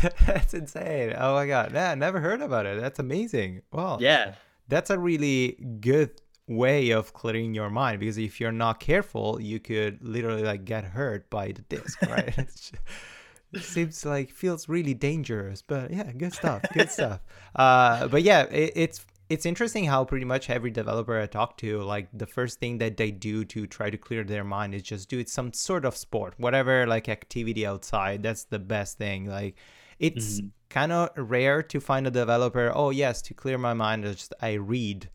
That's 0.26 0.54
insane. 0.54 1.14
Oh 1.16 1.34
my 1.34 1.46
God, 1.46 1.72
yeah, 1.74 1.94
never 1.94 2.20
heard 2.20 2.40
about 2.40 2.64
it. 2.64 2.80
That's 2.80 2.98
amazing. 2.98 3.60
Well, 3.70 3.98
yeah, 4.00 4.34
that's 4.68 4.90
a 4.90 4.98
really 4.98 5.52
good 5.80 6.10
way 6.46 6.90
of 6.90 7.12
clearing 7.14 7.54
your 7.54 7.70
mind 7.70 8.00
because 8.00 8.18
if 8.18 8.38
you're 8.38 8.52
not 8.52 8.78
careful 8.78 9.40
you 9.40 9.58
could 9.58 9.98
literally 10.02 10.42
like 10.42 10.64
get 10.64 10.84
hurt 10.84 11.28
by 11.30 11.52
the 11.52 11.62
disc 11.62 12.00
right 12.02 12.36
it 13.52 13.62
seems 13.62 14.04
like 14.04 14.30
feels 14.30 14.68
really 14.68 14.92
dangerous 14.92 15.62
but 15.62 15.90
yeah 15.90 16.12
good 16.12 16.34
stuff 16.34 16.62
good 16.74 16.90
stuff 16.90 17.20
uh 17.56 18.06
but 18.08 18.22
yeah 18.22 18.42
it, 18.44 18.72
it's 18.76 19.06
it's 19.30 19.46
interesting 19.46 19.84
how 19.86 20.04
pretty 20.04 20.24
much 20.24 20.50
every 20.50 20.70
developer 20.70 21.18
I 21.18 21.26
talk 21.26 21.56
to, 21.58 21.80
like 21.82 22.08
the 22.12 22.26
first 22.26 22.60
thing 22.60 22.78
that 22.78 22.96
they 22.96 23.10
do 23.10 23.44
to 23.46 23.66
try 23.66 23.88
to 23.88 23.96
clear 23.96 24.22
their 24.22 24.44
mind 24.44 24.74
is 24.74 24.82
just 24.82 25.08
do 25.08 25.18
it 25.18 25.30
some 25.30 25.52
sort 25.52 25.84
of 25.84 25.96
sport, 25.96 26.34
whatever 26.36 26.86
like 26.86 27.08
activity 27.08 27.66
outside. 27.66 28.22
That's 28.22 28.44
the 28.44 28.58
best 28.58 28.98
thing. 28.98 29.26
Like 29.26 29.56
it's 29.98 30.40
mm-hmm. 30.40 30.48
Kind 30.74 30.90
of 30.90 31.10
rare 31.16 31.62
to 31.62 31.80
find 31.80 32.04
a 32.04 32.10
developer, 32.10 32.72
oh, 32.74 32.90
yes, 32.90 33.22
to 33.22 33.32
clear 33.32 33.56
my 33.56 33.74
mind, 33.74 34.04
I 34.04 34.10
just 34.10 34.34
I 34.42 34.54
read 34.54 35.08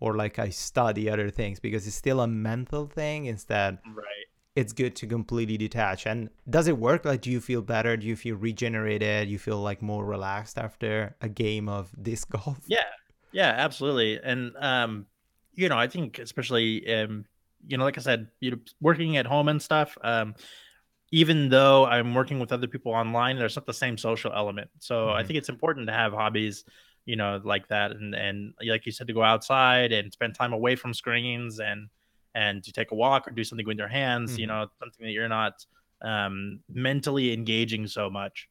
or 0.00 0.16
like 0.16 0.40
I 0.40 0.48
study 0.50 1.08
other 1.08 1.30
things 1.30 1.60
because 1.60 1.86
it's 1.86 1.94
still 1.94 2.20
a 2.20 2.26
mental 2.26 2.88
thing 2.88 3.26
instead. 3.26 3.78
Right. 3.86 4.26
It's 4.56 4.72
good 4.72 4.96
to 4.96 5.06
completely 5.06 5.56
detach. 5.56 6.06
And 6.06 6.30
does 6.50 6.66
it 6.66 6.78
work? 6.78 7.04
Like, 7.04 7.20
do 7.20 7.30
you 7.30 7.40
feel 7.40 7.62
better? 7.62 7.96
Do 7.96 8.06
you 8.08 8.16
feel 8.16 8.34
regenerated? 8.34 9.28
You 9.28 9.38
feel 9.38 9.60
like 9.60 9.82
more 9.82 10.04
relaxed 10.04 10.58
after 10.58 11.14
a 11.20 11.28
game 11.28 11.68
of 11.68 11.90
disc 12.02 12.28
golf? 12.30 12.58
Yeah. 12.66 12.90
Yeah, 13.30 13.52
absolutely. 13.56 14.20
And, 14.22 14.52
um, 14.58 15.06
you 15.54 15.68
know, 15.68 15.78
I 15.78 15.86
think 15.86 16.18
especially, 16.18 16.92
um, 16.92 17.24
you 17.66 17.76
know, 17.76 17.84
like 17.84 17.98
I 17.98 18.00
said, 18.00 18.28
you 18.40 18.50
know, 18.50 18.58
working 18.80 19.16
at 19.16 19.26
home 19.26 19.48
and 19.48 19.62
stuff, 19.62 19.96
um, 20.02 20.34
even 21.14 21.48
though 21.48 21.86
I'm 21.86 22.12
working 22.12 22.40
with 22.40 22.50
other 22.50 22.66
people 22.66 22.90
online, 22.90 23.38
there's 23.38 23.54
not 23.54 23.66
the 23.66 23.72
same 23.72 23.96
social 23.96 24.32
element. 24.34 24.68
So 24.80 24.96
mm-hmm. 24.96 25.16
I 25.16 25.22
think 25.22 25.38
it's 25.38 25.48
important 25.48 25.86
to 25.86 25.92
have 25.92 26.12
hobbies, 26.12 26.64
you 27.06 27.14
know, 27.14 27.40
like 27.44 27.68
that, 27.68 27.92
and 27.92 28.16
and 28.16 28.52
like 28.66 28.84
you 28.84 28.90
said, 28.90 29.06
to 29.06 29.12
go 29.12 29.22
outside 29.22 29.92
and 29.92 30.12
spend 30.12 30.34
time 30.34 30.52
away 30.52 30.74
from 30.74 30.92
screens 30.92 31.60
and 31.60 31.88
and 32.34 32.64
to 32.64 32.72
take 32.72 32.90
a 32.90 32.96
walk 32.96 33.28
or 33.28 33.30
do 33.30 33.44
something 33.44 33.64
with 33.64 33.78
your 33.78 33.86
hands, 33.86 34.32
mm-hmm. 34.32 34.40
you 34.40 34.46
know, 34.48 34.66
something 34.80 35.06
that 35.06 35.12
you're 35.12 35.28
not 35.28 35.64
um, 36.02 36.58
mentally 36.68 37.32
engaging 37.32 37.86
so 37.86 38.10
much. 38.10 38.48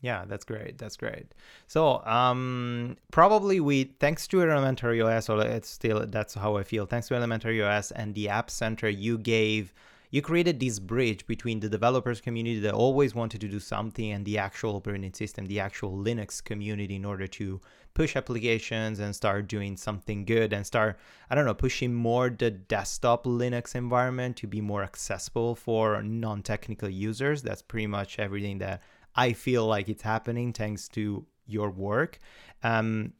Yeah, 0.00 0.24
that's 0.28 0.44
great. 0.44 0.78
That's 0.78 0.96
great. 0.96 1.34
So, 1.66 2.04
um, 2.06 2.96
probably 3.10 3.58
we, 3.58 3.96
thanks 3.98 4.28
to 4.28 4.40
Elementary 4.40 5.02
OS, 5.02 5.28
or 5.28 5.44
it's 5.44 5.68
still, 5.68 6.06
that's 6.06 6.34
how 6.34 6.56
I 6.56 6.62
feel. 6.62 6.86
Thanks 6.86 7.08
to 7.08 7.16
Elementary 7.16 7.60
OS 7.60 7.90
and 7.90 8.14
the 8.14 8.28
App 8.28 8.48
Center, 8.48 8.88
you 8.88 9.18
gave 9.18 9.74
you 10.10 10.22
created 10.22 10.58
this 10.58 10.78
bridge 10.78 11.26
between 11.26 11.60
the 11.60 11.68
developers 11.68 12.20
community 12.20 12.60
that 12.60 12.72
always 12.72 13.14
wanted 13.14 13.40
to 13.42 13.48
do 13.48 13.60
something 13.60 14.10
and 14.10 14.24
the 14.24 14.38
actual 14.38 14.76
operating 14.76 15.12
system, 15.12 15.46
the 15.46 15.60
actual 15.60 15.92
Linux 15.92 16.42
community 16.42 16.96
in 16.96 17.04
order 17.04 17.26
to 17.26 17.60
push 17.92 18.16
applications 18.16 19.00
and 19.00 19.14
start 19.14 19.48
doing 19.48 19.76
something 19.76 20.24
good 20.24 20.52
and 20.52 20.66
start, 20.66 20.98
I 21.28 21.34
don't 21.34 21.44
know, 21.44 21.54
pushing 21.54 21.92
more 21.92 22.30
the 22.30 22.50
desktop 22.50 23.24
Linux 23.24 23.74
environment 23.74 24.36
to 24.38 24.46
be 24.46 24.62
more 24.62 24.82
accessible 24.82 25.54
for 25.54 26.02
non 26.02 26.42
technical 26.42 26.88
users. 26.88 27.42
That's 27.42 27.62
pretty 27.62 27.86
much 27.86 28.18
everything 28.18 28.58
that 28.58 28.82
I 29.14 29.34
feel 29.34 29.66
like 29.66 29.88
it's 29.88 30.02
happening 30.02 30.52
thanks 30.52 30.88
to 30.90 31.26
your 31.46 31.70
work. 31.70 32.18
Um, 32.62 33.12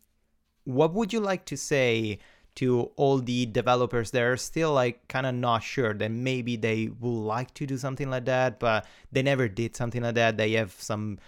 what 0.64 0.94
would 0.94 1.12
you 1.12 1.20
like 1.20 1.44
to 1.46 1.56
say? 1.56 2.18
To 2.58 2.90
all 2.96 3.18
the 3.18 3.46
developers 3.46 4.10
that 4.10 4.22
are 4.22 4.36
still 4.36 4.72
like 4.72 5.06
kind 5.06 5.26
of 5.26 5.32
not 5.32 5.62
sure 5.62 5.94
that 5.94 6.10
maybe 6.10 6.56
they 6.56 6.88
would 6.98 7.08
like 7.08 7.54
to 7.54 7.64
do 7.66 7.78
something 7.78 8.10
like 8.10 8.24
that 8.24 8.58
but 8.58 8.84
they 9.12 9.22
never 9.22 9.46
did 9.46 9.76
something 9.76 10.02
like 10.02 10.16
that. 10.16 10.36
They 10.36 10.52
have 10.52 10.72
some 10.72 11.18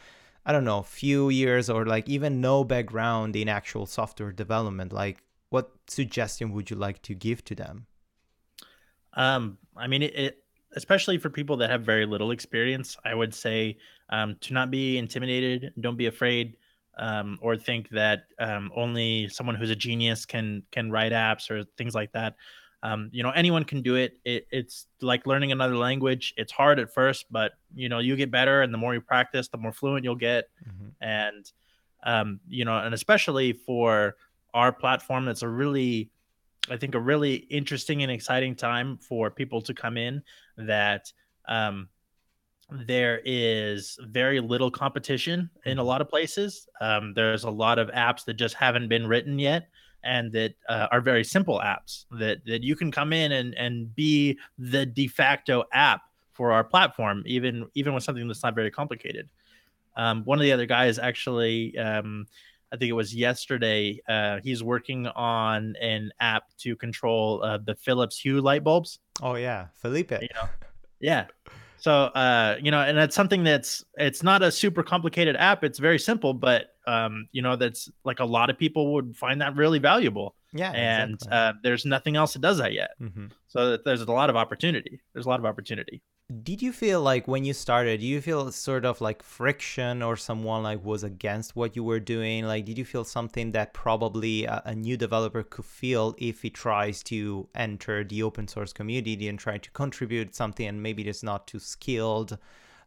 i 0.44 0.52
don't 0.52 0.64
know 0.64 0.82
few 0.82 1.28
years 1.28 1.70
or 1.70 1.86
like 1.86 2.08
even 2.08 2.40
no 2.40 2.64
background 2.64 3.36
in 3.36 3.48
actual 3.48 3.86
software 3.86 4.32
development. 4.32 4.92
Like 4.92 5.22
what 5.50 5.70
suggestion 5.86 6.50
would 6.52 6.68
you 6.68 6.74
like 6.74 7.00
to 7.02 7.14
give 7.14 7.44
to 7.44 7.54
them? 7.54 7.86
Um 9.14 9.58
i 9.76 9.86
mean 9.86 10.02
it, 10.02 10.14
it 10.16 10.44
especially 10.74 11.16
for 11.16 11.30
people 11.30 11.56
that 11.58 11.70
have 11.70 11.82
very 11.82 12.06
little 12.06 12.32
experience 12.32 12.96
i 13.04 13.14
would 13.14 13.34
say 13.34 13.76
um, 14.10 14.36
to 14.40 14.52
not 14.52 14.70
be 14.70 14.98
intimidated 14.98 15.72
don't 15.80 15.96
be 15.96 16.06
afraid 16.06 16.56
um, 17.00 17.38
or 17.40 17.56
think 17.56 17.88
that 17.88 18.26
um, 18.38 18.70
only 18.76 19.26
someone 19.28 19.56
who's 19.56 19.70
a 19.70 19.76
genius 19.76 20.26
can 20.26 20.62
can 20.70 20.90
write 20.92 21.12
apps 21.12 21.50
or 21.50 21.64
things 21.76 21.94
like 21.94 22.12
that. 22.12 22.36
Um, 22.82 23.10
you 23.12 23.22
know, 23.22 23.30
anyone 23.30 23.64
can 23.64 23.82
do 23.82 23.96
it. 23.96 24.18
it. 24.24 24.46
It's 24.50 24.86
like 25.00 25.26
learning 25.26 25.50
another 25.50 25.76
language. 25.76 26.34
It's 26.36 26.52
hard 26.52 26.78
at 26.78 26.92
first, 26.92 27.26
but 27.30 27.52
you 27.74 27.88
know, 27.88 27.98
you 27.98 28.16
get 28.16 28.30
better, 28.30 28.62
and 28.62 28.72
the 28.72 28.78
more 28.78 28.94
you 28.94 29.00
practice, 29.00 29.48
the 29.48 29.58
more 29.58 29.72
fluent 29.72 30.04
you'll 30.04 30.14
get. 30.14 30.50
Mm-hmm. 30.68 30.88
And 31.00 31.52
um, 32.04 32.40
you 32.48 32.66
know, 32.66 32.78
and 32.78 32.94
especially 32.94 33.54
for 33.54 34.16
our 34.52 34.70
platform, 34.70 35.28
it's 35.28 35.42
a 35.42 35.48
really, 35.48 36.10
I 36.70 36.76
think, 36.76 36.94
a 36.94 37.00
really 37.00 37.34
interesting 37.34 38.02
and 38.02 38.12
exciting 38.12 38.54
time 38.54 38.98
for 38.98 39.30
people 39.30 39.62
to 39.62 39.72
come 39.72 39.96
in 39.96 40.22
that 40.58 41.12
um, 41.48 41.88
there 42.86 43.20
is 43.24 43.98
very 44.08 44.40
little 44.40 44.70
competition 44.70 45.50
in 45.64 45.78
a 45.78 45.80
mm-hmm. 45.80 45.88
lot 45.88 46.00
of 46.00 46.08
places. 46.08 46.68
Um, 46.80 47.12
there's 47.14 47.44
a 47.44 47.50
lot 47.50 47.78
of 47.78 47.88
apps 47.88 48.24
that 48.24 48.34
just 48.34 48.54
haven't 48.54 48.88
been 48.88 49.06
written 49.06 49.38
yet 49.38 49.68
and 50.02 50.32
that 50.32 50.54
uh, 50.68 50.86
are 50.90 51.00
very 51.00 51.24
simple 51.24 51.60
apps 51.62 52.06
that, 52.12 52.38
that 52.46 52.62
you 52.62 52.74
can 52.74 52.90
come 52.90 53.12
in 53.12 53.32
and, 53.32 53.54
and 53.54 53.94
be 53.94 54.38
the 54.58 54.86
de 54.86 55.08
facto 55.08 55.64
app 55.72 56.02
for 56.32 56.52
our 56.52 56.64
platform, 56.64 57.22
even 57.26 57.66
even 57.74 57.92
with 57.92 58.02
something 58.02 58.26
that's 58.26 58.42
not 58.42 58.54
very 58.54 58.70
complicated. 58.70 59.28
Um, 59.96 60.24
one 60.24 60.38
of 60.38 60.42
the 60.42 60.52
other 60.52 60.64
guys 60.64 60.98
actually 60.98 61.76
um, 61.76 62.26
I 62.72 62.76
think 62.76 62.88
it 62.88 62.94
was 62.94 63.14
yesterday. 63.14 64.00
Uh, 64.08 64.38
he's 64.42 64.62
working 64.62 65.08
on 65.08 65.74
an 65.80 66.12
app 66.20 66.44
to 66.58 66.76
control 66.76 67.42
uh, 67.42 67.58
the 67.58 67.74
Philips 67.74 68.18
Hue 68.18 68.40
light 68.40 68.62
bulbs. 68.62 69.00
Oh 69.22 69.34
yeah, 69.34 69.66
Felipe. 69.74 70.12
You 70.12 70.28
know, 70.34 70.48
yeah. 71.00 71.26
So 71.80 71.92
uh, 71.92 72.56
you 72.62 72.70
know, 72.70 72.80
and 72.80 72.96
that's 72.96 73.14
something 73.14 73.42
that's 73.42 73.84
it's 73.96 74.22
not 74.22 74.42
a 74.42 74.52
super 74.52 74.82
complicated 74.82 75.36
app. 75.36 75.64
It's 75.64 75.78
very 75.78 75.98
simple, 75.98 76.34
but 76.34 76.74
um, 76.86 77.28
you 77.32 77.42
know, 77.42 77.56
that's 77.56 77.90
like 78.04 78.20
a 78.20 78.24
lot 78.24 78.50
of 78.50 78.58
people 78.58 78.94
would 78.94 79.16
find 79.16 79.40
that 79.40 79.56
really 79.56 79.78
valuable. 79.78 80.34
Yeah, 80.52 80.72
and 80.72 81.14
exactly. 81.14 81.38
uh, 81.38 81.52
there's 81.62 81.84
nothing 81.84 82.16
else 82.16 82.34
that 82.34 82.42
does 82.42 82.58
that 82.58 82.72
yet. 82.72 82.90
hmm 82.98 83.26
So 83.48 83.70
that 83.70 83.84
there's 83.84 84.02
a 84.02 84.12
lot 84.12 84.30
of 84.30 84.36
opportunity. 84.36 85.00
There's 85.12 85.26
a 85.26 85.28
lot 85.28 85.40
of 85.40 85.46
opportunity. 85.46 86.02
Did 86.30 86.62
you 86.62 86.72
feel 86.72 87.02
like 87.02 87.26
when 87.26 87.44
you 87.44 87.52
started, 87.52 88.00
you 88.00 88.20
feel 88.20 88.52
sort 88.52 88.84
of 88.84 89.00
like 89.00 89.20
friction 89.20 90.00
or 90.00 90.16
someone 90.16 90.62
like 90.62 90.84
was 90.84 91.02
against 91.02 91.56
what 91.56 91.74
you 91.74 91.82
were 91.82 91.98
doing? 91.98 92.44
Like, 92.44 92.64
did 92.66 92.78
you 92.78 92.84
feel 92.84 93.02
something 93.02 93.50
that 93.50 93.74
probably 93.74 94.44
a, 94.44 94.62
a 94.64 94.74
new 94.76 94.96
developer 94.96 95.42
could 95.42 95.64
feel 95.64 96.14
if 96.18 96.42
he 96.42 96.50
tries 96.50 97.02
to 97.04 97.48
enter 97.56 98.04
the 98.04 98.22
open 98.22 98.46
source 98.46 98.72
community 98.72 99.26
and 99.26 99.40
try 99.40 99.58
to 99.58 99.70
contribute 99.72 100.36
something 100.36 100.68
and 100.68 100.80
maybe 100.80 101.02
just 101.02 101.24
not 101.24 101.48
too 101.48 101.58
skilled? 101.58 102.34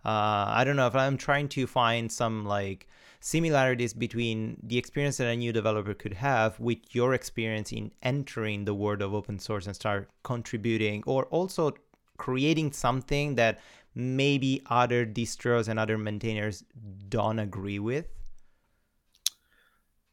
Uh, 0.06 0.45
I 0.47 0.63
don't 0.63 0.77
know 0.77 0.88
if 0.88 0.95
I'm 0.95 1.17
trying 1.17 1.49
to 1.49 1.67
find 1.67 2.10
some 2.10 2.45
like 2.45 2.88
similarities 3.19 3.93
between 3.93 4.58
the 4.63 4.77
experience 4.77 5.17
that 5.17 5.27
a 5.27 5.36
new 5.36 5.51
developer 5.51 5.93
could 5.93 6.13
have 6.13 6.58
with 6.62 6.95
your 6.95 7.13
experience 7.13 7.73
in 7.73 7.91
entering 8.01 8.63
the 8.63 8.73
world 8.73 9.01
of 9.01 9.13
open 9.13 9.38
source 9.38 9.65
and 9.65 9.75
start 9.75 10.10
contributing 10.23 11.03
or 11.06 11.25
also 11.25 11.73
creating 12.17 12.71
something 12.73 13.36
that 13.36 13.60
maybe 13.95 14.62
other 14.67 15.06
distros 15.06 15.67
and 15.67 15.80
other 15.80 15.97
maintainers 15.97 16.63
don't 17.10 17.39
agree 17.39 17.80
with 17.80 18.08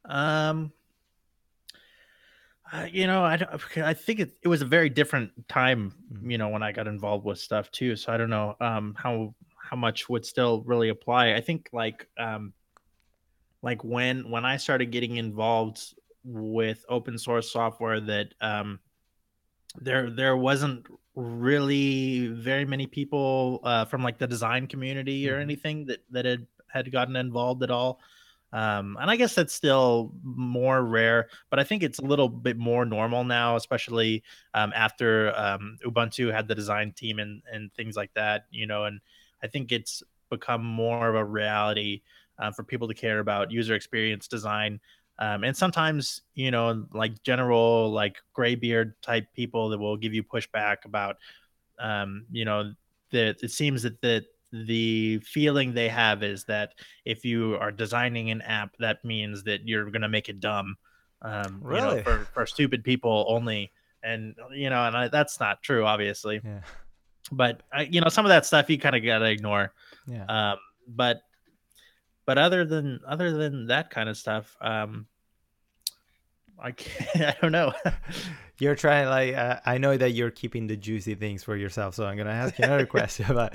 Um, 0.05 0.73
uh, 2.73 2.87
you 2.91 3.07
know, 3.07 3.25
I 3.25 3.37
don't, 3.37 3.79
I 3.79 3.95
think 3.95 4.21
it, 4.21 4.39
it 4.43 4.49
was 4.49 4.63
a 4.63 4.67
very 4.67 4.89
different 4.89 5.49
time, 5.49 5.93
Mhm. 6.13 6.31
you 6.31 6.39
know, 6.39 6.49
when 6.49 6.63
I 6.63 6.73
got 6.73 6.87
involved 6.87 7.25
with 7.25 7.39
stuff 7.39 7.71
too. 7.71 7.97
So 7.97 8.13
I 8.13 8.17
don't 8.17 8.31
know 8.31 8.57
um 8.61 8.95
how 8.99 9.35
how 9.63 9.77
much 9.77 10.09
would 10.09 10.25
still 10.25 10.63
really 10.63 10.89
apply. 10.89 11.35
I 11.35 11.41
think 11.41 11.69
like 11.73 12.09
um 12.19 12.55
like 13.63 13.85
when 13.85 14.31
when 14.31 14.45
I 14.45 14.57
started 14.57 14.87
getting 14.91 15.17
involved 15.17 15.95
with 16.23 16.85
open 16.89 17.19
source 17.19 17.51
software 17.51 18.01
that 18.01 18.35
um 18.41 18.81
there 19.77 20.11
there 20.11 20.37
wasn't 20.37 20.87
really 21.21 22.29
very 22.29 22.65
many 22.65 22.87
people 22.87 23.61
uh, 23.65 23.85
from 23.85 24.03
like 24.03 24.19
the 24.19 24.27
design 24.27 24.67
community 24.67 25.29
or 25.29 25.37
Mhm. 25.37 25.41
anything 25.41 25.87
that 25.87 26.01
that 26.11 26.25
had 26.25 26.47
had 26.69 26.91
gotten 26.93 27.17
involved 27.17 27.63
at 27.63 27.71
all 27.71 28.01
um, 28.53 28.97
and 29.01 29.11
i 29.11 29.17
guess 29.17 29.35
that's 29.35 29.55
still 29.55 30.13
more 30.23 30.83
rare 30.85 31.29
but 31.51 31.59
i 31.59 31.65
think 31.65 31.83
it's 31.83 31.99
a 31.99 32.05
little 32.05 32.29
bit 32.29 32.57
more 32.57 32.85
normal 32.85 33.25
now 33.25 33.57
especially 33.57 34.23
um, 34.55 34.73
after 34.75 35.37
um, 35.39 35.79
ubuntu 35.87 36.33
had 36.33 36.49
the 36.49 36.55
design 36.55 36.93
team 36.93 37.19
and 37.19 37.43
and 37.53 37.73
things 37.75 37.97
like 37.97 38.13
that 38.15 38.47
you 38.51 38.67
know 38.67 38.85
and 38.85 39.01
i 39.43 39.47
think 39.47 39.73
it's 39.73 40.03
become 40.31 40.65
more 40.65 41.09
of 41.09 41.15
a 41.15 41.25
reality 41.25 42.03
uh, 42.39 42.51
for 42.51 42.65
people 42.65 42.89
to 42.89 42.95
care 42.95 43.19
about 43.19 43.51
user 43.51 43.75
experience 43.75 44.27
design 44.29 44.81
um, 45.21 45.45
and 45.45 45.57
sometimes 45.57 46.23
you 46.35 46.51
know 46.51 46.87
like 46.93 47.23
general 47.23 47.91
like 47.93 48.17
graybeard 48.33 49.01
type 49.03 49.27
people 49.35 49.69
that 49.69 49.79
will 49.79 49.97
give 49.97 50.15
you 50.15 50.25
pushback 50.25 50.85
about 50.85 51.17
um, 51.79 52.27
you 52.31 52.45
know 52.45 52.73
that 53.13 53.37
it 53.43 53.51
seems 53.51 53.83
that 53.83 54.01
the 54.01 54.25
the 54.53 55.19
feeling 55.21 55.73
they 55.73 55.89
have 55.89 56.25
is 56.25 56.45
that 56.45 56.73
if 57.05 57.25
you 57.25 57.57
are 57.61 57.71
designing 57.71 58.31
an 58.33 58.43
app 58.43 58.75
that 58.79 59.05
means 59.05 59.45
that 59.45 59.67
you're 59.69 59.91
going 59.91 60.03
to 60.03 60.09
make 60.09 60.29
it 60.29 60.41
dumb 60.41 60.77
um, 61.23 61.61
you 61.65 61.71
know, 61.71 61.91
Really? 61.91 62.03
for, 62.03 62.27
for 62.33 62.47
stupid 62.47 62.83
people 62.83 63.27
only. 63.29 63.73
And 64.03 64.35
you 64.51 64.71
know 64.71 64.83
and 64.87 64.97
I, 64.97 65.09
that's 65.09 65.39
not 65.41 65.63
true 65.63 65.85
obviously. 65.85 66.41
Yeah. 66.43 66.61
But 67.31 67.63
I, 67.71 67.83
you 67.83 68.01
know 68.01 68.09
some 68.09 68.25
of 68.25 68.31
that 68.31 68.47
stuff 68.47 68.71
you 68.71 68.79
kind 68.79 68.97
of 68.97 69.05
gotta 69.05 69.27
ignore. 69.27 69.75
Yeah. 70.07 70.25
Um 70.25 70.59
but 70.89 71.21
but 72.25 72.39
other 72.39 72.65
than 72.65 73.01
other 73.07 73.31
than 73.37 73.67
that 73.67 73.91
kind 73.91 74.09
of 74.09 74.17
stuff 74.17 74.57
um 74.63 75.07
i 76.63 76.71
can't, 76.73 77.37
i 77.37 77.37
don't 77.41 77.53
know. 77.53 77.73
You're 78.59 78.75
trying 78.75 79.09
like 79.09 79.35
uh, 79.35 79.61
i 79.65 79.79
know 79.79 79.97
that 79.97 80.11
you're 80.11 80.31
keeping 80.31 80.67
the 80.67 80.77
juicy 80.77 81.15
things 81.15 81.43
for 81.43 81.57
yourself 81.57 81.95
so 81.95 82.05
i'm 82.05 82.17
gonna 82.19 82.31
ask 82.31 82.59
you 82.59 82.65
another 82.67 82.85
question 82.85 83.25
but 83.35 83.55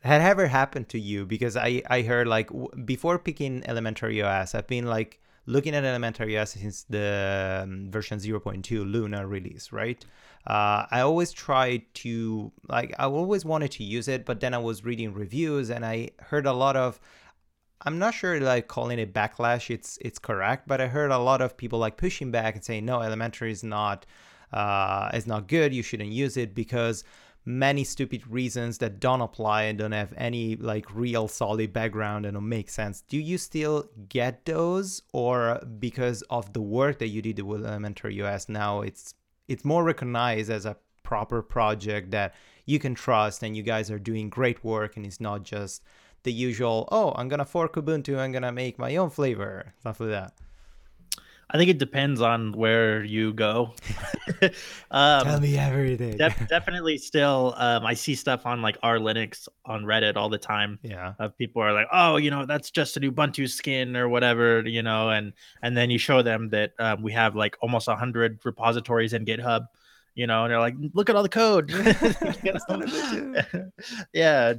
had 0.00 0.20
ever 0.20 0.46
happened 0.46 0.90
to 0.90 1.00
you? 1.00 1.24
Because 1.24 1.56
i 1.56 1.82
i 1.88 2.02
heard 2.02 2.26
like 2.28 2.48
w- 2.48 2.68
before 2.84 3.18
picking 3.18 3.62
elementary 3.66 4.20
os 4.22 4.54
i've 4.54 4.66
been 4.66 4.84
like 4.84 5.18
looking 5.46 5.74
at 5.74 5.84
elementary 5.84 6.38
os 6.38 6.50
since 6.50 6.84
the 6.90 7.62
um, 7.64 7.90
version 7.90 8.18
0.2 8.18 8.90
luna 8.90 9.26
release 9.26 9.72
right? 9.72 10.04
Uh, 10.46 10.84
i 10.90 11.00
always 11.00 11.32
tried 11.32 11.82
to 11.94 12.52
like 12.68 12.94
i 12.98 13.04
always 13.04 13.46
wanted 13.46 13.70
to 13.70 13.82
use 13.82 14.08
it 14.08 14.26
but 14.26 14.40
then 14.40 14.52
i 14.52 14.58
was 14.58 14.84
reading 14.84 15.14
reviews 15.14 15.70
and 15.70 15.86
i 15.86 16.10
heard 16.20 16.44
a 16.44 16.52
lot 16.52 16.76
of 16.76 17.00
I'm 17.84 17.98
not 17.98 18.14
sure 18.14 18.40
like 18.40 18.68
calling 18.68 18.98
it 18.98 19.12
backlash 19.12 19.70
it's 19.70 19.98
it's 20.00 20.18
correct, 20.18 20.66
but 20.66 20.80
I 20.80 20.86
heard 20.86 21.10
a 21.10 21.18
lot 21.18 21.42
of 21.42 21.56
people 21.56 21.78
like 21.78 21.96
pushing 21.96 22.30
back 22.30 22.54
and 22.54 22.64
saying 22.64 22.84
no, 22.84 23.00
elementary 23.00 23.52
is 23.52 23.62
not 23.62 24.06
uh, 24.52 25.10
is 25.12 25.26
not 25.26 25.48
good. 25.48 25.74
You 25.74 25.82
shouldn't 25.82 26.10
use 26.10 26.36
it 26.36 26.54
because 26.54 27.04
many 27.44 27.84
stupid 27.84 28.26
reasons 28.26 28.78
that 28.78 29.00
don't 29.00 29.20
apply 29.20 29.64
and 29.64 29.78
don't 29.78 29.92
have 29.92 30.14
any 30.16 30.56
like 30.56 30.94
real 30.94 31.28
solid 31.28 31.72
background 31.72 32.24
and 32.24 32.34
don't 32.34 32.48
make 32.48 32.70
sense. 32.70 33.02
Do 33.02 33.18
you 33.18 33.36
still 33.36 33.90
get 34.08 34.46
those, 34.46 35.02
or 35.12 35.60
because 35.78 36.22
of 36.30 36.52
the 36.52 36.62
work 36.62 36.98
that 37.00 37.08
you 37.08 37.20
did 37.20 37.40
with 37.40 37.66
Elementary 37.66 38.20
OS, 38.22 38.48
now, 38.48 38.80
it's 38.80 39.14
it's 39.46 39.64
more 39.64 39.84
recognized 39.84 40.50
as 40.50 40.64
a 40.64 40.76
proper 41.02 41.42
project 41.42 42.12
that 42.12 42.34
you 42.64 42.78
can 42.78 42.94
trust 42.94 43.42
and 43.42 43.54
you 43.54 43.62
guys 43.62 43.90
are 43.90 43.98
doing 43.98 44.30
great 44.30 44.64
work 44.64 44.96
and 44.96 45.04
it's 45.04 45.20
not 45.20 45.42
just 45.42 45.82
the 46.24 46.32
usual 46.32 46.88
oh 46.90 47.12
i'm 47.16 47.28
gonna 47.28 47.44
fork 47.44 47.74
ubuntu 47.74 48.18
i'm 48.18 48.32
gonna 48.32 48.52
make 48.52 48.78
my 48.78 48.96
own 48.96 49.10
flavor 49.10 49.72
stuff 49.80 50.00
like 50.00 50.10
that. 50.10 50.32
I 51.50 51.58
think 51.58 51.70
it 51.70 51.78
depends 51.78 52.20
on 52.20 52.52
where 52.52 53.04
you 53.04 53.32
go. 53.32 53.74
Um 54.90 55.24
tell 55.24 55.40
me 55.40 55.58
everything. 55.58 56.16
def- 56.16 56.48
definitely 56.48 56.98
still 56.98 57.54
um 57.56 57.84
i 57.84 57.94
see 57.94 58.14
stuff 58.14 58.46
on 58.46 58.62
like 58.62 58.76
our 58.82 58.98
linux 58.98 59.48
on 59.64 59.84
reddit 59.84 60.16
all 60.16 60.28
the 60.28 60.38
time 60.38 60.78
yeah. 60.82 61.14
of 61.18 61.36
people 61.36 61.62
are 61.62 61.72
like 61.72 61.86
oh 61.92 62.16
you 62.16 62.30
know 62.30 62.46
that's 62.46 62.70
just 62.70 62.96
an 62.96 63.02
ubuntu 63.02 63.48
skin 63.48 63.96
or 63.96 64.08
whatever 64.08 64.62
you 64.66 64.82
know 64.82 65.10
and 65.10 65.32
and 65.62 65.76
then 65.76 65.90
you 65.90 65.98
show 65.98 66.22
them 66.22 66.48
that 66.50 66.72
um, 66.78 67.02
we 67.02 67.12
have 67.12 67.36
like 67.36 67.56
almost 67.60 67.88
100 67.88 68.40
repositories 68.44 69.12
in 69.12 69.24
github 69.24 69.66
you 70.14 70.26
know 70.26 70.44
and 70.44 70.50
they're 70.50 70.60
like 70.60 70.74
look 70.94 71.10
at 71.10 71.16
all 71.16 71.22
the 71.22 71.28
code. 71.28 71.70
Yeah 74.12 74.54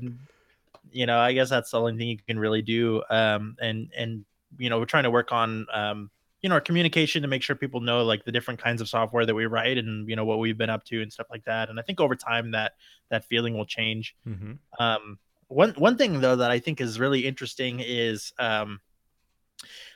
you 0.96 1.06
know 1.06 1.20
i 1.20 1.34
guess 1.34 1.50
that's 1.50 1.72
the 1.72 1.80
only 1.80 1.98
thing 1.98 2.08
you 2.08 2.18
can 2.26 2.40
really 2.40 2.62
do 2.62 3.04
um 3.10 3.56
and 3.60 3.92
and 3.96 4.26
you 4.58 4.70
know 4.70 4.80
we're 4.80 4.86
trying 4.86 5.04
to 5.04 5.12
work 5.12 5.32
on 5.32 5.68
um 5.74 6.10
you 6.42 6.50
know 6.50 6.56
our 6.56 6.62
communication 6.62 7.22
to 7.22 7.28
make 7.28 7.42
sure 7.42 7.56
people 7.56 7.82
know 7.82 8.04
like 8.04 8.24
the 8.24 8.32
different 8.32 8.62
kinds 8.62 8.82
of 8.82 8.88
software 8.88 9.26
that 9.26 9.36
we 9.36 9.46
write 9.46 9.78
and 9.78 10.10
you 10.10 10.16
know 10.16 10.24
what 10.24 10.40
we've 10.40 10.58
been 10.58 10.70
up 10.70 10.84
to 10.86 11.02
and 11.02 11.12
stuff 11.12 11.28
like 11.30 11.44
that 11.44 11.70
and 11.70 11.80
i 11.80 11.84
think 11.84 12.00
over 12.00 12.16
time 12.16 12.52
that 12.52 12.74
that 13.10 13.26
feeling 13.26 13.58
will 13.58 13.66
change 13.66 14.16
mm-hmm. 14.28 14.54
um 14.80 15.20
one 15.48 15.72
one 15.72 15.98
thing 15.98 16.22
though 16.22 16.38
that 16.38 16.52
i 16.52 16.60
think 16.60 16.80
is 16.80 17.00
really 17.00 17.26
interesting 17.26 17.82
is 17.82 18.32
um 18.40 18.80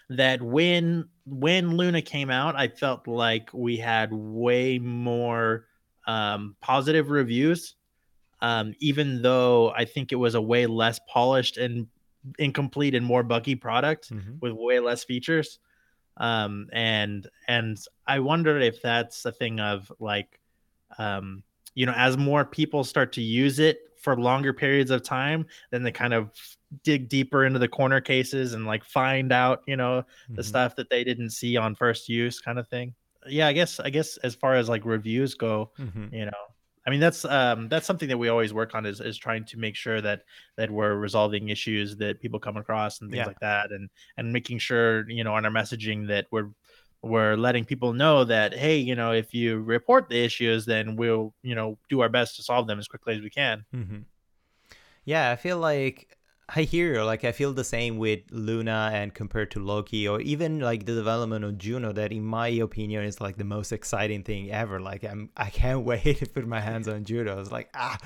that 0.10 0.42
when 0.42 1.08
when 1.26 1.78
luna 1.78 2.02
came 2.02 2.30
out 2.30 2.56
i 2.56 2.68
felt 2.68 3.08
like 3.08 3.50
we 3.54 3.78
had 3.78 4.12
way 4.12 4.80
more 4.80 5.66
um 6.08 6.56
positive 6.62 7.10
reviews 7.10 7.76
um 8.42 8.74
even 8.80 9.22
though 9.22 9.70
i 9.72 9.84
think 9.86 10.12
it 10.12 10.16
was 10.16 10.36
a 10.36 10.42
way 10.42 10.66
less 10.66 11.00
polished 11.08 11.58
and 11.58 11.88
incomplete 12.38 12.96
and 12.96 13.06
more 13.06 13.24
buggy 13.24 13.56
product 13.56 14.12
Mm-hmm. 14.12 14.34
with 14.42 14.54
way 14.54 14.80
less 14.80 15.04
features 15.04 15.60
um 16.18 16.68
and 16.74 17.28
and 17.48 17.78
i 18.08 18.20
wonder 18.20 18.60
if 18.60 18.82
that's 18.82 19.26
a 19.26 19.32
thing 19.32 19.60
of 19.60 19.92
like 20.00 20.40
um 20.98 21.44
you 21.76 21.86
know 21.86 21.94
as 21.96 22.18
more 22.18 22.44
people 22.46 22.84
start 22.84 23.14
to 23.14 23.22
use 23.22 23.60
it 23.60 23.80
for 24.02 24.20
longer 24.20 24.54
periods 24.54 24.92
of 24.92 25.04
time 25.04 25.46
then 25.72 25.84
they 25.84 25.92
kind 25.92 26.14
of 26.14 26.32
dig 26.84 27.10
deeper 27.10 27.46
into 27.46 27.60
the 27.60 27.68
corner 27.68 28.02
cases 28.02 28.54
and 28.54 28.66
like 28.66 28.84
find 28.84 29.32
out 29.32 29.62
you 29.68 29.76
know 29.78 30.04
the 30.30 30.42
Mhm. 30.42 30.46
stuff 30.46 30.76
that 30.76 30.90
they 30.90 31.04
didn't 31.04 31.30
see 31.32 31.58
on 31.58 31.76
first 31.76 32.10
use 32.10 32.40
kind 32.40 32.60
of 32.60 32.68
thing 32.68 32.94
yeah 33.28 33.48
i 33.48 33.54
guess 33.54 33.80
i 33.80 33.90
guess 33.90 34.18
as 34.18 34.36
far 34.36 34.56
as 34.56 34.68
like 34.70 34.84
reviews 34.86 35.36
go 35.36 35.72
Mhm. 35.80 36.12
you 36.14 36.26
know 36.26 36.44
i 36.90 36.92
mean 36.92 37.00
that's 37.00 37.24
um 37.26 37.70
that's 37.70 37.86
something 37.86 38.10
that 38.10 38.18
we 38.18 38.30
always 38.30 38.52
work 38.52 38.74
on 38.74 38.84
is, 38.86 39.00
is 39.00 39.16
trying 39.18 39.46
to 39.46 39.58
make 39.60 39.76
sure 39.76 40.02
that 40.02 40.24
that 40.58 40.72
we're 40.72 40.96
resolving 40.96 41.50
issues 41.50 41.96
that 41.98 42.20
people 42.20 42.40
come 42.40 42.58
across 42.58 43.00
and 43.02 43.12
things 43.12 43.20
Yeah. 43.20 43.28
like 43.28 43.40
that 43.42 43.72
and 43.72 43.90
and 44.18 44.34
making 44.34 44.58
sure 44.58 45.08
you 45.10 45.24
know 45.24 45.36
on 45.36 45.46
our 45.46 45.52
messaging 45.52 46.08
that 46.08 46.26
we're 46.32 46.50
we're 47.04 47.36
letting 47.36 47.64
people 47.64 47.94
know 47.94 48.24
that 48.26 48.54
hey 48.54 48.78
you 48.78 48.96
know 48.96 49.12
if 49.14 49.34
you 49.34 49.60
report 49.62 50.10
the 50.10 50.20
issues 50.26 50.66
then 50.66 50.96
we'll 50.96 51.34
you 51.44 51.54
know 51.56 51.78
do 51.90 52.02
our 52.02 52.10
best 52.10 52.36
to 52.38 52.44
solve 52.44 52.66
them 52.68 52.80
as 52.80 52.88
quickly 52.88 53.14
as 53.16 53.22
we 53.22 53.30
can 53.30 53.64
Mm-hmm. 53.74 54.00
Yeah, 55.06 55.32
I 55.32 55.36
feel 55.38 55.58
like 55.58 56.18
I 56.56 56.64
hear 56.64 56.94
you. 56.94 57.04
Like 57.04 57.24
I 57.24 57.32
feel 57.32 57.54
the 57.54 57.64
same 57.64 57.98
with 57.98 58.22
Luna 58.32 58.90
and 58.94 59.14
compared 59.14 59.52
to 59.52 59.60
Loki, 59.60 60.08
or 60.08 60.20
even 60.22 60.60
like 60.60 60.86
the 60.86 60.96
development 60.96 61.46
of 61.46 61.58
Juno. 61.58 61.92
That, 61.92 62.12
in 62.12 62.24
my 62.24 62.48
opinion, 62.48 63.04
is 63.04 63.22
like 63.22 63.38
the 63.38 63.44
most 63.44 63.72
exciting 63.72 64.24
thing 64.24 64.52
ever. 64.52 64.80
Like 64.80 65.04
I'm, 65.04 65.30
I 65.38 65.50
can't 65.50 65.84
wait 65.92 66.18
to 66.20 66.26
put 66.26 66.48
my 66.48 66.60
hands 66.60 66.88
on 66.88 67.04
Juno. 67.04 67.40
It's 67.40 67.52
like 67.52 67.70
ah, 67.74 67.98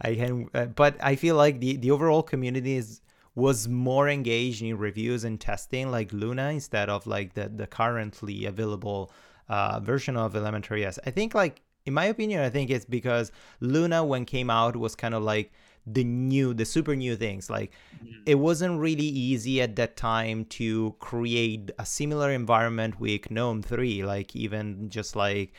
I 0.00 0.14
can. 0.14 0.48
Uh, 0.54 0.66
but 0.66 0.96
I 1.02 1.16
feel 1.16 1.36
like 1.36 1.60
the 1.60 1.76
the 1.76 1.90
overall 1.90 2.22
community 2.22 2.76
is 2.76 3.00
was 3.34 3.68
more 3.68 4.08
engaged 4.08 4.62
in 4.62 4.76
reviews 4.76 5.24
and 5.24 5.40
testing 5.40 5.90
like 5.90 6.12
Luna 6.12 6.50
instead 6.50 6.88
of 6.88 7.06
like 7.06 7.34
the 7.34 7.48
the 7.48 7.66
currently 7.66 8.46
available 8.46 9.12
uh, 9.48 9.80
version 9.80 10.16
of 10.16 10.34
Elementary 10.34 10.86
OS. 10.86 10.98
I 11.06 11.10
think 11.10 11.34
like 11.34 11.62
in 11.84 11.94
my 11.94 12.06
opinion, 12.06 12.42
I 12.42 12.48
think 12.50 12.70
it's 12.70 12.84
because 12.84 13.32
Luna 13.60 14.04
when 14.04 14.24
came 14.24 14.50
out 14.50 14.76
was 14.76 14.94
kind 14.94 15.14
of 15.14 15.22
like 15.22 15.52
the 15.86 16.04
new 16.04 16.54
the 16.54 16.64
super 16.64 16.94
new 16.94 17.16
things. 17.16 17.50
Like 17.50 17.72
mm-hmm. 17.96 18.22
it 18.26 18.36
wasn't 18.36 18.80
really 18.80 19.04
easy 19.04 19.60
at 19.60 19.76
that 19.76 19.96
time 19.96 20.44
to 20.46 20.94
create 20.98 21.70
a 21.78 21.86
similar 21.86 22.30
environment 22.30 23.00
with 23.00 23.30
gnome 23.30 23.62
3 23.62 24.04
like 24.04 24.34
even 24.36 24.88
just 24.90 25.16
like 25.16 25.52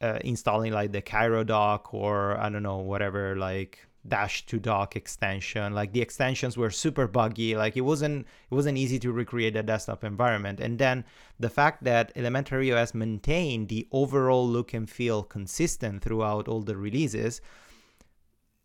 uh, 0.00 0.18
installing 0.24 0.72
like 0.72 0.92
the 0.92 1.00
cairo 1.00 1.44
dock 1.44 1.94
or 1.94 2.36
i 2.38 2.48
don't 2.50 2.62
know 2.62 2.78
whatever 2.78 3.36
like 3.36 3.86
dash 4.06 4.44
to 4.46 4.58
dock 4.58 4.96
extension. 4.96 5.74
Like 5.74 5.92
the 5.92 6.02
extensions 6.02 6.56
were 6.56 6.70
super 6.70 7.06
buggy. 7.06 7.56
Like 7.56 7.76
it 7.76 7.82
wasn't 7.82 8.26
it 8.50 8.54
wasn't 8.54 8.78
easy 8.78 8.98
to 9.00 9.12
recreate 9.12 9.56
a 9.56 9.62
desktop 9.62 10.04
environment. 10.04 10.60
And 10.60 10.78
then 10.78 11.04
the 11.40 11.50
fact 11.50 11.84
that 11.84 12.12
elementary 12.14 12.72
os 12.72 12.94
maintained 12.94 13.68
the 13.68 13.88
overall 13.92 14.46
look 14.46 14.74
and 14.74 14.88
feel 14.88 15.22
consistent 15.22 16.02
throughout 16.02 16.48
all 16.48 16.62
the 16.62 16.76
releases 16.76 17.40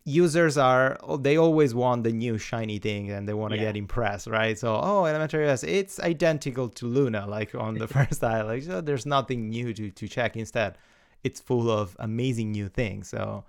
users 0.06 0.58
are 0.58 0.98
they 1.20 1.38
always 1.38 1.76
want 1.76 2.04
the 2.04 2.12
new 2.12 2.38
shiny 2.38 2.80
thing 2.80 3.12
and 3.12 3.28
they 3.28 3.34
want 3.34 3.52
to 3.52 3.58
yeah. 3.58 3.66
get 3.66 3.78
impressed 3.78 4.28
right? 4.28 4.58
So 4.58 4.80
oh 4.82 5.06
elementary 5.06 5.48
os 5.50 5.64
it's 5.64 6.00
identical 6.00 6.70
to 6.70 6.86
luna 6.86 7.28
like 7.28 7.54
on 7.54 7.76
the 7.76 7.88
first 7.96 8.24
eye 8.24 8.42
like 8.42 8.64
so 8.64 8.82
there's 8.82 9.06
nothing 9.06 9.50
new 9.50 9.74
to, 9.74 9.92
to 9.92 10.08
check. 10.08 10.36
Instead 10.36 10.78
it's 11.24 11.40
full 11.40 11.70
of 11.70 11.96
amazing 12.00 12.52
new 12.52 12.70
things. 12.70 13.10
So 13.10 13.44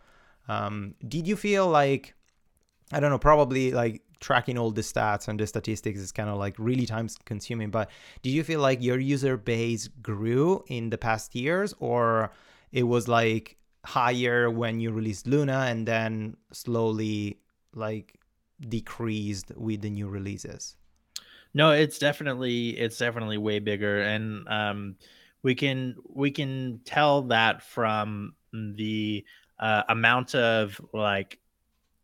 um, 0.51 0.95
did 1.07 1.27
you 1.27 1.37
feel 1.37 1.69
like 1.69 2.15
i 2.93 2.99
don't 2.99 3.11
know 3.11 3.19
probably 3.19 3.71
like 3.71 4.03
tracking 4.19 4.59
all 4.59 4.71
the 4.71 4.83
stats 4.83 5.29
and 5.29 5.39
the 5.39 5.47
statistics 5.47 5.99
is 5.99 6.13
kind 6.13 6.29
of 6.29 6.37
like 6.37 6.55
really 6.59 6.85
time 6.85 7.09
consuming 7.25 7.71
but 7.71 7.89
did 8.23 8.31
you 8.31 8.45
feel 8.45 8.61
like 8.61 8.83
your 8.83 8.99
user 8.99 9.37
base 9.37 9.89
grew 10.03 10.63
in 10.67 10.91
the 10.91 10.99
past 10.99 11.35
years 11.35 11.73
or 11.79 12.31
it 12.73 12.83
was 12.83 13.09
like 13.09 13.57
higher 13.85 14.51
when 14.51 14.81
you 14.81 14.91
released 14.91 15.27
Luna 15.27 15.67
and 15.69 15.87
then 15.87 16.37
slowly 16.53 17.39
like 17.75 18.19
decreased 18.69 19.53
with 19.57 19.81
the 19.83 19.91
new 19.91 20.09
releases. 20.09 20.77
No, 21.55 21.73
it's 21.73 21.99
definitely 21.99 22.71
it's 22.79 22.99
definitely 22.99 23.39
way 23.39 23.59
bigger 23.59 24.03
and 24.03 24.47
um 24.49 24.97
we 25.43 25.55
can 25.55 25.97
we 26.09 26.31
can 26.31 26.81
tell 26.85 27.23
that 27.23 27.63
from 27.63 28.35
the 28.53 29.25
uh, 29.59 29.83
amount 29.89 30.35
of 30.35 30.81
like 30.93 31.39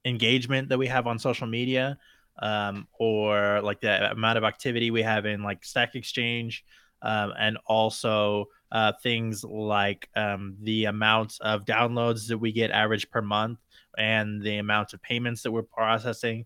engagement 0.05 0.68
that 0.68 0.79
we 0.79 0.87
have 0.87 1.07
on 1.07 1.18
social 1.18 1.47
media 1.47 1.99
um, 2.39 2.87
or 2.99 3.61
like 3.62 3.81
the 3.81 4.11
amount 4.11 4.39
of 4.39 4.45
activity 4.45 4.91
we 4.91 5.03
have 5.03 5.27
in 5.27 5.43
like 5.43 5.64
stack 5.64 5.95
exchange 5.95 6.64
um, 7.03 7.33
and 7.39 7.59
also 7.66 8.47
uh, 8.73 8.93
things 9.03 9.45
like 9.45 10.09
um, 10.17 10.57
the 10.62 10.87
amount 10.87 11.39
of 11.41 11.64
downloads 11.64 12.29
that 12.29 12.39
we 12.39 12.53
get 12.53 12.71
average 12.71 13.11
per 13.11 13.23
month 13.23 13.59
and 13.97 14.43
the 14.43 14.59
amount 14.59 14.93
of 14.93 15.03
payments 15.03 15.43
that 15.43 15.53
we're 15.53 15.62
processing. 15.62 16.45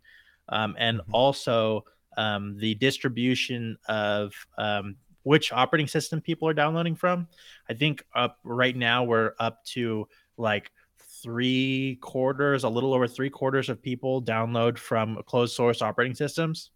Um, 0.48 0.74
and 0.78 0.98
mm-hmm. 0.98 1.14
also 1.14 1.84
um, 2.16 2.56
the 2.58 2.74
distribution 2.74 3.76
of 3.88 4.32
um, 4.58 4.96
which 5.22 5.52
operating 5.52 5.88
system 5.88 6.20
people 6.20 6.48
are 6.48 6.54
downloading 6.54 6.96
from. 6.96 7.28
I 7.68 7.74
think 7.74 8.04
up 8.14 8.38
right 8.44 8.76
now 8.76 9.04
we're 9.04 9.32
up 9.38 9.64
to 9.66 10.08
like 10.36 10.70
three 11.22 11.98
quarters 12.00 12.64
a 12.64 12.68
little 12.68 12.94
over 12.94 13.06
three 13.06 13.30
quarters 13.30 13.68
of 13.68 13.82
people 13.82 14.22
download 14.22 14.78
from 14.78 15.18
closed 15.26 15.54
source 15.54 15.82
operating 15.82 16.14
systems. 16.14 16.70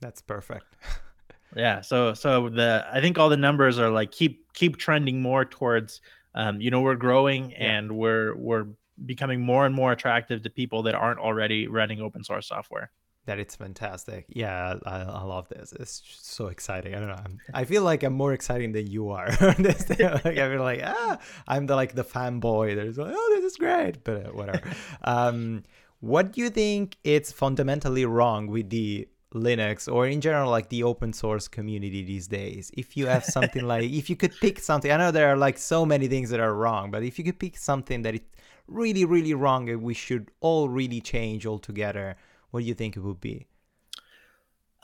That's 0.00 0.22
perfect 0.22 0.76
Yeah. 1.56 1.80
So 1.80 2.14
so 2.14 2.48
the 2.48 2.86
I 2.92 3.00
think 3.00 3.18
all 3.18 3.28
the 3.28 3.36
numbers 3.36 3.78
are 3.78 3.90
like 3.90 4.10
keep 4.10 4.52
keep 4.54 4.76
trending 4.76 5.22
more 5.22 5.44
towards 5.44 6.00
um, 6.34 6.60
you 6.60 6.70
know, 6.70 6.80
we're 6.80 6.96
growing 6.96 7.50
yeah. 7.50 7.56
and 7.58 7.92
we're 7.92 8.36
we're 8.36 8.66
becoming 9.04 9.40
more 9.40 9.66
and 9.66 9.74
more 9.74 9.92
attractive 9.92 10.42
to 10.42 10.50
people 10.50 10.82
that 10.84 10.94
aren't 10.94 11.18
already 11.18 11.66
running 11.66 12.00
open 12.00 12.22
source 12.22 12.46
software. 12.46 12.90
That 13.26 13.38
it's 13.38 13.54
fantastic. 13.54 14.26
Yeah, 14.28 14.74
I, 14.86 15.00
I 15.02 15.22
love 15.22 15.48
this. 15.48 15.72
It's 15.78 16.02
so 16.22 16.46
exciting. 16.46 16.94
I 16.94 17.00
don't 17.00 17.08
know. 17.08 17.20
I'm, 17.22 17.38
i 17.52 17.64
feel 17.64 17.82
like 17.82 18.02
I'm 18.02 18.14
more 18.14 18.32
exciting 18.32 18.72
than 18.72 18.86
you 18.86 19.10
are. 19.10 19.28
like, 19.40 19.60
I 19.60 20.48
feel 20.48 20.62
like 20.62 20.80
ah, 20.84 21.18
I'm 21.46 21.66
the 21.66 21.76
like 21.76 21.94
the 21.94 22.04
fanboy. 22.04 22.74
There's 22.74 22.96
like, 22.96 23.12
oh, 23.14 23.32
this 23.36 23.52
is 23.52 23.56
great, 23.56 24.04
but 24.04 24.26
uh, 24.26 24.30
whatever. 24.30 24.70
um, 25.04 25.64
what 26.00 26.32
do 26.32 26.40
you 26.40 26.48
think 26.48 26.96
it's 27.04 27.30
fundamentally 27.30 28.06
wrong 28.06 28.46
with 28.46 28.70
the 28.70 29.06
Linux 29.34 29.92
or 29.92 30.08
in 30.08 30.20
general 30.20 30.50
like 30.50 30.68
the 30.70 30.82
open 30.82 31.12
source 31.12 31.46
community 31.46 32.02
these 32.02 32.26
days. 32.26 32.70
If 32.76 32.96
you 32.96 33.06
have 33.06 33.24
something 33.24 33.64
like 33.64 33.84
if 33.84 34.10
you 34.10 34.16
could 34.16 34.32
pick 34.40 34.58
something, 34.58 34.90
I 34.90 34.96
know 34.96 35.12
there 35.12 35.28
are 35.28 35.36
like 35.36 35.56
so 35.56 35.86
many 35.86 36.08
things 36.08 36.30
that 36.30 36.40
are 36.40 36.54
wrong, 36.54 36.90
but 36.90 37.04
if 37.04 37.18
you 37.18 37.24
could 37.24 37.38
pick 37.38 37.56
something 37.56 38.02
that 38.02 38.14
is 38.14 38.20
really 38.66 39.04
really 39.04 39.34
wrong 39.34 39.68
and 39.68 39.82
we 39.82 39.94
should 39.94 40.30
all 40.40 40.68
really 40.68 41.00
change 41.00 41.46
altogether, 41.46 42.16
what 42.50 42.60
do 42.60 42.66
you 42.66 42.74
think 42.74 42.96
it 42.96 43.00
would 43.00 43.20
be? 43.20 43.46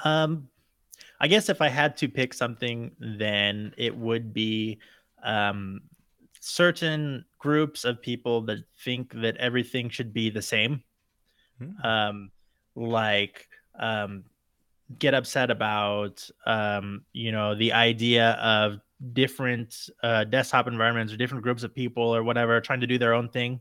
Um 0.04 0.48
I 1.18 1.26
guess 1.26 1.48
if 1.48 1.60
I 1.60 1.68
had 1.68 1.96
to 1.98 2.08
pick 2.08 2.32
something 2.32 2.92
then 3.00 3.74
it 3.76 3.96
would 3.96 4.32
be 4.32 4.78
um 5.24 5.80
certain 6.38 7.24
groups 7.40 7.84
of 7.84 8.00
people 8.00 8.42
that 8.42 8.58
think 8.78 9.12
that 9.14 9.36
everything 9.38 9.90
should 9.90 10.12
be 10.12 10.30
the 10.30 10.42
same. 10.42 10.84
Hmm. 11.58 11.84
Um 11.84 12.30
like 12.76 13.48
um 13.80 14.24
get 14.98 15.14
upset 15.14 15.50
about 15.50 16.28
um, 16.46 17.02
you 17.12 17.32
know 17.32 17.54
the 17.54 17.72
idea 17.72 18.30
of 18.32 18.80
different 19.12 19.90
uh, 20.02 20.24
desktop 20.24 20.68
environments 20.68 21.12
or 21.12 21.16
different 21.16 21.42
groups 21.42 21.62
of 21.62 21.74
people 21.74 22.14
or 22.14 22.22
whatever 22.22 22.60
trying 22.60 22.80
to 22.80 22.86
do 22.86 22.98
their 22.98 23.12
own 23.14 23.28
thing 23.28 23.60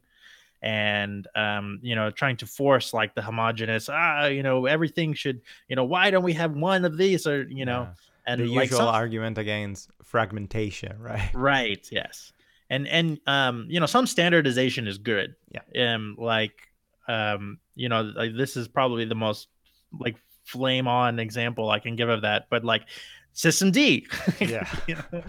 and 0.62 1.28
um, 1.36 1.80
you 1.82 1.96
know 1.96 2.10
trying 2.10 2.38
to 2.38 2.46
force 2.46 2.94
like 2.94 3.14
the 3.16 3.22
homogenous 3.22 3.90
ah 3.90 4.26
you 4.26 4.44
know 4.44 4.66
everything 4.66 5.14
should 5.14 5.42
you 5.68 5.76
know 5.76 5.84
why 5.84 6.10
don't 6.10 6.24
we 6.24 6.34
have 6.34 6.52
one 6.54 6.86
of 6.86 6.98
these? 6.98 7.28
or 7.28 7.44
you 7.44 7.66
know 7.66 7.84
yeah. 7.84 8.34
and 8.34 8.42
the 8.42 8.48
like 8.48 8.70
usual 8.70 8.80
some... 8.80 8.88
argument 8.88 9.38
against 9.38 9.90
fragmentation 10.04 10.98
right? 11.00 11.30
Right 11.34 11.88
yes. 11.92 12.34
And 12.70 12.88
and 12.88 13.20
um 13.28 13.68
you 13.70 13.80
know 13.80 13.86
some 13.86 14.08
standardization 14.08 14.88
is 14.88 14.98
good. 14.98 15.36
Yeah. 15.52 15.94
Um 15.94 16.16
like 16.18 16.70
um 17.08 17.60
you 17.76 17.90
know 17.90 18.02
like 18.02 18.36
this 18.36 18.58
is 18.58 18.68
probably 18.68 19.06
the 19.06 19.16
most 19.16 19.48
like 20.00 20.16
flame 20.46 20.88
on 20.88 21.20
example 21.20 21.70
I 21.70 21.80
can 21.80 21.96
give 21.96 22.08
of 22.10 22.22
that, 22.22 22.48
but 22.50 22.64
like 22.64 22.84
systemd. 23.36 24.06
Yeah. 24.40 24.70
you 24.88 24.96
know, 24.96 25.24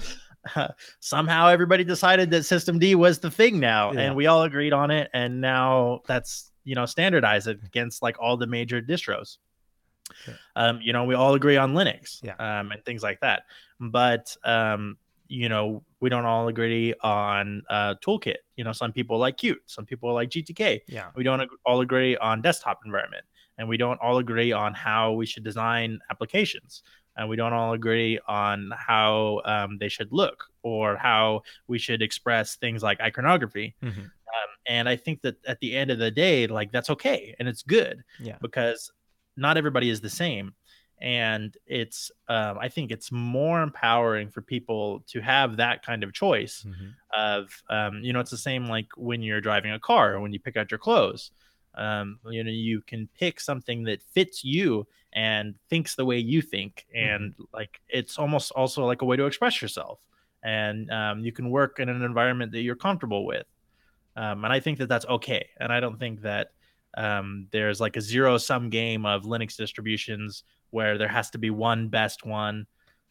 uh, 0.54 0.68
somehow 1.00 1.48
everybody 1.48 1.82
decided 1.82 2.30
that 2.30 2.42
systemd 2.42 2.94
was 2.94 3.18
the 3.18 3.30
thing 3.30 3.58
now, 3.58 3.92
yeah. 3.92 4.00
and 4.00 4.16
we 4.16 4.26
all 4.26 4.44
agreed 4.44 4.72
on 4.72 4.90
it, 4.90 5.10
and 5.12 5.40
now 5.40 6.02
that's 6.06 6.52
you 6.64 6.74
know 6.74 6.86
standardized 6.86 7.48
against 7.48 8.02
like 8.02 8.16
all 8.20 8.36
the 8.36 8.46
major 8.46 8.80
distros. 8.80 9.38
Um, 10.54 10.80
you 10.80 10.92
know, 10.92 11.04
we 11.04 11.16
all 11.16 11.34
agree 11.34 11.56
on 11.56 11.74
Linux, 11.74 12.22
yeah. 12.22 12.36
um, 12.38 12.70
and 12.70 12.84
things 12.84 13.02
like 13.02 13.18
that. 13.20 13.42
But 13.80 14.36
um, 14.44 14.98
you 15.26 15.48
know, 15.48 15.82
we 15.98 16.10
don't 16.10 16.26
all 16.26 16.46
agree 16.46 16.94
on 17.02 17.62
uh, 17.68 17.96
toolkit. 17.96 18.36
You 18.54 18.62
know, 18.62 18.72
some 18.72 18.92
people 18.92 19.18
like 19.18 19.36
Qt, 19.36 19.56
some 19.66 19.84
people 19.84 20.14
like 20.14 20.30
GTK. 20.30 20.82
Yeah, 20.86 21.10
we 21.16 21.24
don't 21.24 21.50
all 21.64 21.80
agree 21.80 22.16
on 22.18 22.40
desktop 22.40 22.80
environment 22.84 23.24
and 23.58 23.68
we 23.68 23.76
don't 23.76 24.00
all 24.00 24.18
agree 24.18 24.52
on 24.52 24.74
how 24.74 25.12
we 25.12 25.26
should 25.26 25.44
design 25.44 25.98
applications 26.10 26.82
and 27.16 27.28
we 27.28 27.36
don't 27.36 27.52
all 27.52 27.72
agree 27.72 28.18
on 28.28 28.70
how 28.76 29.40
um, 29.44 29.78
they 29.78 29.88
should 29.88 30.12
look 30.12 30.44
or 30.62 30.96
how 30.96 31.42
we 31.66 31.78
should 31.78 32.02
express 32.02 32.56
things 32.56 32.82
like 32.82 33.00
iconography 33.00 33.74
mm-hmm. 33.82 34.00
um, 34.00 34.50
and 34.66 34.88
i 34.88 34.96
think 34.96 35.22
that 35.22 35.36
at 35.46 35.58
the 35.60 35.74
end 35.74 35.90
of 35.90 35.98
the 35.98 36.10
day 36.10 36.46
like 36.46 36.70
that's 36.72 36.90
okay 36.90 37.34
and 37.38 37.48
it's 37.48 37.62
good 37.62 38.02
yeah. 38.20 38.36
because 38.40 38.90
not 39.36 39.56
everybody 39.56 39.90
is 39.90 40.00
the 40.00 40.10
same 40.10 40.52
and 41.00 41.56
it's 41.66 42.10
um, 42.28 42.58
i 42.58 42.68
think 42.68 42.90
it's 42.90 43.12
more 43.12 43.62
empowering 43.62 44.30
for 44.30 44.40
people 44.40 45.02
to 45.06 45.20
have 45.20 45.56
that 45.56 45.84
kind 45.84 46.02
of 46.02 46.12
choice 46.12 46.64
mm-hmm. 46.66 46.88
of 47.14 47.50
um, 47.70 48.00
you 48.02 48.12
know 48.12 48.20
it's 48.20 48.30
the 48.30 48.36
same 48.36 48.66
like 48.66 48.88
when 48.96 49.22
you're 49.22 49.40
driving 49.40 49.72
a 49.72 49.80
car 49.80 50.14
or 50.14 50.20
when 50.20 50.32
you 50.32 50.40
pick 50.40 50.56
out 50.56 50.70
your 50.70 50.78
clothes 50.78 51.30
um, 51.76 52.18
you 52.30 52.42
know 52.44 52.50
you 52.50 52.80
can 52.82 53.08
pick 53.18 53.40
something 53.40 53.84
that 53.84 54.02
fits 54.02 54.44
you 54.44 54.86
and 55.12 55.54
thinks 55.70 55.94
the 55.94 56.04
way 56.04 56.18
you 56.18 56.42
think. 56.42 56.86
And 56.94 57.32
mm-hmm. 57.32 57.44
like 57.52 57.80
it's 57.88 58.18
almost 58.18 58.52
also 58.52 58.84
like 58.84 59.02
a 59.02 59.04
way 59.04 59.16
to 59.16 59.24
express 59.24 59.60
yourself. 59.62 59.98
And 60.44 60.90
um, 60.90 61.20
you 61.20 61.32
can 61.32 61.50
work 61.50 61.80
in 61.80 61.88
an 61.88 62.02
environment 62.02 62.52
that 62.52 62.60
you're 62.60 62.76
comfortable 62.76 63.24
with. 63.24 63.46
Um, 64.14 64.44
and 64.44 64.52
i 64.52 64.60
think 64.60 64.78
that 64.78 64.88
that's 64.88 65.06
okay. 65.06 65.48
And 65.58 65.72
i 65.72 65.80
don't 65.80 65.98
think 65.98 66.22
that 66.22 66.52
um, 66.96 67.48
there's 67.50 67.80
like 67.80 67.96
a 67.96 68.00
zero 68.00 68.38
sum 68.38 68.70
game 68.70 69.04
of 69.04 69.24
Linux 69.24 69.56
distributions 69.56 70.44
where 70.70 70.98
there 70.98 71.08
has 71.08 71.30
to 71.30 71.38
be 71.38 71.50
one 71.50 71.88
best 71.88 72.24
one. 72.24 72.66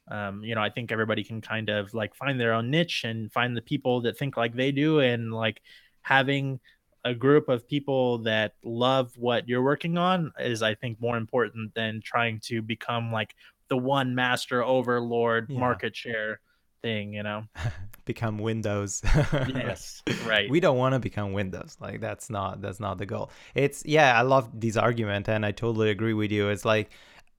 Um, 0.10 0.44
you 0.44 0.56
know, 0.56 0.62
I 0.62 0.70
think 0.70 0.92
everybody 0.92 1.24
can 1.24 1.42
kind 1.42 1.70
of 1.70 1.94
like 1.94 2.16
find 2.16 2.40
their 2.40 2.54
own 2.54 2.70
niche 2.70 3.04
and 3.04 3.32
find 3.32 3.56
the 3.56 3.62
people 3.62 4.02
that 4.02 4.18
think 4.18 4.38
like 4.38 4.56
they 4.56 4.72
do, 4.72 5.00
and 5.00 5.32
like 5.32 5.62
having 6.02 6.60
a 7.06 7.14
group 7.14 7.48
of 7.50 7.68
people 7.68 8.18
that 8.18 8.56
love 8.64 9.14
what 9.16 9.48
you're 9.48 9.64
working 9.64 9.98
on 9.98 10.34
is, 10.40 10.64
I 10.64 10.74
think, 10.74 11.00
more 11.00 11.16
important 11.16 11.74
than 11.76 12.02
trying 12.04 12.40
to 12.46 12.64
become 12.64 13.12
like 13.12 13.36
the 13.70 13.78
one 13.78 14.16
master 14.16 14.64
overlord 14.64 15.48
yeah. 15.50 15.60
market 15.60 15.96
share 15.96 16.40
thing, 16.82 17.14
you 17.14 17.22
know. 17.24 17.44
become 18.06 18.40
Windows. 18.40 19.02
yes, 19.04 20.02
right. 20.26 20.50
We 20.50 20.60
don't 20.60 20.78
want 20.78 20.94
to 20.94 21.00
become 21.00 21.34
Windows. 21.34 21.78
Like 21.80 22.02
that's 22.02 22.30
not 22.30 22.62
that's 22.62 22.80
not 22.80 22.98
the 22.98 23.06
goal. 23.06 23.30
It's 23.54 23.84
yeah, 23.86 24.18
I 24.18 24.24
love 24.24 24.50
this 24.54 24.76
argument 24.76 25.30
and 25.30 25.46
I 25.46 25.52
totally 25.52 25.92
agree 25.92 26.14
with 26.14 26.32
you. 26.32 26.50
It's 26.50 26.66
like 26.66 26.90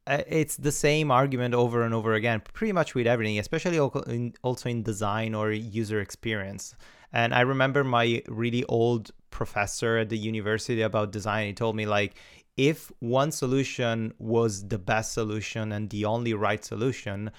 uh, 0.06 0.22
it's 0.28 0.56
the 0.56 0.72
same 0.72 1.10
argument 1.10 1.54
over 1.54 1.82
and 1.82 1.92
over 1.92 2.14
again, 2.14 2.40
pretty 2.52 2.72
much 2.72 2.94
with 2.94 3.08
everything, 3.08 3.38
especially 3.40 3.80
also 3.80 4.68
in 4.68 4.82
design 4.84 5.34
or 5.34 5.50
user 5.50 6.00
experience. 6.00 6.76
And 7.12 7.34
I 7.34 7.40
remember 7.40 7.82
my 7.82 8.22
really 8.28 8.64
old 8.64 9.10
professor 9.36 9.98
at 9.98 10.08
the 10.08 10.16
university 10.32 10.82
about 10.82 11.12
design. 11.12 11.46
He 11.46 11.52
told 11.52 11.76
me 11.76 11.86
like 11.86 12.14
if 12.56 12.90
one 13.00 13.30
solution 13.30 14.14
was 14.18 14.66
the 14.68 14.78
best 14.78 15.12
solution 15.12 15.72
and 15.72 15.90
the 15.90 16.06
only 16.06 16.32
right 16.32 16.64
solution, 16.64 17.30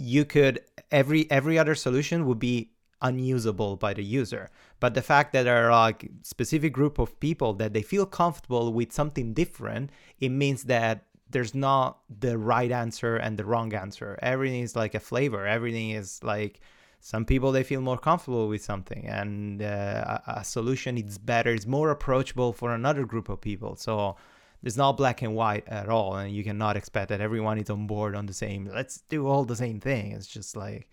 you 0.00 0.24
could 0.24 0.60
every 0.90 1.30
every 1.30 1.56
other 1.58 1.76
solution 1.86 2.26
would 2.26 2.40
be 2.40 2.70
unusable 3.02 3.76
by 3.76 3.94
the 3.94 4.02
user 4.02 4.50
but 4.78 4.92
the 4.92 5.00
fact 5.00 5.32
that 5.32 5.44
there 5.44 5.64
are 5.64 5.70
like 5.70 6.10
specific 6.22 6.72
group 6.72 6.98
of 6.98 7.18
people 7.18 7.54
that 7.54 7.72
they 7.72 7.80
feel 7.80 8.04
comfortable 8.04 8.74
with 8.74 8.92
something 8.92 9.32
different 9.32 9.90
it 10.20 10.28
means 10.28 10.64
that 10.64 11.04
there's 11.30 11.54
not 11.54 12.00
the 12.24 12.36
right 12.36 12.72
answer 12.72 13.16
and 13.16 13.38
the 13.38 13.44
wrong 13.44 13.72
answer 13.72 14.18
everything 14.20 14.60
is 14.60 14.76
like 14.76 14.94
a 14.94 15.00
flavor 15.00 15.46
everything 15.46 15.90
is 15.90 16.20
like 16.22 16.60
some 17.00 17.24
people 17.24 17.50
they 17.52 17.62
feel 17.62 17.80
more 17.80 17.98
comfortable 17.98 18.48
with 18.48 18.62
something 18.62 19.06
and 19.06 19.62
uh, 19.62 20.18
a, 20.26 20.40
a 20.40 20.44
solution 20.44 20.98
is 20.98 21.18
better 21.18 21.52
it's 21.52 21.66
more 21.66 21.90
approachable 21.90 22.52
for 22.52 22.74
another 22.74 23.04
group 23.04 23.28
of 23.28 23.40
people. 23.40 23.76
So 23.76 24.16
it's 24.62 24.76
not 24.76 24.96
black 24.96 25.22
and 25.22 25.34
white 25.34 25.66
at 25.68 25.88
all 25.88 26.16
and 26.16 26.34
you 26.34 26.44
cannot 26.44 26.76
expect 26.76 27.08
that 27.08 27.20
everyone 27.20 27.58
is 27.58 27.70
on 27.70 27.86
board 27.86 28.14
on 28.14 28.26
the 28.26 28.34
same 28.34 28.70
let's 28.72 29.00
do 29.08 29.26
all 29.26 29.44
the 29.44 29.56
same 29.56 29.80
thing. 29.80 30.12
It's 30.12 30.26
just 30.26 30.56
like 30.56 30.88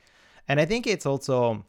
and 0.47 0.61
i 0.61 0.65
think 0.65 0.87
it's 0.87 1.05
also 1.05 1.65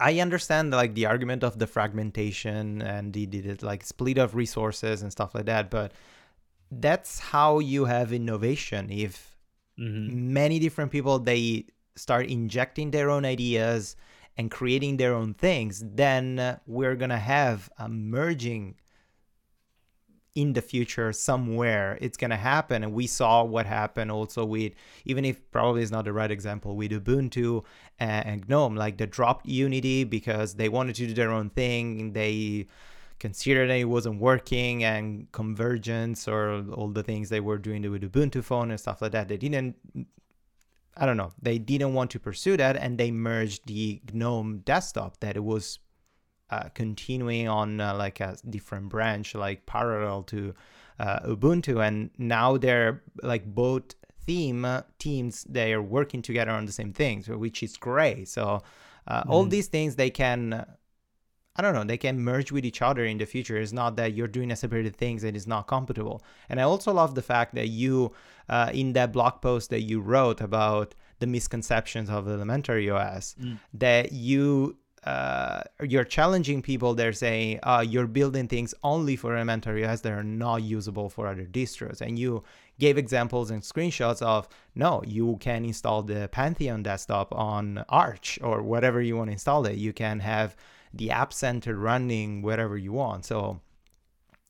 i 0.00 0.18
understand 0.18 0.72
like 0.72 0.94
the 0.94 1.06
argument 1.06 1.44
of 1.44 1.58
the 1.60 1.66
fragmentation 1.68 2.82
and 2.82 3.12
the, 3.12 3.26
the, 3.26 3.40
the 3.40 3.64
like 3.64 3.84
split 3.84 4.18
of 4.18 4.34
resources 4.34 5.02
and 5.02 5.12
stuff 5.12 5.36
like 5.36 5.46
that 5.46 5.70
but 5.70 5.92
that's 6.70 7.20
how 7.20 7.58
you 7.58 7.84
have 7.84 8.12
innovation. 8.12 8.90
If 8.90 9.36
mm-hmm. 9.78 10.32
many 10.32 10.58
different 10.58 10.90
people 10.90 11.18
they 11.18 11.66
start 11.96 12.26
injecting 12.26 12.90
their 12.90 13.10
own 13.10 13.24
ideas 13.24 13.96
and 14.36 14.50
creating 14.50 14.96
their 14.96 15.14
own 15.14 15.34
things 15.34 15.82
then 15.94 16.38
uh, 16.38 16.58
we're 16.66 16.96
gonna 16.96 17.18
have 17.18 17.70
a 17.78 17.88
merging 17.88 18.74
in 20.36 20.52
the 20.52 20.60
future 20.60 21.12
somewhere. 21.12 21.98
It's 22.00 22.18
going 22.18 22.30
to 22.30 22.36
happen 22.36 22.84
and 22.84 22.92
we 22.92 23.06
saw 23.06 23.42
what 23.42 23.64
happened 23.64 24.12
also 24.12 24.44
with 24.44 24.74
even 25.06 25.24
if 25.24 25.50
probably 25.50 25.82
is 25.82 25.90
not 25.90 26.04
the 26.04 26.12
right 26.12 26.30
example 26.30 26.76
with 26.76 26.92
ubuntu 26.92 27.64
and 27.98 28.46
gnome 28.48 28.76
like 28.76 28.98
they 28.98 29.06
dropped 29.06 29.46
unity 29.46 30.04
because 30.04 30.54
they 30.54 30.68
wanted 30.68 30.94
to 30.96 31.06
do 31.06 31.14
their 31.14 31.32
own 31.32 31.48
thing 31.50 32.12
they 32.12 32.66
considered 33.18 33.70
that 33.70 33.78
it 33.78 33.84
wasn't 33.84 34.20
working 34.20 34.84
and 34.84 35.32
convergence 35.32 36.28
or 36.28 36.62
all 36.74 36.88
the 36.88 37.02
things 37.02 37.30
they 37.30 37.40
were 37.40 37.56
doing 37.56 37.90
with 37.90 38.02
ubuntu 38.02 38.44
phone 38.44 38.70
and 38.70 38.78
stuff 38.78 39.00
like 39.00 39.12
that 39.12 39.28
they 39.28 39.38
didn't 39.38 39.74
i 40.96 41.06
don't 41.06 41.16
know 41.16 41.32
they 41.40 41.58
didn't 41.58 41.94
want 41.94 42.10
to 42.10 42.18
pursue 42.18 42.56
that 42.56 42.76
and 42.76 42.98
they 42.98 43.10
merged 43.10 43.66
the 43.66 44.00
gnome 44.12 44.58
desktop 44.58 45.18
that 45.20 45.36
it 45.36 45.44
was 45.44 45.78
uh, 46.50 46.68
continuing 46.74 47.48
on 47.48 47.80
uh, 47.80 47.94
like 47.94 48.20
a 48.20 48.36
different 48.48 48.88
branch, 48.88 49.34
like 49.34 49.66
parallel 49.66 50.22
to 50.22 50.54
uh, 50.98 51.18
Ubuntu, 51.20 51.84
and 51.84 52.10
now 52.18 52.56
they're 52.56 53.02
like 53.22 53.44
both 53.44 53.94
theme 54.24 54.64
uh, 54.64 54.82
teams 54.98 55.44
they 55.48 55.72
are 55.72 55.82
working 55.82 56.22
together 56.22 56.52
on 56.52 56.66
the 56.66 56.72
same 56.72 56.92
things, 56.92 57.28
which 57.28 57.62
is 57.62 57.76
great. 57.76 58.28
So 58.28 58.62
mm. 59.08 59.28
all 59.28 59.44
these 59.44 59.68
things 59.68 59.96
they 59.96 60.10
can. 60.10 60.64
I 61.56 61.62
don't 61.62 61.74
know, 61.74 61.84
they 61.84 61.96
can 61.96 62.20
merge 62.20 62.52
with 62.52 62.64
each 62.64 62.82
other 62.82 63.04
in 63.04 63.18
the 63.18 63.26
future. 63.26 63.56
It's 63.56 63.72
not 63.72 63.96
that 63.96 64.14
you're 64.14 64.28
doing 64.28 64.50
a 64.50 64.56
separated 64.56 64.96
things 64.96 65.24
and 65.24 65.36
it's 65.36 65.46
not 65.46 65.66
compatible. 65.66 66.22
And 66.48 66.60
I 66.60 66.64
also 66.64 66.92
love 66.92 67.14
the 67.14 67.22
fact 67.22 67.54
that 67.54 67.68
you, 67.68 68.12
uh, 68.48 68.70
in 68.72 68.92
that 68.92 69.12
blog 69.12 69.40
post 69.40 69.70
that 69.70 69.82
you 69.82 70.00
wrote 70.00 70.40
about 70.40 70.94
the 71.18 71.26
misconceptions 71.26 72.10
of 72.10 72.28
elementary 72.28 72.90
OS, 72.90 73.34
mm. 73.40 73.58
that 73.74 74.12
you 74.12 74.76
uh, 75.04 75.62
you're 75.84 76.04
challenging 76.04 76.60
people. 76.60 76.92
They're 76.92 77.12
saying 77.12 77.60
uh, 77.62 77.84
you're 77.86 78.08
building 78.08 78.48
things 78.48 78.74
only 78.82 79.14
for 79.14 79.36
elementary 79.36 79.86
OS 79.86 80.00
that 80.00 80.12
are 80.12 80.24
not 80.24 80.64
usable 80.64 81.08
for 81.08 81.28
other 81.28 81.44
distros, 81.44 82.00
and 82.00 82.18
you 82.18 82.42
gave 82.80 82.98
examples 82.98 83.52
and 83.52 83.62
screenshots 83.62 84.20
of 84.20 84.48
no, 84.74 85.02
you 85.06 85.36
can 85.38 85.64
install 85.64 86.02
the 86.02 86.28
Pantheon 86.32 86.82
desktop 86.82 87.32
on 87.32 87.84
Arch 87.88 88.38
or 88.42 88.62
whatever 88.62 89.00
you 89.00 89.16
want 89.16 89.28
to 89.28 89.32
install 89.32 89.64
it. 89.66 89.76
You 89.76 89.92
can 89.92 90.18
have 90.20 90.56
the 90.96 91.10
App 91.10 91.32
Center 91.32 91.76
running 91.76 92.42
wherever 92.42 92.76
you 92.76 92.92
want. 92.92 93.24
So 93.24 93.60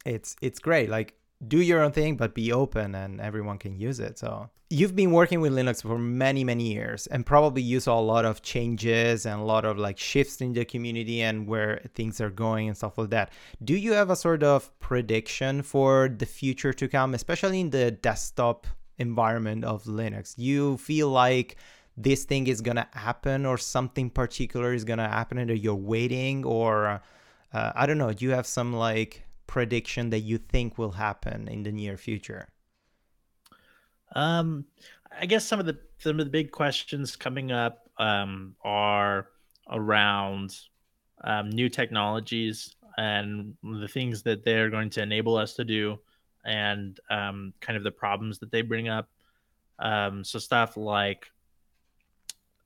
it's 0.04 0.36
it's 0.40 0.58
great. 0.58 0.88
Like 0.88 1.14
do 1.46 1.60
your 1.60 1.82
own 1.82 1.92
thing, 1.92 2.16
but 2.16 2.34
be 2.34 2.52
open 2.52 2.94
and 2.94 3.20
everyone 3.20 3.58
can 3.58 3.76
use 3.76 4.00
it. 4.00 4.18
So 4.18 4.48
you've 4.70 4.96
been 4.96 5.12
working 5.12 5.40
with 5.40 5.52
Linux 5.52 5.82
for 5.82 5.98
many, 5.98 6.42
many 6.42 6.72
years 6.72 7.06
and 7.08 7.24
probably 7.26 7.62
you 7.62 7.78
saw 7.78 8.00
a 8.00 8.02
lot 8.02 8.24
of 8.24 8.42
changes 8.42 9.26
and 9.26 9.40
a 9.40 9.44
lot 9.44 9.64
of 9.64 9.78
like 9.78 9.98
shifts 9.98 10.40
in 10.40 10.54
the 10.54 10.64
community 10.64 11.22
and 11.22 11.46
where 11.46 11.82
things 11.94 12.20
are 12.20 12.30
going 12.30 12.68
and 12.68 12.76
stuff 12.76 12.98
like 12.98 13.10
that. 13.10 13.30
Do 13.62 13.76
you 13.76 13.92
have 13.92 14.10
a 14.10 14.16
sort 14.16 14.42
of 14.42 14.76
prediction 14.80 15.62
for 15.62 16.08
the 16.08 16.26
future 16.26 16.72
to 16.72 16.88
come, 16.88 17.14
especially 17.14 17.60
in 17.60 17.70
the 17.70 17.90
desktop 17.90 18.66
environment 18.98 19.64
of 19.64 19.84
Linux? 19.84 20.34
You 20.36 20.78
feel 20.78 21.10
like 21.10 21.56
this 21.96 22.24
thing 22.24 22.46
is 22.46 22.60
gonna 22.60 22.88
happen 22.92 23.46
or 23.46 23.58
something 23.58 24.10
particular 24.10 24.72
is 24.72 24.84
gonna 24.84 25.08
happen 25.08 25.38
and 25.38 25.50
you're 25.58 25.74
waiting 25.74 26.44
or 26.44 27.00
uh, 27.52 27.72
I 27.74 27.86
don't 27.86 27.98
know, 27.98 28.12
do 28.12 28.24
you 28.24 28.32
have 28.32 28.46
some 28.46 28.72
like 28.72 29.24
prediction 29.46 30.10
that 30.10 30.20
you 30.20 30.38
think 30.38 30.78
will 30.78 30.90
happen 30.90 31.48
in 31.48 31.62
the 31.62 31.72
near 31.72 31.96
future? 31.96 32.48
Um, 34.14 34.64
I 35.18 35.26
guess 35.26 35.44
some 35.44 35.60
of 35.60 35.66
the 35.66 35.78
some 35.98 36.20
of 36.20 36.26
the 36.26 36.30
big 36.30 36.50
questions 36.50 37.16
coming 37.16 37.52
up 37.52 37.88
um, 37.98 38.54
are 38.62 39.28
around 39.70 40.58
um, 41.24 41.50
new 41.50 41.68
technologies 41.68 42.76
and 42.98 43.54
the 43.62 43.88
things 43.88 44.22
that 44.22 44.44
they're 44.44 44.70
going 44.70 44.90
to 44.90 45.02
enable 45.02 45.36
us 45.36 45.54
to 45.54 45.64
do, 45.64 45.98
and 46.44 46.98
um, 47.10 47.52
kind 47.60 47.76
of 47.76 47.84
the 47.84 47.90
problems 47.90 48.38
that 48.38 48.50
they 48.50 48.62
bring 48.62 48.88
up. 48.88 49.08
Um, 49.78 50.24
so 50.24 50.38
stuff 50.38 50.76
like, 50.76 51.30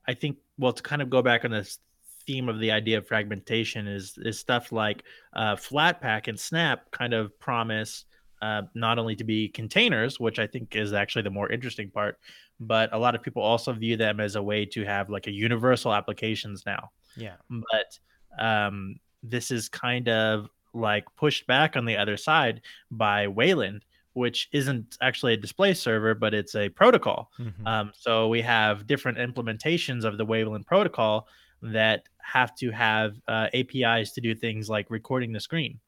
I 0.06 0.14
think, 0.14 0.38
well, 0.58 0.72
to 0.72 0.82
kind 0.82 1.02
of 1.02 1.10
go 1.10 1.22
back 1.22 1.44
on 1.44 1.50
this 1.50 1.78
theme 2.26 2.48
of 2.48 2.60
the 2.60 2.70
idea 2.70 2.98
of 2.98 3.06
fragmentation 3.06 3.86
is 3.86 4.18
is 4.18 4.38
stuff 4.38 4.72
like 4.72 5.04
uh, 5.34 5.56
Flatpak 5.56 6.28
and 6.28 6.38
Snap 6.38 6.90
kind 6.90 7.14
of 7.14 7.38
promise 7.40 8.04
uh, 8.42 8.62
not 8.74 8.98
only 8.98 9.16
to 9.16 9.24
be 9.24 9.48
containers, 9.48 10.18
which 10.18 10.38
I 10.38 10.46
think 10.46 10.74
is 10.74 10.92
actually 10.92 11.22
the 11.22 11.30
more 11.30 11.50
interesting 11.50 11.90
part, 11.90 12.18
but 12.58 12.92
a 12.92 12.98
lot 12.98 13.14
of 13.14 13.22
people 13.22 13.42
also 13.42 13.72
view 13.72 13.96
them 13.96 14.20
as 14.20 14.36
a 14.36 14.42
way 14.42 14.64
to 14.66 14.84
have 14.84 15.10
like 15.10 15.26
a 15.26 15.32
universal 15.32 15.92
applications 15.92 16.64
now. 16.64 16.90
Yeah. 17.16 17.36
But 17.50 17.98
um, 18.42 18.96
this 19.22 19.50
is 19.50 19.68
kind 19.68 20.08
of 20.08 20.48
like 20.72 21.04
pushed 21.16 21.46
back 21.46 21.76
on 21.76 21.84
the 21.84 21.96
other 21.96 22.16
side 22.16 22.62
by 22.90 23.28
Wayland, 23.28 23.84
which 24.12 24.48
isn't 24.52 24.96
actually 25.00 25.34
a 25.34 25.36
display 25.36 25.74
server, 25.74 26.14
but 26.14 26.34
it's 26.34 26.54
a 26.54 26.68
protocol. 26.68 27.30
Mm-hmm. 27.38 27.66
Um, 27.66 27.92
so 27.94 28.28
we 28.28 28.42
have 28.42 28.86
different 28.86 29.18
implementations 29.18 30.04
of 30.04 30.18
the 30.18 30.24
Wayland 30.24 30.66
protocol 30.66 31.28
that 31.62 32.04
have 32.18 32.54
to 32.56 32.70
have 32.70 33.14
uh, 33.28 33.48
APIs 33.54 34.12
to 34.12 34.20
do 34.20 34.34
things 34.34 34.68
like 34.68 34.90
recording 34.90 35.32
the 35.32 35.40
screen. 35.40 35.78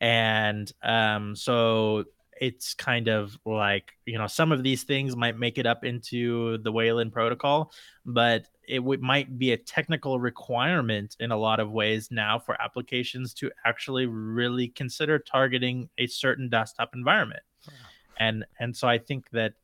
And 0.00 0.70
um, 0.82 1.36
so 1.36 2.04
it's 2.40 2.74
kind 2.74 3.08
of 3.08 3.38
like, 3.44 3.92
you 4.06 4.16
know, 4.16 4.26
some 4.26 4.50
of 4.50 4.62
these 4.62 4.84
things 4.84 5.14
might 5.14 5.38
make 5.38 5.58
it 5.58 5.66
up 5.66 5.84
into 5.84 6.58
the 6.58 6.72
Wayland 6.72 7.12
protocol, 7.12 7.70
but 8.06 8.46
it 8.70 8.78
w- 8.78 9.00
might 9.02 9.38
be 9.38 9.52
a 9.52 9.56
technical 9.56 10.20
requirement 10.20 11.16
in 11.18 11.32
a 11.32 11.36
lot 11.36 11.58
of 11.60 11.72
ways 11.72 12.10
now 12.10 12.38
for 12.38 12.60
applications 12.62 13.34
to 13.34 13.50
actually 13.66 14.06
really 14.06 14.68
consider 14.68 15.18
targeting 15.18 15.88
a 15.98 16.06
certain 16.06 16.48
desktop 16.48 16.94
environment. 16.94 17.42
And 18.18 18.44
and 18.60 18.76
so 18.76 18.86
I 18.88 18.98
think 18.98 19.28
that 19.30 19.54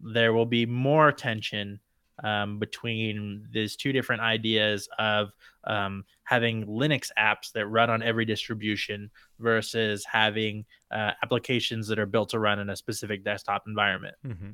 there 0.00 0.32
will 0.32 0.46
be 0.46 0.66
more 0.66 1.12
tension 1.12 1.80
um, 2.24 2.58
between 2.58 3.46
these 3.52 3.76
two 3.76 3.92
different 3.92 4.22
ideas 4.22 4.88
of 4.98 5.32
um, 5.64 6.04
having 6.24 6.66
Linux 6.66 7.10
apps 7.18 7.52
that 7.52 7.66
run 7.66 7.90
on 7.90 8.02
every 8.02 8.24
distribution 8.24 9.10
versus 9.38 10.04
having 10.04 10.64
uh, 10.90 11.12
applications 11.22 11.86
that 11.88 11.98
are 11.98 12.06
built 12.06 12.30
to 12.30 12.38
run 12.38 12.58
in 12.58 12.70
a 12.70 12.76
specific 12.76 13.22
desktop 13.22 13.64
environment. 13.66 14.16
Mm-hmm. 14.26 14.50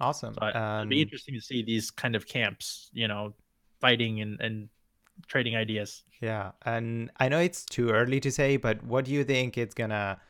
Awesome. 0.00 0.34
So 0.34 0.46
um, 0.46 0.78
it'd 0.80 0.90
be 0.90 1.02
interesting 1.02 1.34
to 1.34 1.40
see 1.40 1.62
these 1.62 1.90
kind 1.90 2.14
of 2.14 2.26
camps, 2.26 2.90
you 2.92 3.08
know, 3.08 3.34
fighting 3.80 4.20
and, 4.20 4.40
and 4.40 4.68
trading 5.26 5.56
ideas. 5.56 6.02
Yeah, 6.20 6.52
and 6.64 7.10
I 7.18 7.28
know 7.28 7.38
it's 7.38 7.64
too 7.64 7.90
early 7.90 8.20
to 8.20 8.30
say, 8.30 8.56
but 8.56 8.82
what 8.84 9.04
do 9.04 9.12
you 9.12 9.24
think 9.24 9.56
it's 9.56 9.74
gonna? 9.74 10.20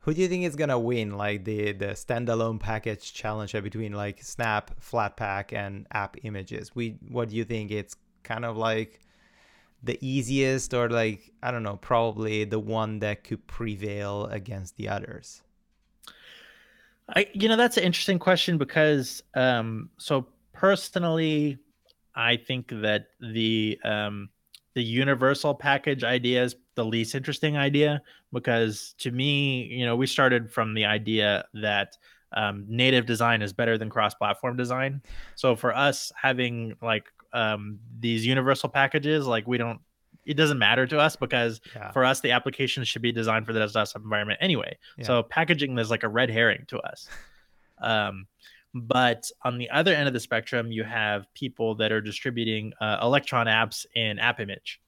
Who 0.00 0.12
do 0.12 0.20
you 0.20 0.28
think 0.28 0.44
is 0.44 0.56
gonna 0.56 0.78
win, 0.78 1.16
like 1.16 1.44
the 1.44 1.72
the 1.72 1.88
standalone 1.88 2.60
package 2.60 3.12
challenge 3.12 3.52
between 3.52 3.92
like 3.92 4.22
Snap, 4.22 4.78
Flatpak, 4.80 5.52
and 5.52 5.86
App 5.92 6.16
Images? 6.22 6.74
We 6.74 6.98
what 7.08 7.28
do 7.30 7.36
you 7.36 7.44
think 7.44 7.70
it's 7.70 7.96
kind 8.22 8.44
of 8.44 8.56
like 8.56 9.00
the 9.82 9.98
easiest, 10.00 10.72
or 10.72 10.88
like 10.88 11.32
I 11.42 11.50
don't 11.50 11.62
know, 11.62 11.76
probably 11.76 12.44
the 12.44 12.60
one 12.60 13.00
that 13.00 13.24
could 13.24 13.46
prevail 13.46 14.26
against 14.26 14.76
the 14.76 14.88
others? 14.88 15.42
I 17.08 17.26
you 17.32 17.48
know 17.48 17.56
that's 17.56 17.76
an 17.76 17.84
interesting 17.84 18.18
question 18.18 18.58
because 18.58 19.22
um 19.34 19.90
so 19.98 20.26
personally 20.52 21.58
I 22.14 22.36
think 22.36 22.68
that 22.68 23.06
the 23.20 23.78
um 23.84 24.30
the 24.74 24.82
universal 24.82 25.54
package 25.54 26.04
idea 26.04 26.42
is 26.42 26.56
the 26.74 26.84
least 26.84 27.14
interesting 27.14 27.56
idea 27.56 28.02
because 28.32 28.94
to 28.98 29.10
me, 29.10 29.64
you 29.64 29.86
know, 29.86 29.96
we 29.96 30.06
started 30.06 30.52
from 30.52 30.74
the 30.74 30.84
idea 30.84 31.44
that 31.54 31.96
um, 32.32 32.64
native 32.68 33.06
design 33.06 33.42
is 33.42 33.52
better 33.52 33.78
than 33.78 33.88
cross-platform 33.88 34.56
design. 34.56 35.00
So 35.36 35.54
for 35.54 35.74
us 35.74 36.10
having 36.20 36.74
like 36.82 37.04
um, 37.32 37.78
these 38.00 38.26
universal 38.26 38.68
packages, 38.68 39.26
like 39.26 39.46
we 39.46 39.58
don't, 39.58 39.78
it 40.26 40.34
doesn't 40.34 40.58
matter 40.58 40.86
to 40.86 40.98
us 40.98 41.16
because 41.16 41.60
yeah. 41.74 41.90
for 41.92 42.04
us 42.04 42.20
the 42.20 42.30
application 42.30 42.84
should 42.84 43.02
be 43.02 43.12
designed 43.12 43.46
for 43.46 43.52
the 43.52 43.60
desktop 43.60 44.02
environment 44.02 44.38
anyway. 44.40 44.76
Yeah. 44.98 45.04
So 45.04 45.22
packaging 45.22 45.78
is 45.78 45.90
like 45.90 46.02
a 46.02 46.08
red 46.08 46.30
herring 46.30 46.64
to 46.68 46.78
us. 46.80 47.08
Um, 47.78 48.28
but 48.72 49.30
on 49.42 49.58
the 49.58 49.68
other 49.70 49.92
end 49.92 50.08
of 50.08 50.14
the 50.14 50.20
spectrum, 50.20 50.72
you 50.72 50.84
have 50.84 51.26
people 51.34 51.74
that 51.76 51.92
are 51.92 52.00
distributing 52.00 52.72
uh, 52.80 52.98
Electron 53.02 53.46
apps 53.46 53.86
in 53.94 54.18
App 54.18 54.40
Image, 54.40 54.80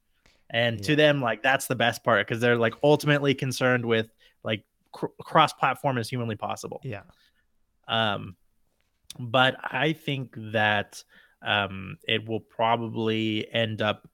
and 0.50 0.78
yeah. 0.78 0.82
to 0.86 0.96
them, 0.96 1.20
like 1.20 1.42
that's 1.42 1.66
the 1.66 1.74
best 1.74 2.02
part 2.02 2.26
because 2.26 2.40
they're 2.40 2.56
like 2.56 2.74
ultimately 2.82 3.34
concerned 3.34 3.84
with 3.84 4.08
like 4.42 4.64
cr- 4.92 5.06
cross-platform 5.20 5.98
as 5.98 6.08
humanly 6.08 6.36
possible. 6.36 6.80
Yeah. 6.82 7.02
Um, 7.86 8.36
but 9.18 9.56
I 9.62 9.92
think 9.92 10.34
that 10.52 11.02
um, 11.42 11.98
it 12.08 12.28
will 12.28 12.40
probably 12.40 13.46
end 13.52 13.82
up 13.82 14.08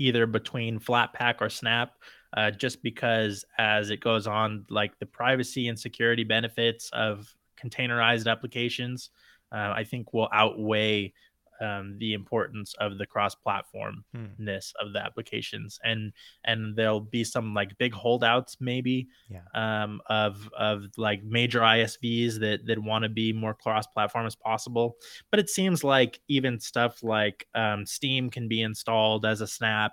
either 0.00 0.26
between 0.26 0.80
Flatpak 0.80 1.36
or 1.40 1.50
Snap, 1.50 1.92
uh, 2.36 2.50
just 2.50 2.82
because 2.82 3.44
as 3.58 3.90
it 3.90 4.00
goes 4.00 4.26
on, 4.26 4.64
like 4.70 4.98
the 4.98 5.06
privacy 5.06 5.68
and 5.68 5.78
security 5.78 6.24
benefits 6.24 6.90
of 6.92 7.32
containerized 7.62 8.30
applications, 8.30 9.10
uh, 9.52 9.72
I 9.76 9.84
think 9.84 10.12
will 10.12 10.28
outweigh 10.32 11.12
um, 11.60 11.96
the 11.98 12.14
importance 12.14 12.74
of 12.80 12.98
the 12.98 13.06
cross-platformness 13.06 14.02
hmm. 14.14 14.86
of 14.86 14.92
the 14.92 15.02
applications, 15.02 15.78
and 15.84 16.12
and 16.44 16.76
there'll 16.76 17.00
be 17.00 17.24
some 17.24 17.54
like 17.54 17.76
big 17.78 17.92
holdouts 17.92 18.56
maybe 18.60 19.08
yeah. 19.28 19.42
um, 19.54 20.00
of 20.06 20.48
of 20.58 20.84
like 20.96 21.22
major 21.24 21.60
ISVs 21.60 22.38
that 22.40 22.66
that 22.66 22.78
want 22.78 23.02
to 23.04 23.08
be 23.08 23.32
more 23.32 23.54
cross-platform 23.54 24.26
as 24.26 24.36
possible. 24.36 24.96
But 25.30 25.40
it 25.40 25.50
seems 25.50 25.84
like 25.84 26.20
even 26.28 26.60
stuff 26.60 27.02
like 27.02 27.46
um, 27.54 27.86
Steam 27.86 28.30
can 28.30 28.48
be 28.48 28.62
installed 28.62 29.26
as 29.26 29.40
a 29.40 29.46
snap, 29.46 29.92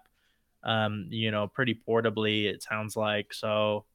um, 0.63 1.07
you 1.09 1.31
know, 1.31 1.47
pretty 1.47 1.79
portably. 1.87 2.45
It 2.45 2.63
sounds 2.63 2.95
like 2.95 3.33
so. 3.33 3.85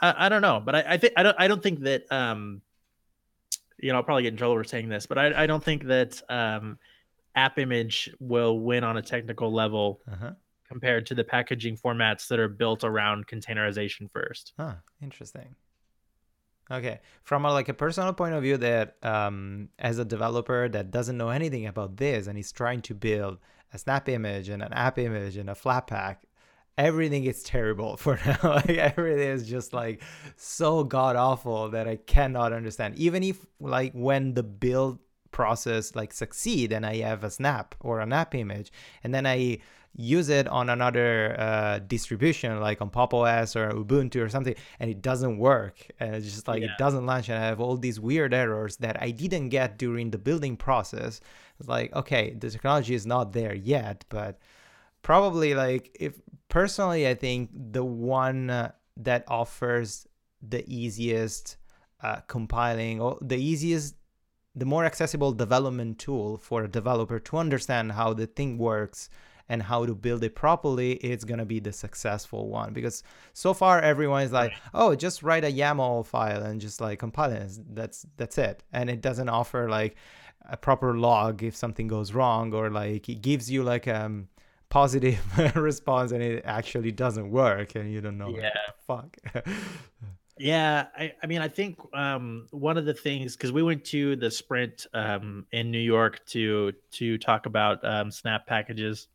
I, 0.00 0.26
I 0.26 0.28
don't 0.28 0.42
know, 0.42 0.60
but 0.64 0.74
I, 0.74 0.84
I 0.88 0.96
think 0.98 1.14
I 1.16 1.22
don't 1.22 1.36
I 1.38 1.48
don't 1.48 1.62
think 1.62 1.80
that 1.80 2.10
um 2.12 2.62
you 3.78 3.90
know 3.90 3.96
I'll 3.96 4.02
probably 4.02 4.22
get 4.22 4.32
in 4.32 4.36
trouble 4.36 4.56
for 4.56 4.64
saying 4.64 4.88
this, 4.88 5.06
but 5.06 5.18
I, 5.18 5.44
I 5.44 5.46
don't 5.46 5.62
think 5.62 5.84
that 5.84 6.20
um 6.28 6.78
app 7.34 7.58
image 7.58 8.10
will 8.18 8.60
win 8.60 8.82
on 8.82 8.96
a 8.96 9.02
technical 9.02 9.52
level 9.52 10.00
uh-huh. 10.10 10.32
compared 10.66 11.06
to 11.06 11.14
the 11.14 11.22
packaging 11.22 11.76
formats 11.76 12.28
that 12.28 12.38
are 12.38 12.48
built 12.48 12.82
around 12.82 13.26
containerization 13.26 14.10
first. 14.10 14.54
Huh, 14.58 14.74
interesting. 15.02 15.54
Okay, 16.68 16.98
from 17.22 17.44
a, 17.44 17.52
like 17.52 17.68
a 17.68 17.74
personal 17.74 18.12
point 18.12 18.34
of 18.34 18.42
view, 18.42 18.56
that 18.56 18.96
um, 19.02 19.68
as 19.78 19.98
a 19.98 20.04
developer 20.04 20.68
that 20.68 20.90
doesn't 20.90 21.16
know 21.16 21.28
anything 21.28 21.66
about 21.66 21.96
this 21.96 22.26
and 22.26 22.36
is 22.36 22.50
trying 22.50 22.82
to 22.82 22.94
build 22.94 23.38
a 23.72 23.78
snap 23.78 24.08
image 24.08 24.48
and 24.48 24.62
an 24.62 24.72
app 24.72 24.98
image 24.98 25.36
and 25.36 25.48
a 25.48 25.54
Flatpak, 25.54 26.16
everything 26.78 27.24
is 27.24 27.42
terrible 27.42 27.96
for 27.96 28.18
now. 28.26 28.38
like 28.42 28.70
everything 28.70 29.28
is 29.28 29.48
just 29.48 29.72
like 29.72 30.02
so 30.36 30.84
god 30.84 31.16
awful 31.16 31.70
that 31.70 31.88
I 31.88 31.96
cannot 31.96 32.52
understand. 32.52 32.96
Even 32.96 33.22
if 33.22 33.44
like 33.60 33.92
when 33.92 34.34
the 34.34 34.42
build 34.42 34.98
process 35.30 35.94
like 35.94 36.12
succeed 36.12 36.72
and 36.72 36.86
I 36.86 36.96
have 36.96 37.22
a 37.24 37.30
snap 37.30 37.74
or 37.80 38.00
an 38.00 38.12
app 38.12 38.34
image 38.34 38.72
and 39.04 39.12
then 39.14 39.26
I 39.26 39.58
use 39.98 40.28
it 40.28 40.46
on 40.48 40.68
another 40.68 41.34
uh, 41.38 41.78
distribution 41.80 42.58
like 42.60 42.80
on 42.80 42.90
Pop 42.90 43.12
OS 43.14 43.56
or 43.56 43.70
Ubuntu 43.70 44.22
or 44.22 44.28
something 44.28 44.54
and 44.78 44.90
it 44.90 45.02
doesn't 45.02 45.38
work 45.38 45.86
and 46.00 46.14
it's 46.14 46.26
just 46.26 46.48
like 46.48 46.62
yeah. 46.62 46.68
it 46.68 46.78
doesn't 46.78 47.04
launch 47.06 47.28
and 47.28 47.38
I 47.38 47.46
have 47.46 47.60
all 47.60 47.76
these 47.76 47.98
weird 47.98 48.32
errors 48.32 48.76
that 48.78 49.02
I 49.02 49.10
didn't 49.10 49.48
get 49.50 49.78
during 49.78 50.10
the 50.10 50.18
building 50.18 50.56
process. 50.56 51.20
It's 51.58 51.68
like 51.68 51.94
okay, 51.94 52.34
the 52.38 52.50
technology 52.50 52.94
is 52.94 53.06
not 53.06 53.32
there 53.32 53.54
yet, 53.54 54.04
but 54.08 54.38
probably 55.02 55.54
like 55.54 55.96
if 56.00 56.20
personally 56.56 57.06
i 57.06 57.14
think 57.14 57.50
the 57.78 57.84
one 57.84 58.48
uh, 58.48 58.70
that 58.96 59.22
offers 59.28 60.06
the 60.40 60.62
easiest 60.66 61.58
uh, 62.00 62.16
compiling 62.28 62.98
or 62.98 63.18
the 63.20 63.36
easiest 63.36 63.94
the 64.54 64.64
more 64.64 64.86
accessible 64.86 65.32
development 65.32 65.98
tool 65.98 66.38
for 66.38 66.64
a 66.64 66.68
developer 66.68 67.18
to 67.18 67.36
understand 67.36 67.92
how 67.92 68.14
the 68.14 68.26
thing 68.26 68.56
works 68.56 69.10
and 69.50 69.62
how 69.62 69.84
to 69.84 69.94
build 69.94 70.24
it 70.24 70.34
properly 70.34 70.92
it's 70.94 71.24
going 71.24 71.38
to 71.38 71.44
be 71.44 71.60
the 71.60 71.72
successful 71.72 72.48
one. 72.48 72.72
Because 72.72 73.02
so 73.32 73.54
far 73.54 73.80
everyone 73.80 74.22
is 74.22 74.32
like 74.32 74.52
oh 74.74 74.94
just 74.94 75.22
write 75.22 75.44
a 75.44 75.52
yaml 75.52 76.04
file 76.04 76.42
and 76.42 76.60
just 76.60 76.80
like 76.80 76.98
compile 76.98 77.32
it. 77.32 77.52
That's 77.74 78.06
that's 78.16 78.38
it. 78.38 78.64
And 78.72 78.90
it 78.90 79.02
doesn't 79.02 79.28
offer 79.28 79.68
like 79.68 79.96
a 80.48 80.56
proper 80.56 80.96
log 80.96 81.42
if 81.42 81.54
something 81.54 81.86
goes 81.86 82.12
wrong 82.12 82.54
or 82.54 82.70
like 82.70 83.08
it 83.08 83.20
gives 83.20 83.50
you 83.50 83.62
like 83.62 83.86
um 83.86 84.28
positive 84.68 85.20
response 85.56 86.12
and 86.12 86.22
it 86.22 86.42
actually 86.44 86.92
doesn't 86.92 87.30
work 87.30 87.74
and 87.74 87.92
you 87.92 88.00
don't 88.00 88.18
know 88.18 88.36
yeah. 88.36 88.50
fuck. 88.86 89.16
Yeah 90.38 90.86
I, 90.94 91.14
I 91.22 91.26
mean 91.26 91.40
i 91.40 91.48
think 91.48 91.78
um, 91.94 92.46
one 92.50 92.76
of 92.76 92.84
the 92.84 92.92
things 92.92 93.36
because 93.36 93.52
we 93.52 93.62
went 93.62 93.84
to 93.86 94.16
the 94.16 94.30
sprint 94.30 94.86
um, 94.92 95.46
in 95.52 95.70
new 95.70 95.78
york 95.78 96.24
to 96.26 96.72
to 96.92 97.16
talk 97.18 97.46
about 97.46 97.84
um, 97.84 98.10
snap 98.10 98.46
packages. 98.46 99.08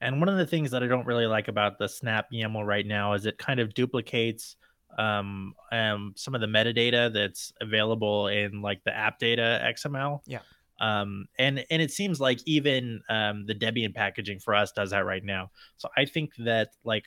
And 0.00 0.18
one 0.18 0.28
of 0.28 0.36
the 0.36 0.46
things 0.46 0.72
that 0.72 0.82
i 0.82 0.86
don't 0.86 1.06
really 1.06 1.26
like 1.26 1.48
about 1.48 1.78
the 1.78 1.88
snap 1.88 2.26
yaml 2.32 2.66
right 2.66 2.86
now 2.86 3.14
is 3.14 3.26
it 3.26 3.38
kind 3.38 3.60
of 3.60 3.72
duplicates 3.74 4.56
um, 4.98 5.54
um, 5.70 6.12
some 6.16 6.34
of 6.34 6.42
the 6.42 6.46
metadata 6.46 7.10
that's 7.10 7.52
available 7.62 8.26
in 8.26 8.60
like 8.60 8.84
the 8.84 8.94
app 8.94 9.18
data 9.18 9.72
xml 9.74 10.20
yeah 10.26 10.40
um, 10.82 11.26
and 11.38 11.64
and 11.70 11.80
it 11.80 11.92
seems 11.92 12.20
like 12.20 12.40
even 12.44 13.00
um, 13.08 13.46
the 13.46 13.54
Debian 13.54 13.94
packaging 13.94 14.40
for 14.40 14.54
us 14.54 14.72
does 14.72 14.90
that 14.90 15.06
right 15.06 15.24
now. 15.24 15.52
So 15.76 15.88
I 15.96 16.04
think 16.04 16.32
that 16.40 16.70
like 16.84 17.04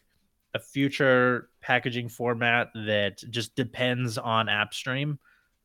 a 0.55 0.59
future 0.59 1.49
packaging 1.61 2.07
format 2.07 2.69
that 2.73 3.21
just 3.29 3.53
depends 3.55 4.17
on 4.17 4.47
AppStream 4.47 5.17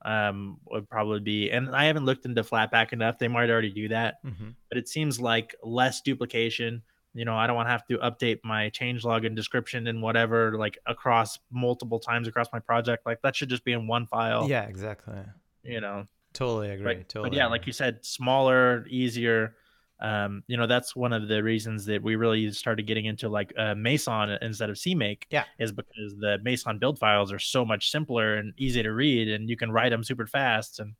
um, 0.04 0.58
would 0.66 0.90
probably 0.90 1.20
be. 1.20 1.50
And 1.50 1.74
I 1.74 1.84
haven't 1.84 2.04
looked 2.04 2.26
into 2.26 2.42
Flatpak 2.42 2.92
enough; 2.92 3.18
they 3.18 3.28
might 3.28 3.48
already 3.48 3.70
do 3.70 3.88
that. 3.88 4.16
Mm-hmm. 4.26 4.50
But 4.68 4.78
it 4.78 4.88
seems 4.88 5.20
like 5.20 5.54
less 5.62 6.00
duplication. 6.00 6.82
You 7.14 7.24
know, 7.24 7.36
I 7.36 7.46
don't 7.46 7.54
want 7.54 7.68
to 7.68 7.72
have 7.72 7.86
to 7.86 7.98
update 7.98 8.40
my 8.42 8.70
changelog 8.70 9.24
and 9.24 9.36
description 9.36 9.86
and 9.86 10.02
whatever 10.02 10.56
like 10.58 10.78
across 10.86 11.38
multiple 11.52 12.00
times 12.00 12.26
across 12.26 12.48
my 12.52 12.60
project. 12.60 13.06
Like 13.06 13.22
that 13.22 13.36
should 13.36 13.50
just 13.50 13.64
be 13.64 13.72
in 13.72 13.86
one 13.86 14.08
file. 14.08 14.48
Yeah, 14.48 14.64
exactly. 14.64 15.14
You 15.62 15.80
know, 15.80 16.06
Totally 16.32 16.70
agree. 16.70 16.86
Right? 16.86 17.08
Totally. 17.08 17.30
But 17.30 17.36
yeah, 17.36 17.46
like 17.46 17.66
you 17.66 17.72
said, 17.72 18.04
smaller, 18.04 18.86
easier. 18.88 19.56
Um, 20.00 20.42
you 20.46 20.56
know, 20.56 20.66
that's 20.66 20.96
one 20.96 21.12
of 21.12 21.28
the 21.28 21.42
reasons 21.42 21.84
that 21.86 22.02
we 22.02 22.16
really 22.16 22.50
started 22.52 22.86
getting 22.86 23.04
into 23.04 23.28
like 23.28 23.52
uh, 23.58 23.74
Meson 23.74 24.38
instead 24.40 24.70
of 24.70 24.76
CMake. 24.76 25.24
Yeah, 25.30 25.44
is 25.58 25.72
because 25.72 26.16
the 26.18 26.38
Meson 26.42 26.78
build 26.78 26.98
files 26.98 27.32
are 27.32 27.38
so 27.38 27.64
much 27.64 27.90
simpler 27.90 28.36
and 28.36 28.54
easy 28.56 28.82
to 28.82 28.92
read, 28.92 29.28
and 29.28 29.48
you 29.48 29.56
can 29.56 29.70
write 29.70 29.90
them 29.90 30.04
super 30.04 30.26
fast. 30.26 30.80
And 30.80 30.94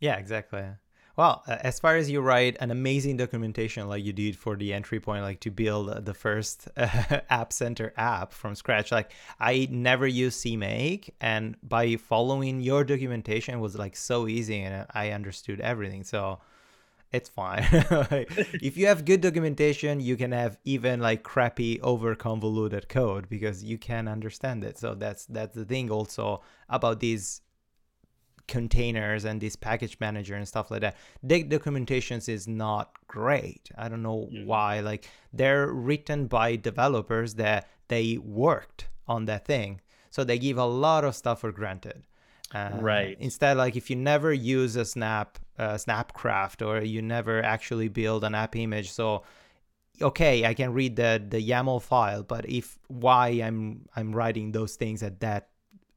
yeah, 0.00 0.16
exactly. 0.16 0.64
Well, 1.16 1.42
as 1.46 1.80
far 1.80 1.96
as 1.96 2.10
you 2.10 2.20
write 2.20 2.58
an 2.60 2.70
amazing 2.70 3.16
documentation 3.16 3.88
like 3.88 4.04
you 4.04 4.12
did 4.12 4.36
for 4.36 4.54
the 4.54 4.74
entry 4.74 5.00
point, 5.00 5.22
like 5.22 5.40
to 5.40 5.50
build 5.50 6.04
the 6.04 6.12
first 6.12 6.68
uh, 6.76 7.20
App 7.30 7.54
Center 7.54 7.94
app 7.96 8.34
from 8.34 8.54
scratch, 8.54 8.92
like 8.92 9.12
I 9.40 9.66
never 9.70 10.06
used 10.06 10.44
CMake, 10.44 11.08
and 11.20 11.56
by 11.62 11.96
following 11.96 12.60
your 12.60 12.84
documentation 12.84 13.60
was 13.60 13.78
like 13.78 13.96
so 13.96 14.28
easy, 14.28 14.60
and 14.60 14.86
I 14.92 15.12
understood 15.12 15.60
everything. 15.60 16.04
So 16.04 16.40
it's 17.12 17.30
fine. 17.30 17.66
if 17.70 18.76
you 18.76 18.86
have 18.86 19.06
good 19.06 19.22
documentation, 19.22 20.00
you 20.00 20.16
can 20.16 20.32
have 20.32 20.58
even 20.64 21.00
like 21.00 21.22
crappy, 21.22 21.80
over 21.80 22.14
convoluted 22.14 22.90
code 22.90 23.26
because 23.30 23.64
you 23.64 23.78
can 23.78 24.06
understand 24.06 24.64
it. 24.64 24.76
So 24.76 24.94
that's 24.94 25.24
that's 25.24 25.54
the 25.54 25.64
thing 25.64 25.90
also 25.90 26.42
about 26.68 27.00
these 27.00 27.40
containers 28.48 29.24
and 29.24 29.40
this 29.40 29.56
package 29.56 29.98
manager 30.00 30.34
and 30.34 30.46
stuff 30.46 30.70
like 30.70 30.80
that. 30.80 30.96
The 31.22 31.44
documentations 31.44 32.28
is 32.28 32.46
not 32.46 32.92
great. 33.06 33.70
I 33.76 33.88
don't 33.88 34.02
know 34.02 34.28
mm. 34.32 34.46
why. 34.46 34.80
Like 34.80 35.08
they're 35.32 35.68
written 35.68 36.26
by 36.26 36.56
developers 36.56 37.34
that 37.34 37.68
they 37.88 38.18
worked 38.18 38.88
on 39.08 39.26
that 39.26 39.44
thing. 39.44 39.80
So 40.10 40.24
they 40.24 40.38
give 40.38 40.58
a 40.58 40.64
lot 40.64 41.04
of 41.04 41.14
stuff 41.14 41.40
for 41.40 41.52
granted. 41.52 42.02
Uh, 42.54 42.70
right. 42.80 43.16
Instead, 43.20 43.56
like 43.56 43.76
if 43.76 43.90
you 43.90 43.96
never 43.96 44.32
use 44.32 44.76
a 44.76 44.84
Snap 44.84 45.38
uh, 45.58 45.74
Snapcraft 45.74 46.66
or 46.66 46.82
you 46.82 47.02
never 47.02 47.42
actually 47.42 47.88
build 47.88 48.24
an 48.24 48.34
app 48.34 48.54
image, 48.54 48.90
so 48.90 49.24
okay, 50.00 50.44
I 50.44 50.54
can 50.54 50.72
read 50.72 50.96
the 50.96 51.22
the 51.28 51.40
YAML 51.40 51.82
file, 51.82 52.22
but 52.22 52.48
if 52.48 52.78
why 52.88 53.28
I'm 53.28 53.88
I'm 53.96 54.14
writing 54.14 54.52
those 54.52 54.76
things 54.76 55.02
at 55.02 55.20
that 55.20 55.48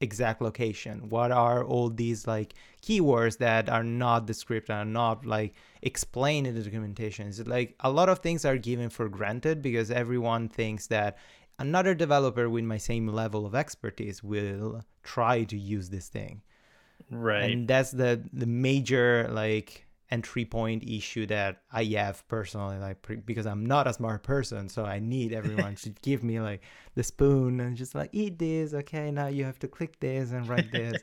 exact 0.01 0.41
location, 0.41 1.09
what 1.09 1.31
are 1.31 1.63
all 1.63 1.89
these 1.89 2.25
like 2.27 2.53
keywords 2.81 3.37
that 3.39 3.69
are 3.69 3.83
not 3.83 4.25
descriptive, 4.25 4.75
are 4.75 4.85
not 4.85 5.25
like 5.25 5.53
explained 5.81 6.47
in 6.47 6.55
the 6.55 6.61
documentation? 6.61 7.27
Is 7.27 7.45
like 7.45 7.75
a 7.81 7.91
lot 7.91 8.09
of 8.09 8.19
things 8.19 8.45
are 8.45 8.57
given 8.57 8.89
for 8.89 9.09
granted 9.09 9.61
because 9.61 9.91
everyone 9.91 10.49
thinks 10.49 10.87
that 10.87 11.17
another 11.57 11.93
developer 11.93 12.49
with 12.49 12.63
my 12.63 12.77
same 12.77 13.07
level 13.07 13.45
of 13.45 13.53
expertise 13.55 14.23
will 14.23 14.83
try 15.03 15.43
to 15.43 15.57
use 15.57 15.89
this 15.89 16.07
thing. 16.07 16.41
Right. 17.11 17.51
And 17.51 17.67
that's 17.67 17.91
the 17.91 18.23
the 18.33 18.45
major 18.45 19.27
like 19.31 19.85
entry 20.11 20.45
point 20.45 20.83
issue 20.87 21.25
that 21.25 21.61
i 21.71 21.83
have 21.83 22.27
personally 22.27 22.77
like 22.77 22.97
because 23.25 23.45
i'm 23.45 23.65
not 23.65 23.87
a 23.87 23.93
smart 23.93 24.23
person 24.23 24.67
so 24.67 24.83
i 24.85 24.99
need 24.99 25.33
everyone 25.33 25.75
to 25.75 25.89
give 26.01 26.23
me 26.23 26.39
like 26.39 26.61
the 26.95 27.03
spoon 27.03 27.59
and 27.59 27.77
just 27.77 27.93
like 27.93 28.09
eat 28.11 28.39
this 28.39 28.73
okay 28.73 29.11
now 29.11 29.27
you 29.27 29.43
have 29.43 29.59
to 29.59 29.67
click 29.67 29.99
this 29.99 30.31
and 30.31 30.47
write 30.47 30.71
this 30.71 31.01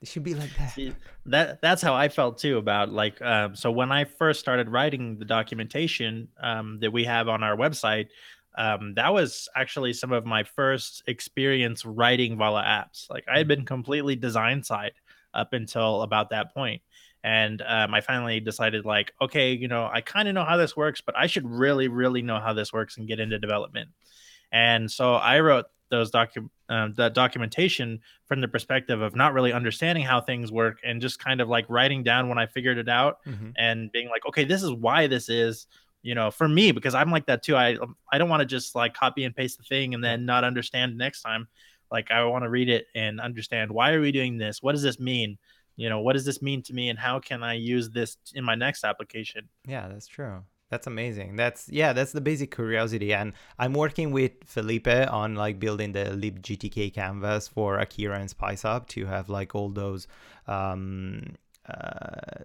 it 0.00 0.08
should 0.08 0.24
be 0.24 0.34
like 0.34 0.50
that 0.58 0.70
See, 0.74 0.94
that 1.26 1.60
that's 1.60 1.82
how 1.82 1.94
i 1.94 2.08
felt 2.08 2.38
too 2.38 2.58
about 2.58 2.90
like 2.90 3.20
um, 3.22 3.54
so 3.54 3.70
when 3.70 3.92
i 3.92 4.04
first 4.04 4.40
started 4.40 4.68
writing 4.68 5.18
the 5.18 5.24
documentation 5.24 6.28
um, 6.42 6.78
that 6.80 6.92
we 6.92 7.04
have 7.04 7.28
on 7.28 7.42
our 7.42 7.56
website 7.56 8.08
um, 8.56 8.94
that 8.94 9.12
was 9.12 9.48
actually 9.56 9.92
some 9.92 10.12
of 10.12 10.26
my 10.26 10.44
first 10.44 11.02
experience 11.06 11.84
writing 11.84 12.36
Vala 12.36 12.62
apps. 12.62 13.08
Like 13.08 13.24
I 13.32 13.38
had 13.38 13.48
been 13.48 13.64
completely 13.64 14.16
design 14.16 14.62
side 14.62 14.92
up 15.34 15.52
until 15.52 16.02
about 16.02 16.30
that 16.30 16.52
point. 16.52 16.82
And 17.24 17.62
um, 17.62 17.94
I 17.94 18.00
finally 18.00 18.40
decided, 18.40 18.84
like, 18.84 19.12
okay, 19.20 19.52
you 19.52 19.68
know, 19.68 19.88
I 19.92 20.00
kind 20.00 20.28
of 20.28 20.34
know 20.34 20.44
how 20.44 20.56
this 20.56 20.76
works, 20.76 21.00
but 21.00 21.16
I 21.16 21.28
should 21.28 21.48
really, 21.48 21.88
really 21.88 22.22
know 22.22 22.40
how 22.40 22.52
this 22.52 22.72
works 22.72 22.96
and 22.96 23.06
get 23.06 23.20
into 23.20 23.38
development. 23.38 23.90
And 24.50 24.90
so 24.90 25.14
I 25.14 25.40
wrote 25.40 25.66
those 25.92 26.10
docu- 26.10 26.50
uh, 26.68 26.88
the 26.96 27.10
documentation 27.10 28.00
from 28.26 28.40
the 28.40 28.48
perspective 28.48 29.00
of 29.00 29.14
not 29.14 29.34
really 29.34 29.52
understanding 29.52 30.02
how 30.02 30.20
things 30.20 30.50
work 30.50 30.78
and 30.82 31.00
just 31.00 31.18
kind 31.18 31.40
of 31.40 31.48
like 31.48 31.66
writing 31.68 32.02
down 32.02 32.28
when 32.28 32.38
I 32.38 32.46
figured 32.46 32.78
it 32.78 32.88
out 32.88 33.18
mm-hmm. 33.26 33.50
and 33.56 33.92
being 33.92 34.08
like, 34.08 34.26
okay, 34.26 34.44
this 34.44 34.62
is 34.62 34.72
why 34.72 35.06
this 35.06 35.28
is 35.28 35.66
you 36.04 36.16
know 36.16 36.32
for 36.32 36.48
me 36.48 36.72
because 36.72 36.96
i'm 36.96 37.12
like 37.12 37.26
that 37.26 37.44
too. 37.44 37.54
I 37.54 37.76
i 38.10 38.18
don't 38.18 38.28
want 38.28 38.40
to 38.40 38.46
just 38.46 38.74
like 38.74 38.92
copy 38.92 39.22
and 39.22 39.36
paste 39.36 39.58
the 39.58 39.62
thing 39.62 39.94
and 39.94 40.02
then 40.02 40.26
not 40.26 40.42
understand 40.42 40.98
next 40.98 41.22
time. 41.22 41.46
Like 41.92 42.10
i 42.10 42.24
want 42.24 42.44
to 42.44 42.50
read 42.50 42.68
it 42.68 42.86
and 42.94 43.20
understand 43.20 43.70
why 43.70 43.92
are 43.92 44.00
we 44.00 44.10
doing 44.10 44.38
this? 44.38 44.62
What 44.62 44.72
does 44.72 44.82
this 44.82 44.98
mean 44.98 45.38
you 45.76 45.88
know 45.88 46.00
what 46.00 46.14
does 46.14 46.24
this 46.24 46.42
mean 46.42 46.62
to 46.62 46.72
me 46.72 46.88
and 46.88 46.98
how 46.98 47.18
can 47.18 47.42
i 47.42 47.54
use 47.54 47.90
this 47.90 48.16
in 48.34 48.44
my 48.44 48.54
next 48.54 48.84
application? 48.84 49.48
Yeah 49.66 49.88
that's 49.88 50.06
true. 50.06 50.42
That's 50.70 50.86
amazing. 50.86 51.36
That's 51.36 51.68
yeah 51.68 51.92
that's 51.92 52.12
the 52.12 52.20
basic 52.20 52.54
curiosity. 52.54 53.12
And 53.12 53.34
i'm 53.58 53.74
working 53.74 54.10
with 54.10 54.32
felipe 54.44 54.88
on 54.88 55.34
like 55.34 55.60
building 55.60 55.92
the 55.92 56.04
libgtk 56.06 56.94
canvas 56.94 57.48
for 57.48 57.78
akira 57.78 58.18
and 58.18 58.30
SpiceUp 58.30 58.86
to 58.88 59.06
have 59.06 59.28
like 59.28 59.54
all 59.54 59.68
those 59.68 60.06
um 60.46 61.34
uh, 61.68 62.42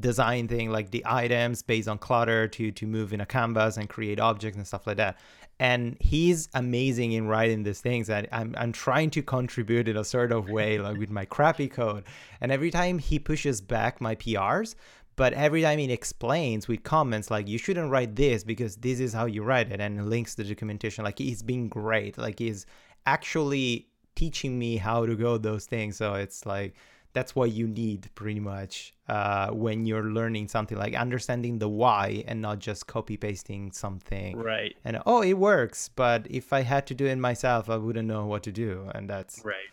design 0.00 0.48
thing 0.48 0.70
like 0.70 0.90
the 0.90 1.02
items 1.04 1.60
based 1.60 1.88
on 1.88 1.98
clutter 1.98 2.48
to 2.48 2.72
to 2.72 2.86
move 2.86 3.12
in 3.12 3.20
a 3.20 3.26
canvas 3.26 3.76
and 3.76 3.90
create 3.90 4.18
objects 4.18 4.56
and 4.56 4.66
stuff 4.66 4.86
like 4.86 4.96
that 4.96 5.18
and 5.60 5.96
he's 6.00 6.48
amazing 6.54 7.12
in 7.12 7.28
writing 7.28 7.62
these 7.62 7.80
things. 7.80 8.10
And 8.10 8.28
I'm, 8.32 8.54
I'm 8.58 8.72
trying 8.72 9.10
to 9.10 9.22
contribute 9.22 9.88
in 9.88 9.96
a 9.96 10.04
sort 10.04 10.32
of 10.32 10.50
way 10.50 10.78
like 10.78 10.98
with 10.98 11.10
my 11.10 11.24
crappy 11.24 11.68
code. 11.68 12.04
And 12.40 12.50
every 12.50 12.70
time 12.70 12.98
he 12.98 13.18
pushes 13.18 13.60
back 13.60 14.00
my 14.00 14.14
prs 14.14 14.74
but 15.16 15.32
every 15.34 15.62
time 15.62 15.78
he 15.78 15.92
explains 15.92 16.66
with 16.66 16.82
comments 16.82 17.30
like 17.30 17.46
you 17.46 17.58
shouldn't 17.58 17.90
write 17.90 18.16
this 18.16 18.42
because 18.42 18.76
this 18.76 18.98
is 18.98 19.12
how 19.12 19.26
you 19.26 19.42
write 19.42 19.70
it 19.70 19.80
and 19.80 20.10
links 20.10 20.34
the 20.34 20.44
documentation 20.44 21.04
like 21.04 21.18
he's 21.18 21.42
been 21.42 21.68
great. 21.68 22.18
Like 22.18 22.38
he's 22.38 22.66
actually 23.06 23.88
teaching 24.16 24.58
me 24.58 24.76
how 24.76 25.06
to 25.06 25.14
go 25.14 25.38
those 25.38 25.66
things. 25.66 25.96
So 25.96 26.14
it's 26.14 26.46
like 26.46 26.74
that's 27.14 27.34
what 27.34 27.52
you 27.52 27.66
need 27.66 28.10
pretty 28.16 28.40
much 28.40 28.92
uh, 29.08 29.48
when 29.50 29.86
you're 29.86 30.10
learning 30.10 30.48
something 30.48 30.76
like 30.76 30.94
understanding 30.94 31.58
the 31.58 31.68
why 31.68 32.24
and 32.26 32.42
not 32.42 32.58
just 32.58 32.86
copy 32.88 33.16
pasting 33.16 33.70
something. 33.72 34.36
Right. 34.36 34.76
And 34.84 35.00
oh 35.06 35.22
it 35.22 35.34
works 35.34 35.88
but 35.88 36.26
if 36.28 36.52
i 36.52 36.60
had 36.60 36.86
to 36.88 36.94
do 36.94 37.06
it 37.06 37.16
myself 37.16 37.70
i 37.70 37.76
wouldn't 37.76 38.08
know 38.08 38.26
what 38.26 38.42
to 38.42 38.52
do 38.52 38.90
and 38.94 39.08
that's 39.08 39.42
right. 39.44 39.70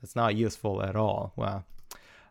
that's 0.00 0.16
not 0.16 0.36
useful 0.36 0.82
at 0.82 0.96
all. 0.96 1.32
Well 1.36 1.64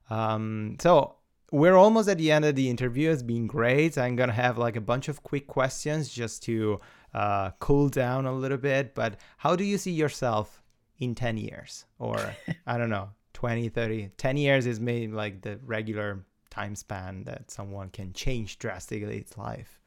um, 0.10 0.78
so 0.80 1.16
we're 1.52 1.76
almost 1.76 2.08
at 2.08 2.18
the 2.18 2.32
end 2.32 2.46
of 2.46 2.56
the 2.56 2.70
interview. 2.70 3.12
It's 3.12 3.24
been 3.24 3.48
great. 3.48 3.98
I'm 3.98 4.16
gonna 4.16 4.34
have 4.34 4.58
like 4.58 4.78
a 4.78 4.82
bunch 4.82 5.10
of 5.10 5.22
quick 5.24 5.48
questions 5.48 6.10
just 6.10 6.44
to 6.44 6.80
uh, 7.14 7.52
cool 7.60 7.90
down 7.90 8.26
a 8.26 8.34
little 8.34 8.58
bit 8.58 8.96
but 8.96 9.20
how 9.38 9.56
do 9.56 9.66
you 9.66 9.78
see 9.78 9.92
yourself 9.92 10.64
in 10.98 11.14
10 11.14 11.38
years? 11.38 11.86
Or 12.00 12.18
i 12.68 12.78
don't 12.78 12.90
know 12.90 13.10
20 13.36 13.68
30 13.68 14.10
10 14.18 14.38
years 14.38 14.66
is 14.66 14.80
maybe 14.80 15.12
like 15.12 15.42
the 15.42 15.60
regular 15.66 16.26
time 16.50 16.74
span 16.74 17.26
that 17.26 17.52
someone 17.52 17.90
can 17.90 18.14
change 18.14 18.58
drastically 18.58 19.18
its 19.18 19.38
life. 19.38 19.82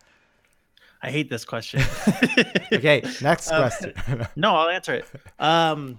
I 1.03 1.11
hate 1.11 1.31
this 1.31 1.45
question. 1.45 1.81
Okay 2.73 3.03
next 3.23 3.51
um, 3.51 3.63
question. 3.63 3.95
no 4.37 4.55
i'll 4.55 4.69
answer 4.69 4.95
it. 4.95 5.07
Um 5.39 5.99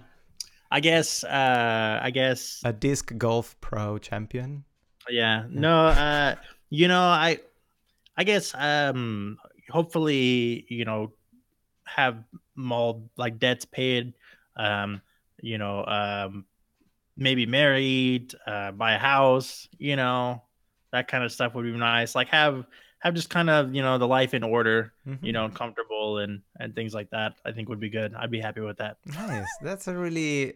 i 0.70 0.78
guess 0.78 1.24
uh 1.24 1.98
i 2.00 2.10
guess 2.10 2.62
a 2.64 2.72
disc 2.72 3.12
golf 3.18 3.60
pro 3.60 3.98
champion? 3.98 4.64
Yeah 5.08 5.46
no 5.50 5.86
uh 5.88 6.36
you 6.70 6.86
know 6.86 7.02
i 7.02 7.40
i 8.16 8.22
guess 8.22 8.54
um 8.54 9.38
hopefully 9.68 10.66
you 10.68 10.84
know 10.84 11.12
have 11.84 12.22
more 12.54 13.02
like 13.16 13.40
debts 13.40 13.64
paid 13.64 14.14
um 14.56 15.02
you 15.42 15.58
know 15.58 15.84
um 15.86 16.44
maybe 17.20 17.46
married, 17.46 18.34
uh, 18.46 18.72
buy 18.72 18.94
a 18.94 18.98
house, 18.98 19.68
you 19.78 19.94
know, 19.94 20.42
that 20.92 21.06
kind 21.06 21.22
of 21.22 21.30
stuff 21.30 21.54
would 21.54 21.64
be 21.64 21.72
nice. 21.72 22.16
Like 22.16 22.28
have 22.28 22.66
have 23.00 23.14
just 23.14 23.30
kind 23.30 23.48
of 23.48 23.74
you 23.74 23.82
know 23.82 23.98
the 23.98 24.08
life 24.08 24.34
in 24.34 24.42
order, 24.42 24.92
mm-hmm. 25.06 25.24
you 25.24 25.32
know, 25.32 25.48
comfortable 25.48 26.18
and 26.18 26.42
and 26.58 26.74
things 26.74 26.94
like 26.94 27.10
that. 27.10 27.34
I 27.44 27.52
think 27.52 27.68
would 27.68 27.80
be 27.80 27.90
good. 27.90 28.14
I'd 28.14 28.30
be 28.30 28.40
happy 28.40 28.60
with 28.60 28.78
that. 28.78 28.96
Nice. 29.06 29.46
That's 29.62 29.86
a 29.86 29.94
really 29.94 30.54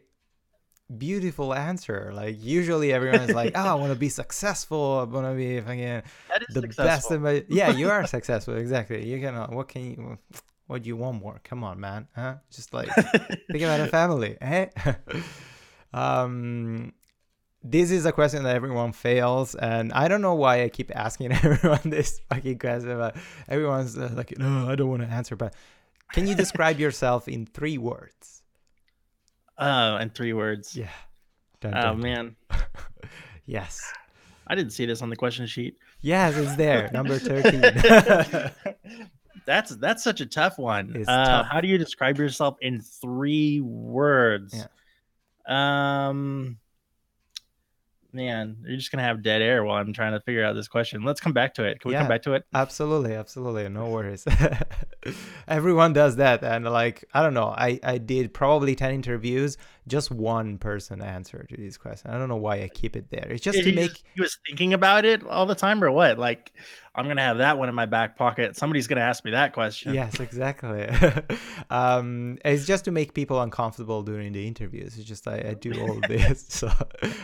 beautiful 0.99 1.55
answer. 1.55 2.11
Like 2.13 2.37
usually 2.43 2.93
everyone's 2.93 3.33
like, 3.33 3.53
"Oh, 3.55 3.67
I 3.67 3.75
want 3.75 3.93
to 3.93 3.99
be 3.99 4.09
successful. 4.09 5.01
I 5.01 5.05
want 5.05 5.27
to 5.27 5.35
be 5.35 5.61
fucking 5.61 6.03
the 6.51 6.61
successful. 6.63 6.85
best 6.85 7.11
of 7.11 7.23
my." 7.23 7.45
Yeah, 7.49 7.71
you 7.71 7.91
are 7.91 8.07
successful. 8.07 8.57
Exactly. 8.57 9.07
You 9.07 9.21
can. 9.21 9.35
What 9.55 9.69
can 9.69 9.85
you? 9.85 10.19
What 10.67 10.83
do 10.83 10.89
you 10.89 10.97
want 10.97 11.21
more? 11.21 11.41
Come 11.45 11.63
on, 11.63 11.79
man. 11.79 12.09
Huh? 12.15 12.37
Just 12.51 12.73
like 12.73 12.89
think 12.89 13.63
about 13.63 13.81
a 13.81 13.87
family. 13.99 14.37
Eh? 14.41 14.67
Um, 15.95 16.93
this 17.63 17.91
is 17.91 18.05
a 18.05 18.13
question 18.13 18.43
that 18.43 18.55
everyone 18.55 18.93
fails, 18.93 19.55
and 19.55 19.93
I 19.93 20.09
don't 20.09 20.21
know 20.21 20.35
why 20.35 20.65
I 20.65 20.69
keep 20.69 20.95
asking 20.95 21.33
everyone 21.43 21.81
this 21.85 22.21
fucking 22.29 22.59
question. 22.59 22.99
But 22.99 23.17
everyone's 23.49 23.97
uh, 23.97 24.13
like, 24.15 24.37
"No, 24.37 24.69
I 24.69 24.75
don't 24.75 24.91
want 24.91 25.03
to 25.03 25.09
answer." 25.09 25.37
But 25.37 25.55
can 26.13 26.27
you 26.27 26.35
describe 26.35 26.79
yourself 26.85 27.29
in 27.29 27.47
three 27.47 27.79
words? 27.79 28.43
Oh, 29.57 29.97
in 29.97 30.11
three 30.11 30.33
words. 30.33 30.77
Yeah. 30.77 30.89
Dun, 31.61 31.73
dun, 31.73 31.87
oh 31.87 31.95
man. 31.95 32.37
yes. 33.47 33.81
I 34.47 34.55
didn't 34.55 34.73
see 34.73 34.85
this 34.85 35.01
on 35.01 35.09
the 35.09 35.17
question 35.17 35.47
sheet. 35.47 35.79
Yes, 36.03 36.37
it's 36.37 36.57
there, 36.57 36.91
number 36.93 37.19
thirteen. 37.19 37.63
that's 39.47 39.75
that's 39.77 40.05
such 40.05 40.21
a 40.21 40.27
tough 40.27 40.59
one. 40.59 41.05
Uh, 41.09 41.25
tough. 41.25 41.47
How 41.47 41.61
do 41.63 41.69
you 41.69 41.79
describe 41.79 42.19
yourself 42.19 42.59
in 42.61 42.81
three 42.83 43.61
words? 43.61 44.55
Yeah. 44.55 44.67
Um, 45.47 46.59
man, 48.13 48.57
you're 48.67 48.77
just 48.77 48.91
gonna 48.93 49.03
have 49.03 49.23
dead 49.23 49.43
air 49.43 49.65
while 49.65 49.77
I'm 49.77 49.93
trying 49.93 50.13
to 50.13 50.21
figure 50.21 50.45
out 50.45 50.55
this 50.55 50.69
question. 50.69 51.03
Let's 51.03 51.21
come 51.21 51.33
back 51.33 51.55
to 51.55 51.65
it. 51.65 51.81
Can 51.81 51.89
we 51.89 51.95
Yeah. 51.95 52.01
come 52.01 52.09
back 52.09 52.23
to 52.23 52.35
it? 52.35 52.45
Absolutely, 52.55 53.15
absolutely. 53.15 53.69
No 53.69 53.89
worries. 53.89 54.25
Everyone 55.49 55.93
does 55.93 56.17
that. 56.17 56.43
And 56.45 56.65
like, 56.65 57.05
I 57.13 57.23
don't 57.23 57.35
know, 57.35 57.49
I, 57.49 57.81
I 57.83 57.99
did 57.99 58.33
probably 58.33 58.75
10 58.75 58.93
interviews, 58.93 59.57
just 59.87 60.11
one 60.11 60.57
person 60.59 61.03
answer 61.03 61.45
to 61.49 61.57
these 61.57 61.77
questions. 61.77 62.15
I 62.15 62.19
don't 62.19 62.29
know 62.29 62.37
why 62.37 62.63
I 62.63 62.69
keep 62.69 62.97
it 62.97 63.11
there. 63.11 63.27
It's 63.31 63.43
just 63.43 63.59
Did 63.59 63.65
to 63.67 63.75
make, 63.75 64.03
he 64.15 64.21
was 64.21 64.39
thinking 64.47 64.73
about 64.73 65.05
it 65.05 65.25
all 65.27 65.45
the 65.45 65.55
time, 65.55 65.85
or 65.85 65.91
what? 65.91 66.19
Like, 66.19 66.53
I'm 66.95 67.07
gonna 67.07 67.23
have 67.23 67.39
that 67.39 67.59
one 67.59 67.69
in 67.69 67.75
my 67.75 67.87
back 67.87 68.17
pocket. 68.17 68.57
Somebody's 68.57 68.87
gonna 68.87 69.03
ask 69.03 69.25
me 69.25 69.33
that 69.33 69.53
question. 69.53 69.93
yes, 69.93 70.21
exactly. 70.21 70.89
um, 71.71 72.39
it's 72.45 72.65
just 72.67 72.87
to 72.87 72.93
make 72.93 73.13
people 73.13 73.43
uncomfortable 73.43 74.03
during 74.03 74.33
the 74.33 74.47
interviews. 74.47 74.97
It's 74.97 75.07
just, 75.07 75.29
I, 75.29 75.51
I 75.51 75.55
do 75.55 75.73
all 75.81 76.01
this. 76.09 76.47
So 76.49 76.71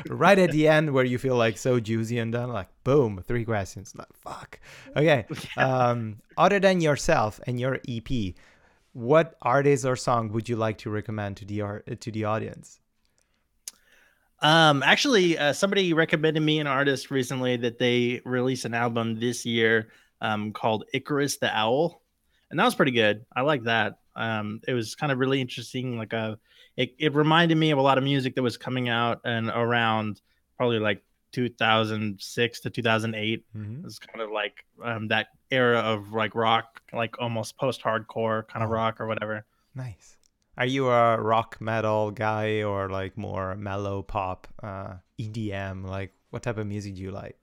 right 0.09 0.39
at 0.39 0.51
the 0.51 0.69
end 0.69 0.93
where 0.93 1.05
you 1.05 1.19
feel 1.19 1.37
like 1.37 1.57
so 1.57 1.81
juicy 1.81 2.19
and 2.19 2.33
done, 2.33 2.51
like, 2.51 2.69
boom, 2.85 3.23
three 3.27 3.45
questions. 3.45 3.95
Like, 3.97 4.13
fuck. 4.13 4.61
Okay. 4.97 5.27
um, 5.57 6.21
other 6.37 6.61
than 6.61 6.81
yourself 6.81 7.41
and 7.47 7.59
your 7.59 7.81
EP, 7.89 8.35
what 9.01 9.35
artist 9.41 9.87
or 9.87 9.97
song 9.97 10.31
would 10.31 10.47
you 10.47 10.57
like 10.57 10.77
to 10.77 10.91
recommend 10.91 11.39
to 11.39 11.47
the 11.47 11.63
art 11.63 12.01
to 12.01 12.11
the 12.13 12.25
audience? 12.25 12.79
Um, 14.43 14.83
actually, 14.83 15.39
uh, 15.39 15.55
somebody 15.55 15.95
recommended 15.95 16.41
me 16.41 16.61
an 16.61 16.67
artist 16.67 17.11
recently 17.11 17.57
that 17.57 17.79
they 17.79 18.21
released 18.25 18.67
an 18.67 18.75
album 18.75 19.19
this 19.19 19.47
year 19.47 19.89
um, 20.21 20.53
called 20.53 20.85
Icarus 20.93 21.39
the 21.39 21.55
Owl, 21.57 22.03
and 22.51 22.61
that 22.61 22.65
was 22.65 22.75
pretty 22.75 22.93
good. 22.93 23.25
I 23.35 23.41
like 23.41 23.65
that. 23.65 24.01
Um, 24.17 24.61
it 24.69 24.75
was 24.75 24.95
kind 24.95 25.11
of 25.11 25.19
really 25.19 25.41
interesting. 25.41 25.97
Like 25.97 26.13
a, 26.13 26.39
it, 26.77 26.95
it 26.99 27.15
reminded 27.15 27.57
me 27.57 27.71
of 27.71 27.79
a 27.79 27.83
lot 27.83 27.97
of 27.97 28.05
music 28.05 28.35
that 28.35 28.43
was 28.43 28.59
coming 28.59 28.91
out 28.91 29.23
and 29.25 29.49
around 29.49 30.21
probably 30.59 30.79
like 30.79 31.03
2006 31.33 32.61
to 32.61 32.71
2008. 32.71 33.45
Mm-hmm. 33.57 33.77
It 33.81 33.85
was 33.85 33.99
kind 33.99 34.21
of 34.21 34.31
like 34.31 34.65
um, 34.85 35.09
that 35.09 35.29
era 35.51 35.81
of 35.81 36.13
like 36.13 36.35
rock, 36.35 36.81
like 36.93 37.19
almost 37.21 37.57
post-hardcore 37.57 38.47
kind 38.49 38.63
of 38.65 38.71
Oh. 38.71 38.75
rock 38.75 39.01
or 39.01 39.07
whatever. 39.07 39.45
Nice. 39.75 40.17
Are 40.59 40.67
you 40.67 40.89
a 40.89 41.21
rock 41.21 41.59
metal 41.61 42.11
guy 42.11 42.63
or 42.63 42.91
like 42.91 43.17
more 43.17 43.55
mellow 43.57 44.03
pop, 44.03 44.47
uh, 44.63 44.95
EDM? 45.19 45.87
Like, 45.87 46.13
what 46.31 46.43
type 46.43 46.59
of 46.59 46.67
music 46.67 46.95
do 46.97 47.03
you 47.03 47.11
like? 47.11 47.37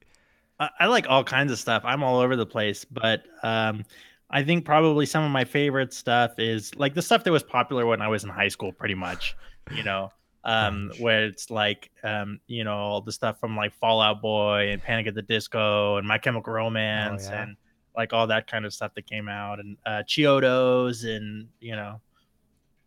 I, 0.60 0.70
I 0.82 0.86
like 0.88 1.08
all 1.10 1.24
kinds 1.24 1.52
of 1.52 1.58
stuff. 1.60 1.82
I'm 1.86 2.04
all 2.04 2.20
over 2.20 2.36
the 2.36 2.46
place, 2.46 2.86
but 2.86 3.24
um, 3.44 3.86
I 4.30 4.44
think 4.44 4.66
probably 4.66 5.06
some 5.06 5.24
of 5.24 5.32
my 5.32 5.46
favorite 5.46 5.94
stuff 5.94 6.38
is 6.38 6.76
like 6.76 6.94
the 6.94 7.02
stuff 7.02 7.24
that 7.24 7.32
was 7.32 7.44
popular 7.44 7.86
when 7.86 8.02
I 8.02 8.08
was 8.08 8.24
in 8.24 8.30
high 8.30 8.50
school, 8.50 8.72
pretty 8.72 8.96
much. 8.96 9.36
You 9.72 9.84
know, 9.84 10.12
um, 10.44 10.92
where 11.00 11.26
it's 11.26 11.50
like 11.50 11.92
um, 12.04 12.40
you 12.48 12.64
know 12.64 12.76
all 12.76 13.02
the 13.02 13.12
stuff 13.12 13.40
from 13.40 13.56
like 13.56 13.74
Fall 13.76 14.02
Out 14.02 14.22
Boy 14.22 14.70
and 14.72 14.82
Panic 14.82 15.08
at 15.08 15.16
the 15.16 15.22
Disco 15.22 15.98
and 15.98 16.08
My 16.08 16.18
Chemical 16.18 16.54
Romance 16.54 17.28
yeah. 17.30 17.44
and 17.44 17.58
like 17.96 18.14
all 18.14 18.28
that 18.28 18.48
kind 18.48 18.66
of 18.66 18.74
stuff 18.74 18.94
that 18.96 19.08
came 19.08 19.28
out 19.28 19.60
and 19.60 19.78
uh, 19.86 20.04
Chiodos 20.08 21.04
and 21.04 21.48
you 21.60 21.76
know 21.76 22.00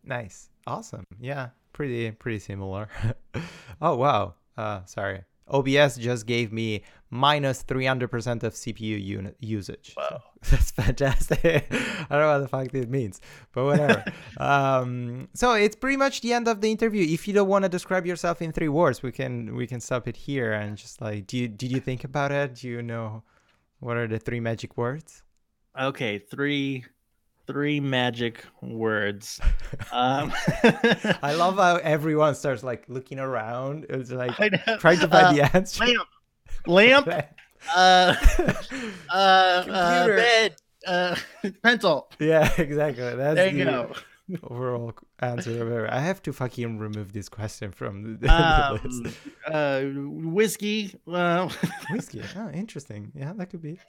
Nice. 0.03 0.49
Awesome. 0.67 1.05
Yeah. 1.19 1.49
Pretty 1.73 2.11
pretty 2.11 2.39
similar. 2.39 2.89
oh 3.81 3.95
wow. 3.95 4.35
Uh 4.57 4.83
sorry. 4.85 5.23
OBS 5.47 5.97
just 5.97 6.25
gave 6.25 6.51
me 6.51 6.83
minus 7.11 7.63
300% 7.63 8.41
of 8.43 8.53
CPU 8.53 9.03
unit 9.03 9.35
usage. 9.39 9.93
So 9.93 10.01
Wow. 10.01 10.23
that's 10.49 10.71
fantastic. 10.71 11.67
I 11.71 12.07
don't 12.09 12.21
know 12.21 12.31
what 12.31 12.37
the 12.39 12.47
fuck 12.47 12.71
this 12.71 12.87
means, 12.87 13.21
but 13.53 13.65
whatever. 13.65 14.03
um, 14.39 15.27
so 15.33 15.53
it's 15.53 15.75
pretty 15.75 15.97
much 15.97 16.21
the 16.21 16.33
end 16.33 16.47
of 16.47 16.61
the 16.61 16.71
interview. 16.71 17.05
If 17.07 17.27
you 17.27 17.33
don't 17.33 17.49
want 17.49 17.63
to 17.63 17.69
describe 17.69 18.05
yourself 18.07 18.41
in 18.41 18.51
three 18.51 18.69
words, 18.69 19.03
we 19.03 19.11
can 19.11 19.55
we 19.55 19.67
can 19.67 19.79
stop 19.81 20.07
it 20.07 20.15
here 20.15 20.53
and 20.53 20.77
just 20.77 21.01
like, 21.01 21.27
do 21.27 21.37
you 21.37 21.47
did 21.47 21.71
you 21.71 21.79
think 21.81 22.03
about 22.03 22.31
it? 22.31 22.55
Do 22.55 22.67
you 22.69 22.81
know 22.81 23.23
what 23.79 23.97
are 23.97 24.07
the 24.07 24.17
three 24.19 24.39
magic 24.39 24.77
words? 24.77 25.23
okay 25.79 26.19
three 26.19 26.83
three 27.47 27.79
magic 27.79 28.45
words. 28.61 29.39
Um, 29.91 30.31
I 31.21 31.33
love 31.35 31.55
how 31.57 31.75
everyone 31.77 32.35
starts 32.35 32.63
like 32.63 32.85
looking 32.87 33.19
around. 33.19 33.85
It's 33.89 34.11
like 34.11 34.35
trying 34.35 34.99
to 34.99 35.07
find 35.07 35.27
Uh, 35.27 35.33
the 35.33 35.55
answer. 35.55 35.85
lamp, 35.85 36.07
lamp, 36.67 37.07
uh, 37.07 37.21
uh, 37.75 38.15
uh, 39.09 39.63
Computer. 39.63 40.15
bed, 40.17 40.55
uh, 40.87 41.15
pencil. 41.63 42.09
yeah, 42.19 42.49
exactly. 42.57 43.15
That's 43.15 43.35
There 43.35 43.49
you 43.53 43.65
the 43.65 43.71
go. 43.71 43.93
overall 44.43 44.93
answer 45.19 45.61
of 45.61 45.71
it. 45.71 45.89
I 45.89 45.99
have 45.99 46.21
to 46.23 46.33
fucking 46.33 46.79
remove 46.79 47.13
this 47.13 47.29
question 47.29 47.71
from 47.71 48.17
the, 48.19 48.27
the 48.27 48.33
Um, 48.33 48.79
list. 48.83 49.17
uh, 49.47 49.81
whiskey. 50.31 50.95
Well, 51.05 51.51
Whiskey. 51.91 52.23
Oh, 52.35 52.49
interesting. 52.51 53.11
Yeah, 53.15 53.33
that 53.35 53.49
could 53.49 53.61
be. 53.61 53.79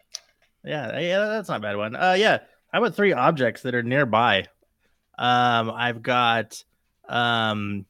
yeah, 0.64 0.98
yeah, 0.98 1.18
that's 1.26 1.48
not 1.48 1.58
a 1.58 1.60
bad 1.62 1.76
one. 1.76 1.94
Uh, 1.96 2.14
yeah. 2.18 2.38
How 2.72 2.78
about 2.82 2.94
three 2.94 3.12
objects 3.12 3.62
that 3.62 3.74
are 3.74 3.82
nearby? 3.82 4.46
Um, 5.18 5.70
I've 5.70 6.02
got, 6.02 6.64
um, 7.08 7.84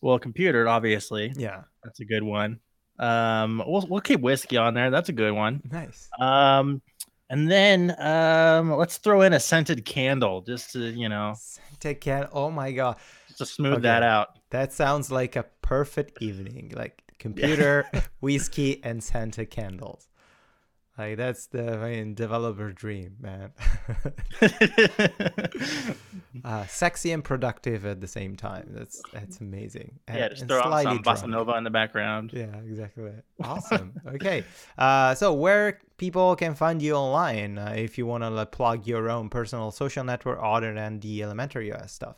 well, 0.00 0.14
a 0.14 0.20
computer, 0.20 0.68
obviously. 0.68 1.32
Yeah. 1.36 1.62
That's 1.82 1.98
a 2.00 2.04
good 2.04 2.22
one. 2.22 2.60
Um, 2.98 3.62
we'll 3.66 3.86
we'll 3.88 4.00
keep 4.00 4.20
whiskey 4.20 4.56
on 4.56 4.74
there. 4.74 4.90
That's 4.90 5.08
a 5.08 5.12
good 5.12 5.32
one. 5.32 5.62
Nice. 5.70 6.08
Um, 6.18 6.82
and 7.30 7.50
then 7.50 7.94
um, 7.98 8.74
let's 8.76 8.98
throw 8.98 9.22
in 9.22 9.32
a 9.32 9.40
scented 9.40 9.84
candle 9.84 10.40
just 10.40 10.72
to 10.72 10.80
you 10.80 11.08
know 11.08 11.34
Santa 11.36 11.94
can. 11.94 12.28
Oh 12.32 12.50
my 12.50 12.72
god, 12.72 12.96
to 13.36 13.46
smooth 13.46 13.82
that 13.82 14.02
out. 14.02 14.38
that 14.50 14.72
sounds 14.72 15.10
like 15.10 15.36
a 15.36 15.44
perfect 15.62 16.22
evening. 16.22 16.72
Like 16.74 17.02
computer, 17.18 17.86
whiskey, 18.20 18.82
and 18.82 19.02
Santa 19.02 19.44
candles. 19.44 20.08
Like 20.98 21.16
that's 21.16 21.46
the 21.46 21.78
I 21.78 21.90
mean, 21.90 22.14
developer 22.14 22.72
dream, 22.72 23.16
man. 23.20 23.52
uh, 26.44 26.66
sexy 26.66 27.12
and 27.12 27.22
productive 27.22 27.86
at 27.86 28.00
the 28.00 28.08
same 28.08 28.34
time. 28.34 28.70
That's 28.70 29.00
that's 29.12 29.40
amazing. 29.40 30.00
And- 30.08 30.18
yeah, 30.18 30.28
just 30.28 30.42
and 30.42 30.50
throw 30.50 30.60
on 30.60 30.82
some 30.82 30.98
bossa 31.04 31.28
nova 31.28 31.56
in 31.56 31.62
the 31.62 31.70
background. 31.70 32.32
Yeah, 32.34 32.56
exactly. 32.66 33.12
Awesome. 33.44 33.92
okay. 34.08 34.42
Uh, 34.76 35.14
so 35.14 35.32
where 35.32 35.78
people 35.96 36.34
can 36.34 36.56
find 36.56 36.82
you 36.82 36.94
online 36.94 37.56
uh, 37.56 37.74
if 37.76 37.96
you 37.96 38.04
want 38.04 38.24
to 38.24 38.30
like, 38.30 38.50
plug 38.50 38.84
your 38.86 39.08
own 39.08 39.28
personal 39.28 39.70
social 39.70 40.02
network 40.02 40.40
other 40.42 40.74
than 40.74 40.98
the 40.98 41.22
elementary 41.22 41.72
OS 41.72 41.92
stuff. 41.92 42.16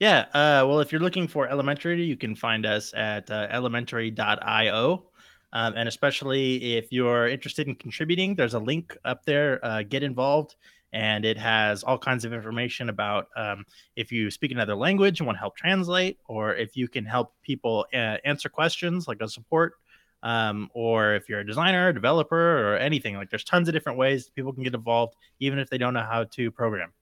Yeah. 0.00 0.26
Uh, 0.34 0.66
well, 0.66 0.80
if 0.80 0.90
you're 0.92 1.00
looking 1.00 1.28
for 1.28 1.48
elementary, 1.48 2.02
you 2.04 2.16
can 2.16 2.34
find 2.34 2.66
us 2.66 2.92
at 2.94 3.30
uh, 3.30 3.46
elementary.io. 3.50 5.04
Um, 5.52 5.74
and 5.76 5.88
especially 5.88 6.76
if 6.76 6.92
you're 6.92 7.28
interested 7.28 7.68
in 7.68 7.74
contributing, 7.74 8.34
there's 8.34 8.54
a 8.54 8.58
link 8.58 8.96
up 9.04 9.24
there. 9.24 9.64
Uh, 9.64 9.82
get 9.82 10.02
involved, 10.02 10.56
and 10.92 11.24
it 11.24 11.38
has 11.38 11.82
all 11.82 11.98
kinds 11.98 12.24
of 12.24 12.32
information 12.32 12.88
about 12.88 13.28
um, 13.36 13.64
if 13.96 14.12
you 14.12 14.30
speak 14.30 14.52
another 14.52 14.74
language 14.74 15.20
and 15.20 15.26
want 15.26 15.36
to 15.36 15.40
help 15.40 15.56
translate, 15.56 16.18
or 16.26 16.54
if 16.54 16.76
you 16.76 16.88
can 16.88 17.04
help 17.04 17.34
people 17.42 17.86
uh, 17.94 18.16
answer 18.24 18.48
questions 18.48 19.08
like 19.08 19.20
a 19.20 19.28
support, 19.28 19.74
um, 20.22 20.68
or 20.74 21.14
if 21.14 21.28
you're 21.28 21.40
a 21.40 21.46
designer, 21.46 21.92
developer, 21.92 22.72
or 22.72 22.76
anything. 22.76 23.16
Like 23.16 23.30
there's 23.30 23.44
tons 23.44 23.68
of 23.68 23.74
different 23.74 23.98
ways 23.98 24.28
people 24.28 24.52
can 24.52 24.62
get 24.62 24.74
involved, 24.74 25.16
even 25.40 25.58
if 25.58 25.70
they 25.70 25.78
don't 25.78 25.94
know 25.94 26.06
how 26.08 26.24
to 26.24 26.50
program. 26.50 26.92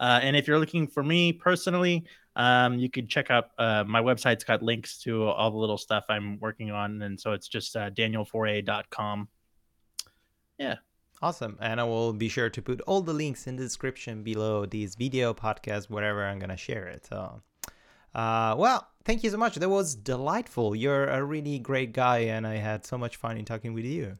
Uh, 0.00 0.20
and 0.22 0.36
if 0.36 0.46
you're 0.46 0.60
looking 0.60 0.86
for 0.86 1.02
me 1.02 1.32
personally, 1.32 2.04
um, 2.38 2.78
you 2.78 2.88
can 2.88 3.08
check 3.08 3.30
out 3.30 3.50
uh, 3.58 3.82
my 3.84 4.00
website's 4.00 4.44
got 4.44 4.62
links 4.62 4.98
to 4.98 5.24
all 5.24 5.50
the 5.50 5.56
little 5.56 5.76
stuff 5.76 6.04
I'm 6.08 6.38
working 6.38 6.70
on. 6.70 7.02
And 7.02 7.20
so 7.20 7.32
it's 7.32 7.48
just 7.48 7.74
uh, 7.76 7.90
danielfore.com. 7.90 9.28
Yeah. 10.56 10.76
Awesome. 11.20 11.58
And 11.60 11.80
I 11.80 11.84
will 11.84 12.12
be 12.12 12.28
sure 12.28 12.48
to 12.48 12.62
put 12.62 12.80
all 12.82 13.00
the 13.00 13.12
links 13.12 13.48
in 13.48 13.56
the 13.56 13.64
description 13.64 14.22
below 14.22 14.66
this 14.66 14.94
video, 14.94 15.34
podcast, 15.34 15.90
wherever 15.90 16.24
I'm 16.24 16.38
going 16.38 16.50
to 16.50 16.56
share 16.56 16.86
it. 16.86 17.06
So, 17.06 17.42
uh, 18.14 18.54
well, 18.56 18.86
thank 19.04 19.24
you 19.24 19.30
so 19.30 19.36
much. 19.36 19.56
That 19.56 19.68
was 19.68 19.96
delightful. 19.96 20.76
You're 20.76 21.08
a 21.08 21.24
really 21.24 21.58
great 21.58 21.92
guy, 21.92 22.18
and 22.18 22.46
I 22.46 22.54
had 22.54 22.86
so 22.86 22.96
much 22.96 23.16
fun 23.16 23.36
in 23.36 23.46
talking 23.46 23.74
with 23.74 23.84
you. 23.84 24.16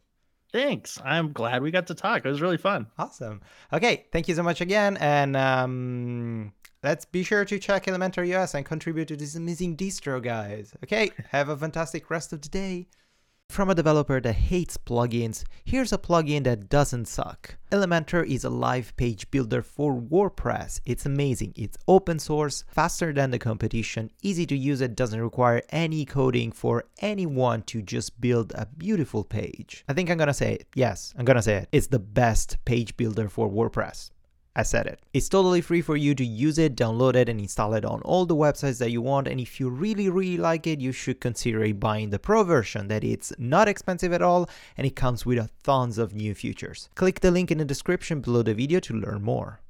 Thanks. 0.53 0.99
I'm 1.05 1.33
glad 1.33 1.63
we 1.63 1.71
got 1.71 1.87
to 1.87 1.95
talk. 1.95 2.25
It 2.25 2.29
was 2.29 2.41
really 2.41 2.57
fun. 2.57 2.89
Awesome. 2.99 3.43
Okay, 3.73 4.07
thank 4.13 4.27
you 4.27 4.35
so 4.35 4.43
much 4.43 4.61
again, 4.61 4.97
and 4.97 5.37
um, 5.37 6.53
let's 6.83 7.05
be 7.05 7.23
sure 7.23 7.45
to 7.45 7.59
check 7.59 7.89
Elementary 7.89 8.35
OS 8.35 8.55
and 8.55 8.65
contribute 8.65 9.09
to 9.09 9.17
this 9.17 9.35
amazing 9.35 9.77
distro, 9.77 10.23
guys. 10.23 10.75
Okay, 10.85 11.11
have 11.31 11.49
a 11.49 11.57
fantastic 11.57 12.11
rest 12.11 12.33
of 12.33 12.43
the 12.43 12.49
day. 12.49 12.87
From 13.51 13.71
a 13.71 13.75
developer 13.75 14.21
that 14.21 14.35
hates 14.35 14.77
plugins, 14.77 15.43
here's 15.65 15.93
a 15.93 15.99
plugin 15.99 16.45
that 16.45 16.69
doesn't 16.69 17.09
suck. 17.09 17.57
Elementor 17.73 18.27
is 18.27 18.45
a 18.45 18.51
live 18.51 18.95
page 18.99 19.31
builder 19.31 19.63
for 19.63 19.99
WordPress. 19.99 20.81
It's 20.85 21.07
amazing. 21.07 21.55
It's 21.57 21.79
open 21.89 22.19
source, 22.19 22.65
faster 22.69 23.11
than 23.11 23.31
the 23.31 23.39
competition, 23.39 24.11
easy 24.23 24.45
to 24.47 24.57
use. 24.57 24.83
It 24.83 24.95
doesn't 24.95 25.21
require 25.21 25.63
any 25.71 26.05
coding 26.05 26.53
for 26.53 26.85
anyone 26.99 27.63
to 27.63 27.81
just 27.81 28.21
build 28.21 28.53
a 28.55 28.67
beautiful 28.67 29.25
page. 29.25 29.83
I 29.89 29.95
think 29.95 30.11
I'm 30.11 30.19
gonna 30.19 30.35
say 30.35 30.53
it. 30.53 30.67
Yes, 30.75 31.15
I'm 31.17 31.25
gonna 31.25 31.43
say 31.43 31.57
it. 31.57 31.69
It's 31.73 31.87
the 31.87 31.99
best 31.99 32.59
page 32.67 32.99
builder 32.99 33.31
for 33.31 33.49
WordPress. 33.51 34.11
I 34.57 34.63
said 34.63 34.87
it. 34.87 35.01
It's 35.13 35.29
totally 35.29 35.61
free 35.61 35.83
for 35.83 35.97
you 35.97 36.15
to 36.17 36.25
use 36.25 36.59
it, 36.59 36.75
download 36.75 37.15
it, 37.15 37.29
and 37.29 37.41
install 37.41 37.75
it 37.75 37.85
on 37.85 38.01
all 38.03 38.27
the 38.27 38.35
websites 38.35 38.79
that 38.79 38.91
you 38.91 39.01
want. 39.01 39.29
And 39.29 39.41
if 39.41 39.61
you 39.61 39.69
really, 39.69 40.09
really 40.09 40.37
like 40.37 40.67
it, 40.67 40.81
you 40.81 40.91
should 40.91 41.21
consider 41.21 41.73
buying 41.75 42.11
the 42.11 42.19
pro 42.19 42.43
version. 42.43 42.89
That 42.89 43.05
it's 43.05 43.33
not 43.39 43.69
expensive 43.69 44.13
at 44.13 44.23
all, 44.23 44.49
and 44.77 44.87
it 44.87 44.97
comes 44.97 45.25
with 45.25 45.49
tons 45.63 45.99
of 45.99 46.15
new 46.15 46.35
features. 46.35 46.89
Click 46.97 47.21
the 47.21 47.31
link 47.31 47.51
in 47.51 47.59
the 47.59 47.65
description 47.65 48.21
below 48.21 48.43
the 48.43 48.55
video 48.55 48.81
to 48.81 48.95
learn 48.95 49.23
more. 49.23 49.61